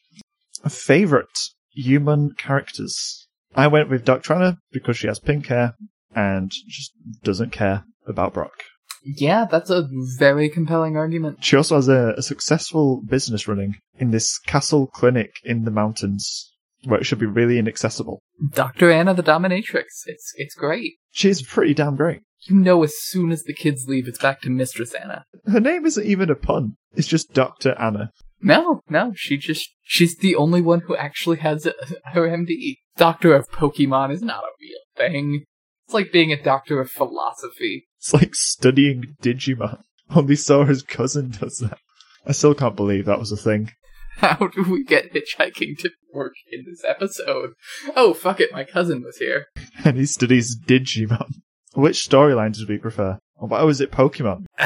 Favorite 0.67 1.39
human 1.73 2.33
characters? 2.37 3.27
I 3.55 3.67
went 3.67 3.89
with 3.89 4.05
Dr. 4.05 4.33
Anna 4.33 4.57
because 4.71 4.97
she 4.97 5.07
has 5.07 5.19
pink 5.19 5.47
hair 5.47 5.75
and 6.15 6.51
just 6.67 6.91
doesn't 7.23 7.51
care 7.51 7.83
about 8.07 8.33
Brock. 8.33 8.63
Yeah, 9.03 9.45
that's 9.49 9.69
a 9.69 9.87
very 10.17 10.49
compelling 10.49 10.95
argument. 10.95 11.43
She 11.43 11.57
also 11.57 11.75
has 11.75 11.87
a, 11.87 12.13
a 12.17 12.21
successful 12.21 13.01
business 13.07 13.47
running 13.47 13.75
in 13.97 14.11
this 14.11 14.37
castle 14.37 14.87
clinic 14.87 15.31
in 15.43 15.63
the 15.63 15.71
mountains 15.71 16.51
where 16.83 16.99
it 16.99 17.05
should 17.05 17.19
be 17.19 17.25
really 17.25 17.57
inaccessible. 17.57 18.21
Dr. 18.53 18.91
Anna 18.91 19.13
the 19.13 19.23
Dominatrix. 19.23 19.85
It's 20.05 20.33
it's 20.35 20.55
great. 20.55 20.93
She's 21.11 21.41
pretty 21.41 21.73
damn 21.73 21.95
great. 21.95 22.21
You 22.41 22.55
know 22.55 22.83
as 22.83 22.93
soon 22.97 23.31
as 23.31 23.43
the 23.43 23.53
kids 23.53 23.85
leave 23.87 24.07
it's 24.07 24.19
back 24.19 24.41
to 24.41 24.49
Mistress 24.49 24.93
Anna. 24.93 25.25
Her 25.45 25.59
name 25.59 25.85
isn't 25.85 26.05
even 26.05 26.29
a 26.29 26.35
pun. 26.35 26.75
It's 26.95 27.07
just 27.07 27.33
Dr. 27.33 27.75
Anna. 27.79 28.11
No, 28.41 28.81
no, 28.89 29.13
she 29.15 29.37
just 29.37 29.69
she's 29.83 30.17
the 30.17 30.35
only 30.35 30.61
one 30.61 30.81
who 30.81 30.95
actually 30.95 31.37
has 31.37 31.65
a, 31.65 31.73
her 32.05 32.27
MD. 32.27 32.77
Doctor 32.97 33.33
of 33.35 33.49
Pokemon 33.49 34.11
is 34.11 34.21
not 34.21 34.43
a 34.43 34.51
real 34.59 34.79
thing. 34.97 35.45
It's 35.91 35.93
like 35.93 36.13
being 36.13 36.31
a 36.31 36.41
doctor 36.41 36.79
of 36.79 36.89
philosophy. 36.89 37.89
It's 37.97 38.13
like 38.13 38.33
studying 38.33 39.17
Digimon. 39.21 39.81
Only 40.15 40.37
Sora's 40.37 40.83
cousin 40.83 41.31
does 41.31 41.57
that. 41.57 41.79
I 42.25 42.31
still 42.31 42.55
can't 42.55 42.77
believe 42.77 43.03
that 43.03 43.19
was 43.19 43.33
a 43.33 43.35
thing. 43.35 43.71
How 44.15 44.47
do 44.55 44.63
we 44.63 44.85
get 44.85 45.11
hitchhiking 45.13 45.77
to 45.79 45.89
work 46.13 46.31
in 46.49 46.63
this 46.65 46.85
episode? 46.87 47.49
Oh, 47.93 48.13
fuck 48.13 48.39
it, 48.39 48.53
my 48.53 48.63
cousin 48.63 49.03
was 49.03 49.17
here. 49.17 49.47
And 49.83 49.97
he 49.97 50.05
studies 50.05 50.57
Digimon. 50.57 51.29
Which 51.73 52.07
storyline 52.09 52.53
did 52.53 52.69
we 52.69 52.77
prefer? 52.77 53.19
Oh, 53.41 53.47
why 53.47 53.63
was 53.63 53.81
it 53.81 53.91
Pokemon? 53.91 54.45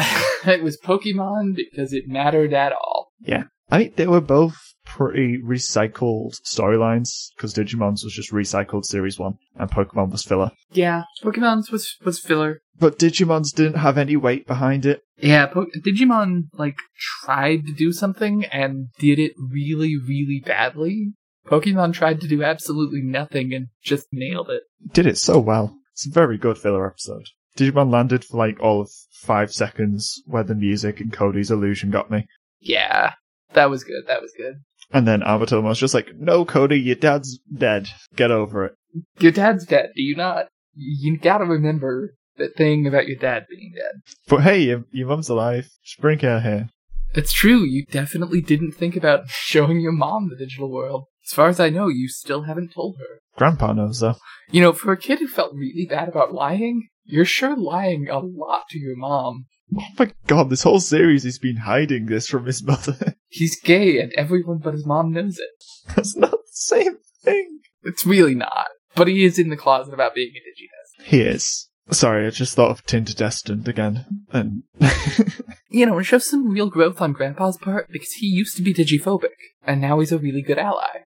it 0.45 0.61
was 0.61 0.77
Pokemon 0.79 1.55
because 1.55 1.91
it 1.91 2.03
mattered 2.07 2.53
at 2.53 2.71
all. 2.71 3.13
Yeah. 3.19 3.45
I 3.71 3.79
mean, 3.79 3.93
they 3.95 4.05
were 4.05 4.21
both 4.21 4.74
pretty 4.85 5.37
recycled 5.37 6.39
storylines, 6.45 7.29
because 7.35 7.53
Digimon's 7.53 8.03
was 8.03 8.13
just 8.13 8.31
recycled 8.31 8.85
Series 8.85 9.19
1, 9.19 9.33
and 9.57 9.71
Pokemon 9.71 10.11
was 10.11 10.23
filler. 10.23 10.51
Yeah, 10.71 11.03
Pokemon's 11.23 11.71
was 11.71 11.95
was 12.03 12.19
filler. 12.19 12.61
But 12.77 12.99
Digimon's 12.99 13.51
didn't 13.51 13.79
have 13.79 13.97
any 13.97 14.15
weight 14.15 14.47
behind 14.47 14.85
it. 14.85 15.01
Yeah, 15.17 15.47
po- 15.47 15.67
Digimon 15.85 16.43
like 16.53 16.77
tried 17.23 17.65
to 17.67 17.73
do 17.73 17.91
something 17.91 18.45
and 18.45 18.89
did 18.99 19.19
it 19.19 19.33
really, 19.37 19.95
really 19.97 20.41
badly. 20.45 21.13
Pokemon 21.47 21.93
tried 21.93 22.21
to 22.21 22.27
do 22.27 22.43
absolutely 22.43 23.01
nothing 23.01 23.53
and 23.53 23.67
just 23.83 24.07
nailed 24.11 24.49
it. 24.49 24.63
Did 24.93 25.05
it 25.05 25.17
so 25.17 25.39
well. 25.39 25.75
It's 25.93 26.07
a 26.07 26.11
very 26.11 26.37
good 26.37 26.57
filler 26.57 26.85
episode. 26.87 27.27
Digimon 27.57 27.91
landed 27.91 28.25
for 28.25 28.37
like 28.37 28.59
all 28.59 28.81
of 28.81 28.89
five 29.11 29.53
seconds 29.53 30.21
where 30.25 30.43
the 30.43 30.55
music 30.55 30.99
and 30.99 31.13
Cody's 31.13 31.51
illusion 31.51 31.91
got 31.91 32.11
me. 32.11 32.25
Yeah, 32.59 33.13
that 33.53 33.69
was 33.69 33.83
good. 33.83 34.03
That 34.07 34.21
was 34.21 34.33
good. 34.35 34.55
And 34.91 35.07
then 35.07 35.23
Avatar 35.23 35.61
was 35.61 35.79
just 35.79 35.93
like, 35.93 36.09
no, 36.15 36.45
Cody, 36.45 36.79
your 36.79 36.95
dad's 36.95 37.39
dead. 37.53 37.89
Get 38.15 38.31
over 38.31 38.65
it. 38.65 38.73
Your 39.19 39.31
dad's 39.31 39.65
dead. 39.65 39.89
Do 39.95 40.01
you 40.01 40.15
not? 40.15 40.47
You 40.75 41.17
gotta 41.17 41.45
remember 41.45 42.15
that 42.37 42.55
thing 42.55 42.85
about 42.85 43.07
your 43.07 43.17
dad 43.17 43.45
being 43.49 43.73
dead. 43.75 44.01
But 44.27 44.41
hey, 44.41 44.61
your, 44.61 44.85
your 44.91 45.07
mum's 45.07 45.29
alive. 45.29 45.69
Just 45.83 45.99
bring 45.99 46.19
her 46.19 46.39
here. 46.39 46.69
It's 47.13 47.31
true. 47.31 47.63
You 47.63 47.85
definitely 47.85 48.41
didn't 48.41 48.73
think 48.73 48.95
about 48.95 49.27
showing 49.29 49.79
your 49.79 49.93
mom 49.93 50.29
the 50.29 50.35
digital 50.35 50.69
world. 50.69 51.05
As 51.25 51.33
far 51.33 51.47
as 51.47 51.59
I 51.59 51.69
know, 51.69 51.87
you 51.87 52.07
still 52.07 52.43
haven't 52.43 52.73
told 52.73 52.97
her. 52.99 53.19
Grandpa 53.37 53.73
knows 53.73 53.99
though. 53.99 54.15
You 54.51 54.61
know, 54.61 54.73
for 54.73 54.91
a 54.91 54.97
kid 54.97 55.19
who 55.19 55.27
felt 55.27 55.55
really 55.55 55.87
bad 55.89 56.07
about 56.07 56.33
lying, 56.33 56.89
you're 57.03 57.25
sure 57.25 57.55
lying 57.55 58.09
a 58.09 58.19
lot 58.19 58.63
to 58.69 58.79
your 58.79 58.95
mom. 58.95 59.45
Oh 59.77 59.83
my 59.97 60.11
god, 60.27 60.49
this 60.49 60.63
whole 60.63 60.79
series 60.79 61.23
he's 61.23 61.39
been 61.39 61.57
hiding 61.57 62.05
this 62.05 62.27
from 62.27 62.45
his 62.45 62.63
mother. 62.63 63.15
He's 63.27 63.59
gay 63.59 63.99
and 63.99 64.13
everyone 64.13 64.59
but 64.59 64.73
his 64.73 64.85
mom 64.85 65.11
knows 65.11 65.37
it. 65.37 65.93
That's 65.95 66.15
not 66.15 66.31
the 66.31 66.37
same 66.51 66.97
thing. 67.23 67.59
It's 67.83 68.05
really 68.05 68.35
not. 68.35 68.67
But 68.95 69.07
he 69.07 69.25
is 69.25 69.37
in 69.37 69.49
the 69.49 69.57
closet 69.57 69.93
about 69.93 70.15
being 70.15 70.31
a 70.35 70.39
digitest. 70.39 71.05
He 71.07 71.21
is. 71.21 71.69
Sorry, 71.91 72.25
I 72.25 72.29
just 72.29 72.55
thought 72.55 72.71
of 72.71 72.85
Tinder 72.85 73.13
Destined 73.13 73.67
again. 73.67 74.05
And 74.31 74.63
You 75.69 75.85
know, 75.85 75.97
it 75.97 76.05
shows 76.05 76.29
some 76.29 76.49
real 76.49 76.69
growth 76.69 77.01
on 77.01 77.11
Grandpa's 77.11 77.57
part 77.57 77.89
because 77.91 78.13
he 78.13 78.27
used 78.27 78.55
to 78.55 78.63
be 78.63 78.73
digiphobic, 78.73 79.35
and 79.67 79.81
now 79.81 79.99
he's 79.99 80.13
a 80.13 80.17
really 80.17 80.41
good 80.41 80.57
ally. 80.57 81.03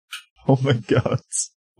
oh 0.48 0.58
my 0.62 0.72
god. 0.72 1.20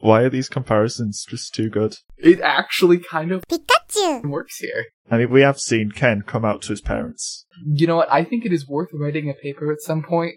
Why 0.04 0.20
are 0.20 0.28
these 0.28 0.50
comparisons 0.50 1.24
just 1.26 1.54
too 1.54 1.70
good? 1.70 1.96
It 2.18 2.38
actually 2.42 2.98
kind 2.98 3.32
of 3.32 3.42
Pikachu! 3.48 4.28
works 4.28 4.58
here. 4.58 4.84
I 5.10 5.16
mean, 5.16 5.30
we 5.30 5.40
have 5.40 5.58
seen 5.58 5.92
Ken 5.92 6.20
come 6.20 6.44
out 6.44 6.60
to 6.62 6.68
his 6.74 6.82
parents. 6.82 7.46
You 7.64 7.86
know 7.86 7.96
what? 7.96 8.12
I 8.12 8.22
think 8.22 8.44
it 8.44 8.52
is 8.52 8.68
worth 8.68 8.90
writing 8.92 9.30
a 9.30 9.32
paper 9.32 9.72
at 9.72 9.80
some 9.80 10.02
point 10.02 10.34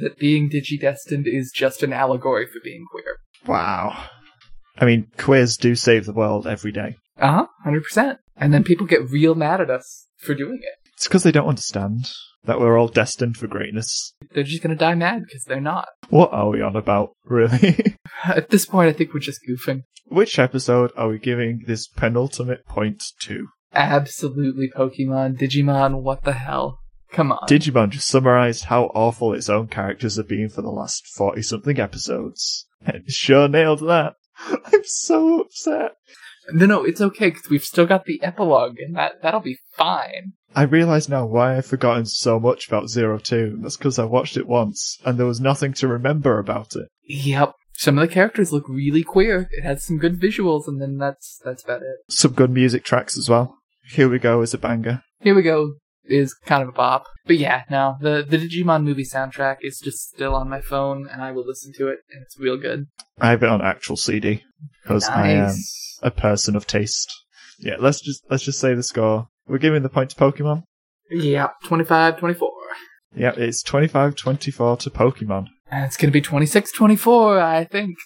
that 0.00 0.16
being 0.16 0.48
digidestined 0.48 1.26
is 1.26 1.52
just 1.54 1.82
an 1.82 1.92
allegory 1.92 2.46
for 2.46 2.58
being 2.64 2.86
queer. 2.90 3.18
Wow. 3.46 4.02
I 4.78 4.86
mean, 4.86 5.08
queers 5.18 5.58
do 5.58 5.74
save 5.74 6.06
the 6.06 6.14
world 6.14 6.46
every 6.46 6.72
day. 6.72 6.96
Uh 7.20 7.32
huh, 7.32 7.46
hundred 7.64 7.82
percent. 7.82 8.18
And 8.38 8.54
then 8.54 8.64
people 8.64 8.86
get 8.86 9.10
real 9.10 9.34
mad 9.34 9.60
at 9.60 9.68
us 9.68 10.06
for 10.16 10.34
doing 10.34 10.60
it. 10.62 10.90
It's 10.94 11.06
because 11.06 11.22
they 11.22 11.32
don't 11.32 11.48
understand 11.48 12.06
that 12.44 12.60
we're 12.60 12.78
all 12.78 12.88
destined 12.88 13.36
for 13.36 13.46
greatness. 13.46 14.14
They're 14.34 14.44
just 14.44 14.62
gonna 14.62 14.76
die 14.76 14.94
mad 14.94 15.22
because 15.26 15.44
they're 15.44 15.60
not. 15.60 15.88
What 16.10 16.32
are 16.32 16.50
we 16.50 16.60
on 16.60 16.76
about, 16.76 17.10
really? 17.24 17.96
At 18.24 18.50
this 18.50 18.66
point, 18.66 18.88
I 18.88 18.92
think 18.92 19.14
we're 19.14 19.20
just 19.20 19.40
goofing. 19.48 19.82
Which 20.06 20.38
episode 20.38 20.92
are 20.96 21.08
we 21.08 21.18
giving 21.18 21.62
this 21.66 21.88
penultimate 21.88 22.66
point 22.66 23.02
to? 23.22 23.46
Absolutely, 23.72 24.70
Pokemon, 24.76 25.38
Digimon, 25.38 26.02
what 26.02 26.24
the 26.24 26.34
hell? 26.34 26.80
Come 27.12 27.32
on. 27.32 27.46
Digimon 27.48 27.90
just 27.90 28.08
summarized 28.08 28.64
how 28.64 28.84
awful 28.94 29.34
its 29.34 29.48
own 29.48 29.68
characters 29.68 30.16
have 30.16 30.28
been 30.28 30.48
for 30.48 30.62
the 30.62 30.70
last 30.70 31.06
40 31.06 31.42
something 31.42 31.78
episodes. 31.78 32.66
And 32.84 32.96
it 32.96 33.10
sure 33.10 33.48
nailed 33.48 33.80
that. 33.80 34.14
I'm 34.48 34.84
so 34.84 35.40
upset. 35.42 35.92
no, 36.52 36.66
no, 36.66 36.84
it's 36.84 37.00
okay 37.00 37.30
because 37.30 37.48
we've 37.50 37.64
still 37.64 37.86
got 37.86 38.06
the 38.06 38.22
epilogue, 38.22 38.78
and 38.78 38.96
that 38.96 39.22
that'll 39.22 39.40
be 39.40 39.58
fine. 39.76 40.32
I 40.54 40.62
realize 40.62 41.08
now 41.08 41.26
why 41.26 41.56
I've 41.56 41.66
forgotten 41.66 42.06
so 42.06 42.38
much 42.38 42.68
about 42.68 42.88
Zero 42.88 43.18
Two. 43.18 43.58
That's 43.60 43.76
because 43.76 43.98
I 43.98 44.04
watched 44.04 44.36
it 44.36 44.46
once 44.46 44.98
and 45.04 45.18
there 45.18 45.26
was 45.26 45.40
nothing 45.40 45.72
to 45.74 45.88
remember 45.88 46.38
about 46.38 46.76
it. 46.76 46.88
Yep. 47.08 47.52
Some 47.74 47.98
of 47.98 48.06
the 48.06 48.14
characters 48.14 48.52
look 48.52 48.68
really 48.68 49.02
queer. 49.02 49.48
It 49.50 49.62
has 49.62 49.84
some 49.84 49.98
good 49.98 50.20
visuals, 50.20 50.68
and 50.68 50.80
then 50.80 50.98
that's 50.98 51.40
that's 51.44 51.64
about 51.64 51.82
it. 51.82 51.96
Some 52.08 52.32
good 52.32 52.50
music 52.50 52.84
tracks 52.84 53.16
as 53.16 53.28
well. 53.28 53.56
Here 53.90 54.08
we 54.08 54.18
go 54.18 54.42
is 54.42 54.54
a 54.54 54.58
banger. 54.58 55.02
Here 55.20 55.34
we 55.34 55.42
go 55.42 55.74
is 56.04 56.34
kind 56.34 56.62
of 56.62 56.68
a 56.68 56.72
bop. 56.72 57.04
But 57.26 57.38
yeah, 57.38 57.62
no, 57.70 57.96
the 58.00 58.24
the 58.28 58.38
Digimon 58.38 58.84
movie 58.84 59.04
soundtrack 59.04 59.58
is 59.62 59.78
just 59.78 60.10
still 60.10 60.34
on 60.34 60.48
my 60.48 60.60
phone, 60.60 61.08
and 61.10 61.22
I 61.22 61.32
will 61.32 61.46
listen 61.46 61.72
to 61.78 61.88
it, 61.88 62.00
and 62.12 62.22
it's 62.22 62.38
real 62.38 62.56
good. 62.56 62.86
I 63.20 63.30
have 63.30 63.42
it 63.42 63.48
on 63.48 63.62
actual 63.62 63.96
CD 63.96 64.42
because 64.82 65.08
I 65.08 65.30
am 65.30 65.54
a 66.02 66.10
person 66.10 66.56
of 66.56 66.66
taste. 66.66 67.12
Yeah, 67.58 67.76
let's 67.78 68.00
just 68.00 68.24
let's 68.30 68.44
just 68.44 68.60
say 68.60 68.74
the 68.74 68.82
score. 68.82 69.28
We're 69.46 69.58
giving 69.58 69.82
the 69.82 69.88
point 69.88 70.10
to 70.10 70.16
Pokemon. 70.16 70.64
Yeah, 71.10 71.48
25, 71.64 72.18
24. 72.18 72.50
Yeah, 73.14 73.32
it's 73.36 73.62
25-24 73.62 74.78
to 74.78 74.90
Pokemon. 74.90 75.48
And 75.70 75.84
it's 75.84 75.96
gonna 75.96 76.12
be 76.12 76.20
26, 76.20 76.72
24, 76.72 77.40
I 77.40 77.64
think. 77.64 77.96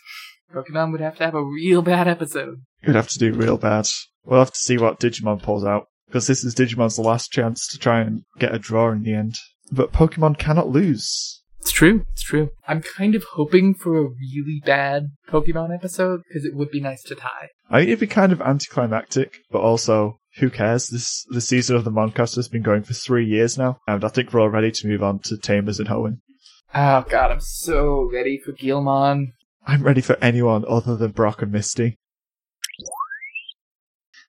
Pokemon 0.52 0.92
would 0.92 1.00
have 1.00 1.16
to 1.16 1.24
have 1.24 1.34
a 1.34 1.44
real 1.44 1.82
bad 1.82 2.08
episode. 2.08 2.62
You'd 2.82 2.96
have 2.96 3.08
to 3.08 3.18
do 3.18 3.32
real 3.32 3.58
bad. 3.58 3.88
We'll 4.24 4.40
have 4.40 4.52
to 4.52 4.58
see 4.58 4.78
what 4.78 5.00
Digimon 5.00 5.42
pulls 5.42 5.64
out 5.64 5.86
because 6.06 6.26
this 6.26 6.44
is 6.44 6.54
Digimon's 6.54 6.98
last 6.98 7.30
chance 7.30 7.68
to 7.68 7.78
try 7.78 8.00
and 8.00 8.22
get 8.38 8.54
a 8.54 8.58
draw 8.58 8.90
in 8.90 9.02
the 9.02 9.14
end. 9.14 9.36
But 9.70 9.92
Pokemon 9.92 10.38
cannot 10.38 10.68
lose. 10.68 11.42
It's 11.60 11.72
true, 11.72 12.04
it's 12.12 12.22
true. 12.22 12.50
I'm 12.68 12.80
kind 12.80 13.16
of 13.16 13.24
hoping 13.32 13.74
for 13.74 13.98
a 13.98 14.08
really 14.08 14.62
bad 14.64 15.08
Pokemon 15.28 15.74
episode, 15.74 16.20
because 16.28 16.44
it 16.44 16.54
would 16.54 16.70
be 16.70 16.80
nice 16.80 17.02
to 17.04 17.16
tie. 17.16 17.48
I 17.68 17.80
mean, 17.80 17.88
it'd 17.88 17.98
be 17.98 18.06
kind 18.06 18.30
of 18.30 18.40
anticlimactic, 18.40 19.38
but 19.50 19.58
also, 19.58 20.20
who 20.38 20.50
cares? 20.50 20.88
This 20.88 21.24
the 21.30 21.40
season 21.40 21.76
of 21.76 21.84
the 21.84 21.90
Moncast 21.90 22.36
has 22.36 22.48
been 22.48 22.62
going 22.62 22.82
for 22.82 22.94
three 22.94 23.26
years 23.26 23.56
now, 23.56 23.80
and 23.86 24.04
I 24.04 24.08
think 24.08 24.32
we're 24.32 24.40
all 24.40 24.50
ready 24.50 24.70
to 24.70 24.86
move 24.86 25.02
on 25.02 25.20
to 25.20 25.36
Tamers 25.36 25.78
and 25.78 25.88
Hoenn. 25.88 26.20
Oh 26.74 27.04
god, 27.08 27.30
I'm 27.30 27.40
so 27.40 28.08
ready 28.12 28.38
for 28.38 28.52
Guilmon. 28.52 29.32
I'm 29.66 29.82
ready 29.82 30.00
for 30.00 30.16
anyone 30.22 30.64
other 30.68 30.96
than 30.96 31.12
Brock 31.12 31.42
and 31.42 31.52
Misty. 31.52 31.98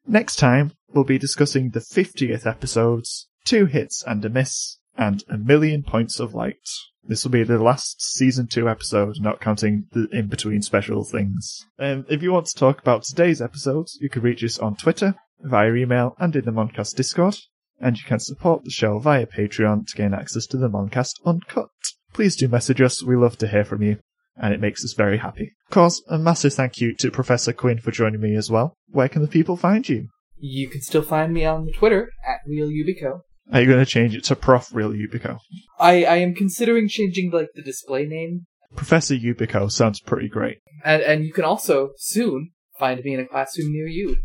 Next 0.08 0.38
time, 0.38 0.72
we'll 0.94 1.04
be 1.04 1.18
discussing 1.18 1.72
the 1.72 1.82
50th 1.82 2.48
episodes, 2.48 3.28
two 3.46 3.66
hits 3.66 4.04
and 4.08 4.24
a 4.24 4.30
miss, 4.30 4.80
and 4.98 5.24
a 5.30 5.38
million 5.38 5.84
points 5.84 6.20
of 6.20 6.34
light. 6.34 6.70
This 7.08 7.24
will 7.24 7.32
be 7.32 7.44
the 7.44 7.58
last 7.58 8.02
season 8.02 8.48
two 8.48 8.68
episode, 8.68 9.22
not 9.22 9.40
counting 9.40 9.86
the 9.94 10.10
in 10.12 10.28
between 10.28 10.62
special 10.62 11.06
things. 11.06 11.66
Um, 11.80 12.06
if 12.10 12.22
you 12.22 12.34
want 12.34 12.48
to 12.48 12.60
talk 12.60 12.80
about 12.80 13.04
today's 13.04 13.42
episodes, 13.42 13.98
you 14.02 14.10
can 14.10 14.24
reach 14.24 14.44
us 14.44 14.60
on 14.60 14.76
Twitter, 14.76 15.16
via 15.40 15.74
email, 15.74 16.16
and 16.20 16.36
in 16.36 16.44
the 16.44 16.52
Moncast 16.52 16.96
Discord. 16.96 17.38
And 17.80 17.98
you 17.98 18.04
can 18.04 18.20
support 18.20 18.66
the 18.66 18.72
show 18.72 19.00
via 19.00 19.26
Patreon 19.26 19.88
to 19.88 19.96
gain 19.96 20.14
access 20.14 20.46
to 20.48 20.58
the 20.58 20.68
Moncast 20.68 21.14
Uncut. 21.26 21.70
Please 22.12 22.36
do 22.36 22.50
message 22.50 22.82
us, 22.82 23.04
we 23.04 23.16
love 23.16 23.38
to 23.38 23.48
hear 23.48 23.64
from 23.64 23.84
you, 23.84 24.00
and 24.36 24.54
it 24.54 24.60
makes 24.60 24.84
us 24.84 24.94
very 24.94 25.20
happy. 25.20 25.56
Of 25.68 25.72
course, 25.72 26.02
a 26.10 26.18
massive 26.18 26.56
thank 26.56 26.82
you 26.82 26.94
to 26.96 27.12
Professor 27.12 27.54
Quinn 27.54 27.80
for 27.80 27.92
joining 27.92 28.20
me 28.20 28.36
as 28.36 28.52
well. 28.52 28.74
Where 28.90 29.08
can 29.08 29.22
the 29.22 29.28
people 29.30 29.56
find 29.56 29.88
you? 29.88 30.10
You 30.40 30.68
can 30.70 30.82
still 30.82 31.04
find 31.04 31.34
me 31.34 31.46
on 31.46 31.72
Twitter 31.72 32.10
at 32.28 32.40
RealUbico. 32.50 33.22
Are 33.54 33.62
you 33.62 33.68
going 33.68 33.84
to 33.84 33.90
change 33.90 34.16
it 34.16 34.24
to 34.26 34.36
Prof 34.36 34.70
Real 34.74 34.92
Ubico? 34.92 35.40
I, 35.80 36.04
I 36.04 36.16
am 36.18 36.34
considering 36.34 36.88
changing 36.88 37.32
like 37.32 37.50
the 37.56 37.62
display 37.62 38.06
name, 38.06 38.46
Professor 38.76 39.16
Ubico 39.16 39.72
sounds 39.72 40.00
pretty 40.00 40.28
great. 40.28 40.60
and 40.84 41.02
and 41.02 41.24
you 41.26 41.34
can 41.34 41.44
also 41.46 41.92
soon 41.98 42.52
find 42.78 43.04
me 43.04 43.14
in 43.14 43.20
a 43.20 43.26
classroom 43.26 43.72
near 43.72 43.88
you. 43.88 44.18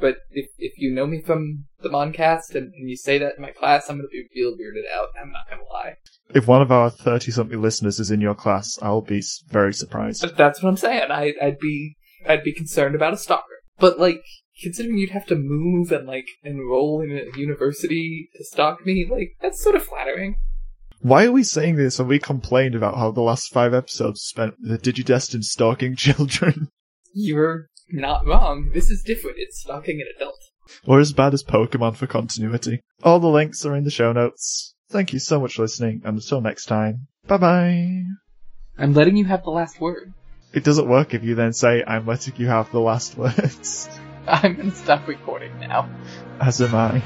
But 0.00 0.16
if 0.30 0.48
if 0.58 0.72
you 0.78 0.92
know 0.94 1.06
me 1.06 1.20
from 1.20 1.66
the 1.80 1.88
Moncast 1.88 2.54
and, 2.54 2.72
and 2.72 2.88
you 2.88 2.96
say 2.96 3.18
that 3.18 3.34
in 3.36 3.42
my 3.42 3.50
class, 3.50 3.88
I'm 3.88 3.98
gonna 3.98 4.08
be 4.08 4.24
real 4.34 4.52
weirded 4.52 4.88
out. 4.96 5.08
I'm 5.20 5.32
not 5.32 5.48
gonna 5.50 5.68
lie. 5.70 5.96
If 6.34 6.46
one 6.46 6.62
of 6.62 6.70
our 6.70 6.90
30 6.90 7.30
something 7.32 7.60
listeners 7.60 7.98
is 8.00 8.10
in 8.10 8.20
your 8.20 8.34
class, 8.34 8.78
I'll 8.80 9.00
be 9.00 9.22
very 9.48 9.74
surprised. 9.74 10.22
But 10.22 10.36
that's 10.36 10.62
what 10.62 10.70
I'm 10.70 10.76
saying. 10.76 11.10
I 11.10 11.34
I'd 11.42 11.58
be 11.58 11.96
I'd 12.26 12.44
be 12.44 12.52
concerned 12.52 12.94
about 12.94 13.12
a 13.12 13.18
stalker. 13.18 13.44
But 13.78 13.98
like 13.98 14.22
considering 14.62 14.98
you'd 14.98 15.10
have 15.10 15.26
to 15.26 15.36
move 15.36 15.92
and 15.92 16.06
like 16.06 16.26
enroll 16.42 17.00
in 17.00 17.10
a 17.10 17.38
university 17.38 18.28
to 18.36 18.44
stalk 18.44 18.84
me, 18.84 19.06
like 19.10 19.32
that's 19.40 19.62
sort 19.62 19.74
of 19.76 19.84
flattering. 19.84 20.36
Why 21.00 21.26
are 21.26 21.32
we 21.32 21.44
saying 21.44 21.76
this 21.76 21.98
when 21.98 22.08
we 22.08 22.18
complained 22.18 22.74
about 22.74 22.96
how 22.96 23.12
the 23.12 23.20
last 23.20 23.52
five 23.52 23.72
episodes 23.72 24.22
spent 24.22 24.54
the 24.60 24.78
Digidestined 24.78 25.44
stalking 25.44 25.94
children? 26.04 26.68
You're 27.12 27.68
not 27.90 28.26
wrong. 28.26 28.70
This 28.74 28.90
is 28.90 29.02
different. 29.02 29.36
It's 29.38 29.60
stalking 29.60 30.00
an 30.00 30.08
adult. 30.16 30.40
or 30.86 30.98
as 31.00 31.12
bad 31.12 31.34
as 31.34 31.44
Pokemon 31.44 31.96
for 31.96 32.06
continuity? 32.06 32.80
All 33.02 33.20
the 33.20 33.28
links 33.28 33.64
are 33.64 33.76
in 33.76 33.84
the 33.84 33.90
show 33.90 34.12
notes. 34.12 34.74
Thank 34.90 35.12
you 35.12 35.18
so 35.18 35.38
much 35.40 35.54
for 35.54 35.62
listening, 35.62 36.02
and 36.04 36.16
until 36.16 36.40
next 36.40 36.64
time, 36.66 37.06
bye 37.26 37.36
bye. 37.36 38.02
I'm 38.76 38.92
letting 38.94 39.16
you 39.16 39.24
have 39.26 39.44
the 39.44 39.50
last 39.50 39.80
word. 39.80 40.12
It 40.52 40.64
doesn't 40.64 40.88
work 40.88 41.14
if 41.14 41.22
you 41.22 41.34
then 41.34 41.52
say, 41.52 41.84
I'm 41.86 42.06
letting 42.06 42.34
you 42.38 42.46
have 42.48 42.70
the 42.72 42.80
last 42.80 43.16
words. 43.18 43.88
I'm 44.28 44.56
gonna 44.56 44.74
stop 44.74 45.06
recording 45.08 45.58
now. 45.60 45.88
As 46.40 46.60
am 46.60 46.74
I. 46.74 47.02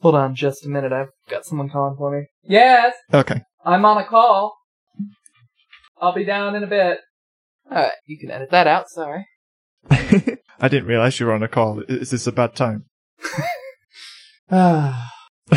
Hold 0.00 0.16
on 0.16 0.34
just 0.34 0.66
a 0.66 0.68
minute. 0.68 0.92
I've 0.92 1.08
got 1.30 1.46
someone 1.46 1.70
calling 1.70 1.96
for 1.96 2.10
me. 2.14 2.26
Yes, 2.42 2.94
Okay. 3.12 3.40
I'm 3.64 3.84
on 3.86 3.98
a 3.98 4.04
call. 4.04 4.54
I'll 6.00 6.14
be 6.14 6.24
down 6.24 6.54
in 6.54 6.62
a 6.62 6.66
bit. 6.66 7.00
Alright, 7.70 7.92
you 8.06 8.18
can 8.18 8.30
edit 8.30 8.50
that 8.50 8.66
out, 8.66 8.88
sorry. 8.88 9.26
I 9.90 10.68
didn't 10.68 10.86
realize 10.86 11.18
you 11.20 11.26
were 11.26 11.32
on 11.32 11.42
a 11.42 11.48
call. 11.48 11.80
Is 11.88 12.10
this 12.10 12.26
a 12.26 12.32
bad 12.32 12.54
time? 12.54 12.84
Ah. 14.50 15.10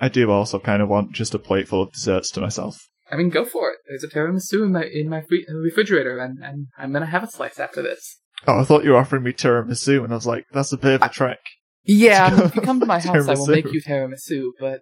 I 0.00 0.08
do 0.08 0.30
also 0.30 0.58
kind 0.58 0.82
of 0.82 0.88
want 0.88 1.12
just 1.12 1.34
a 1.34 1.38
plate 1.38 1.68
full 1.68 1.82
of 1.82 1.92
desserts 1.92 2.30
to 2.32 2.40
myself. 2.40 2.88
I 3.10 3.16
mean, 3.16 3.28
go 3.28 3.44
for 3.44 3.70
it. 3.70 3.78
There's 3.86 4.04
a 4.04 4.08
tiramisu 4.08 4.64
in 4.64 4.72
my 4.72 4.84
in 4.84 5.08
my 5.08 5.20
free, 5.20 5.44
in 5.46 5.54
the 5.54 5.60
refrigerator, 5.60 6.18
and, 6.18 6.38
and 6.42 6.68
I'm 6.78 6.92
gonna 6.92 7.06
have 7.06 7.22
a 7.22 7.30
slice 7.30 7.60
after 7.60 7.82
this. 7.82 8.18
Oh, 8.46 8.60
I 8.60 8.64
thought 8.64 8.84
you 8.84 8.90
were 8.90 8.96
offering 8.96 9.22
me 9.22 9.32
tiramisu, 9.32 10.02
and 10.02 10.12
I 10.12 10.16
was 10.16 10.26
like, 10.26 10.46
that's 10.52 10.72
a 10.72 10.76
bit 10.76 10.94
of 10.94 11.02
a 11.02 11.08
trek. 11.08 11.38
Yeah, 11.84 12.40
if 12.44 12.56
you 12.56 12.62
come 12.62 12.80
to 12.80 12.86
my 12.86 12.98
house, 12.98 13.28
I 13.28 13.34
will 13.34 13.46
make 13.46 13.72
you 13.72 13.82
tiramisu, 13.82 14.50
but 14.58 14.80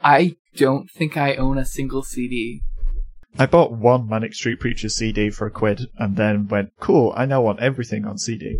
I 0.00 0.36
don't 0.56 0.90
think 0.90 1.16
I 1.16 1.34
own 1.34 1.58
a 1.58 1.64
single 1.64 2.02
CD. 2.02 2.62
I 3.38 3.46
bought 3.46 3.72
one 3.72 4.08
Manic 4.08 4.34
Street 4.34 4.60
Preacher 4.60 4.88
CD 4.88 5.30
for 5.30 5.46
a 5.46 5.50
quid, 5.50 5.82
and 5.98 6.16
then 6.16 6.48
went, 6.48 6.70
cool, 6.80 7.12
I 7.16 7.26
now 7.26 7.42
want 7.42 7.60
everything 7.60 8.04
on 8.04 8.18
CD. 8.18 8.58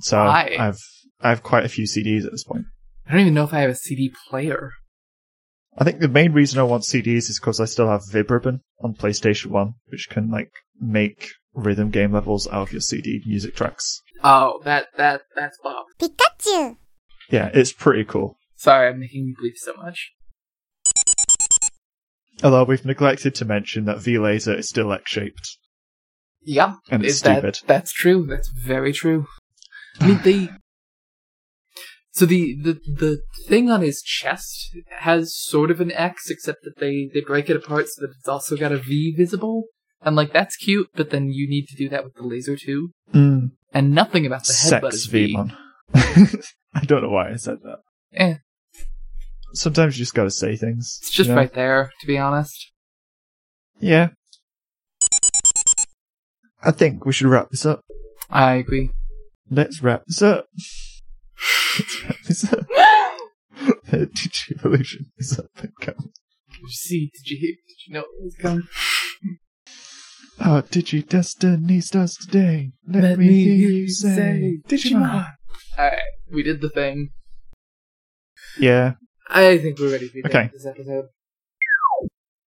So 0.00 0.18
Why? 0.18 0.56
I've 0.58 0.78
I 1.20 1.28
have 1.28 1.42
quite 1.42 1.64
a 1.64 1.68
few 1.68 1.84
CDs 1.84 2.24
at 2.24 2.32
this 2.32 2.44
point. 2.44 2.64
I 3.06 3.12
don't 3.12 3.20
even 3.20 3.34
know 3.34 3.44
if 3.44 3.52
I 3.52 3.60
have 3.60 3.70
a 3.70 3.74
CD 3.74 4.12
player. 4.28 4.72
I 5.76 5.84
think 5.84 6.00
the 6.00 6.08
main 6.08 6.32
reason 6.32 6.58
I 6.58 6.64
want 6.64 6.84
CDs 6.84 7.28
is 7.28 7.38
because 7.38 7.60
I 7.60 7.64
still 7.66 7.88
have 7.88 8.02
Vib-Ribbon 8.10 8.60
on 8.82 8.94
PlayStation 8.94 9.46
1, 9.46 9.74
which 9.88 10.08
can 10.08 10.30
like 10.30 10.50
make 10.80 11.30
rhythm 11.54 11.90
game 11.90 12.12
levels 12.12 12.48
out 12.48 12.68
of 12.68 12.72
your 12.72 12.80
CD 12.80 13.22
music 13.26 13.54
tracks. 13.54 14.02
Oh, 14.22 14.60
that 14.64 14.88
that 14.96 15.22
that's 15.36 15.58
Bob. 15.62 15.86
Pikachu! 15.98 16.76
Yeah, 17.30 17.50
it's 17.52 17.72
pretty 17.72 18.04
cool. 18.04 18.38
Sorry, 18.60 18.88
I'm 18.90 19.00
making 19.00 19.24
you 19.24 19.34
bleep 19.42 19.56
so 19.56 19.72
much. 19.82 20.12
Although 22.44 22.64
we've 22.64 22.84
neglected 22.84 23.34
to 23.36 23.46
mention 23.46 23.86
that 23.86 24.00
V-Laser 24.00 24.54
is 24.54 24.68
still 24.68 24.92
X-shaped. 24.92 25.56
Yeah, 26.42 26.74
And 26.90 27.02
it's 27.02 27.22
that- 27.22 27.38
stupid. 27.54 27.58
that's 27.66 27.90
true. 27.90 28.26
That's 28.26 28.48
very 28.48 28.92
true. 28.92 29.26
I 29.98 30.08
mean, 30.08 30.20
they. 30.24 30.50
So 32.12 32.26
the, 32.26 32.54
the 32.62 32.74
the 32.86 33.22
thing 33.48 33.70
on 33.70 33.80
his 33.80 34.02
chest 34.02 34.76
has 34.98 35.34
sort 35.34 35.70
of 35.70 35.80
an 35.80 35.90
X, 35.92 36.28
except 36.28 36.58
that 36.64 36.78
they 36.80 37.08
they 37.14 37.20
break 37.22 37.48
it 37.48 37.56
apart 37.56 37.86
so 37.88 38.02
that 38.02 38.12
it's 38.18 38.28
also 38.28 38.56
got 38.58 38.72
a 38.72 38.76
V 38.78 39.14
visible, 39.16 39.64
and 40.02 40.16
like 40.16 40.32
that's 40.34 40.56
cute. 40.56 40.88
But 40.94 41.08
then 41.10 41.30
you 41.30 41.48
need 41.48 41.66
to 41.68 41.76
do 41.76 41.88
that 41.88 42.04
with 42.04 42.14
the 42.14 42.22
laser 42.24 42.56
too, 42.56 42.90
Mm, 43.14 43.52
and 43.72 43.92
nothing 43.94 44.26
about 44.26 44.44
the 44.44 44.52
headbutt 44.52 44.92
sex 44.92 44.94
is 44.96 45.06
V. 45.06 45.36
I 45.94 46.84
don't 46.84 47.02
know 47.02 47.10
why 47.10 47.30
I 47.30 47.36
said 47.36 47.58
that. 47.62 47.78
Eh, 48.14 48.34
Sometimes 49.54 49.98
you 49.98 50.02
just 50.02 50.14
gotta 50.14 50.30
say 50.30 50.56
things. 50.56 50.98
it's 51.02 51.10
just 51.10 51.28
you 51.28 51.34
know? 51.34 51.40
right 51.40 51.52
there, 51.52 51.90
to 52.00 52.06
be 52.06 52.18
honest. 52.18 52.72
Yeah. 53.78 54.10
I 56.62 56.70
think 56.70 57.04
we 57.04 57.12
should 57.12 57.26
wrap 57.26 57.50
this 57.50 57.64
up. 57.64 57.80
I 58.28 58.54
agree. 58.54 58.90
Let's 59.50 59.82
wrap 59.82 60.02
this 60.06 60.22
up. 60.22 60.46
Let's 61.78 62.04
wrap 62.04 62.16
this 62.26 62.52
up. 62.52 62.66
Digi 63.90 64.52
Evolution 64.56 65.06
is 65.18 65.38
up 65.38 65.50
and 65.56 65.72
coming. 65.80 66.12
Did 66.52 66.60
you 66.60 66.68
see? 66.68 67.10
Did 67.12 67.30
you 67.30 67.38
hear? 67.38 67.54
Did 67.66 67.86
you 67.86 67.94
know 67.94 68.00
it 68.00 68.24
was 68.24 68.36
coming? 68.36 68.68
Oh, 70.42 70.52
Our 70.52 70.62
Digi 70.62 71.06
Destiny 71.06 71.82
starts 71.82 72.16
today. 72.16 72.70
Let, 72.88 73.18
me 73.18 73.44
hear 73.44 73.68
you 73.68 73.88
say 73.90 74.60
Digimon. 74.66 75.26
Alright, 75.78 75.98
we 76.32 76.42
did 76.42 76.62
the 76.62 76.70
thing. 76.70 77.10
Yeah. 78.58 78.94
I 79.30 79.58
think 79.58 79.78
we're 79.78 79.92
ready 79.92 80.08
to 80.08 80.22
done 80.22 80.30
Okay. 80.30 80.50
this 80.52 80.66
episode. 80.66 81.08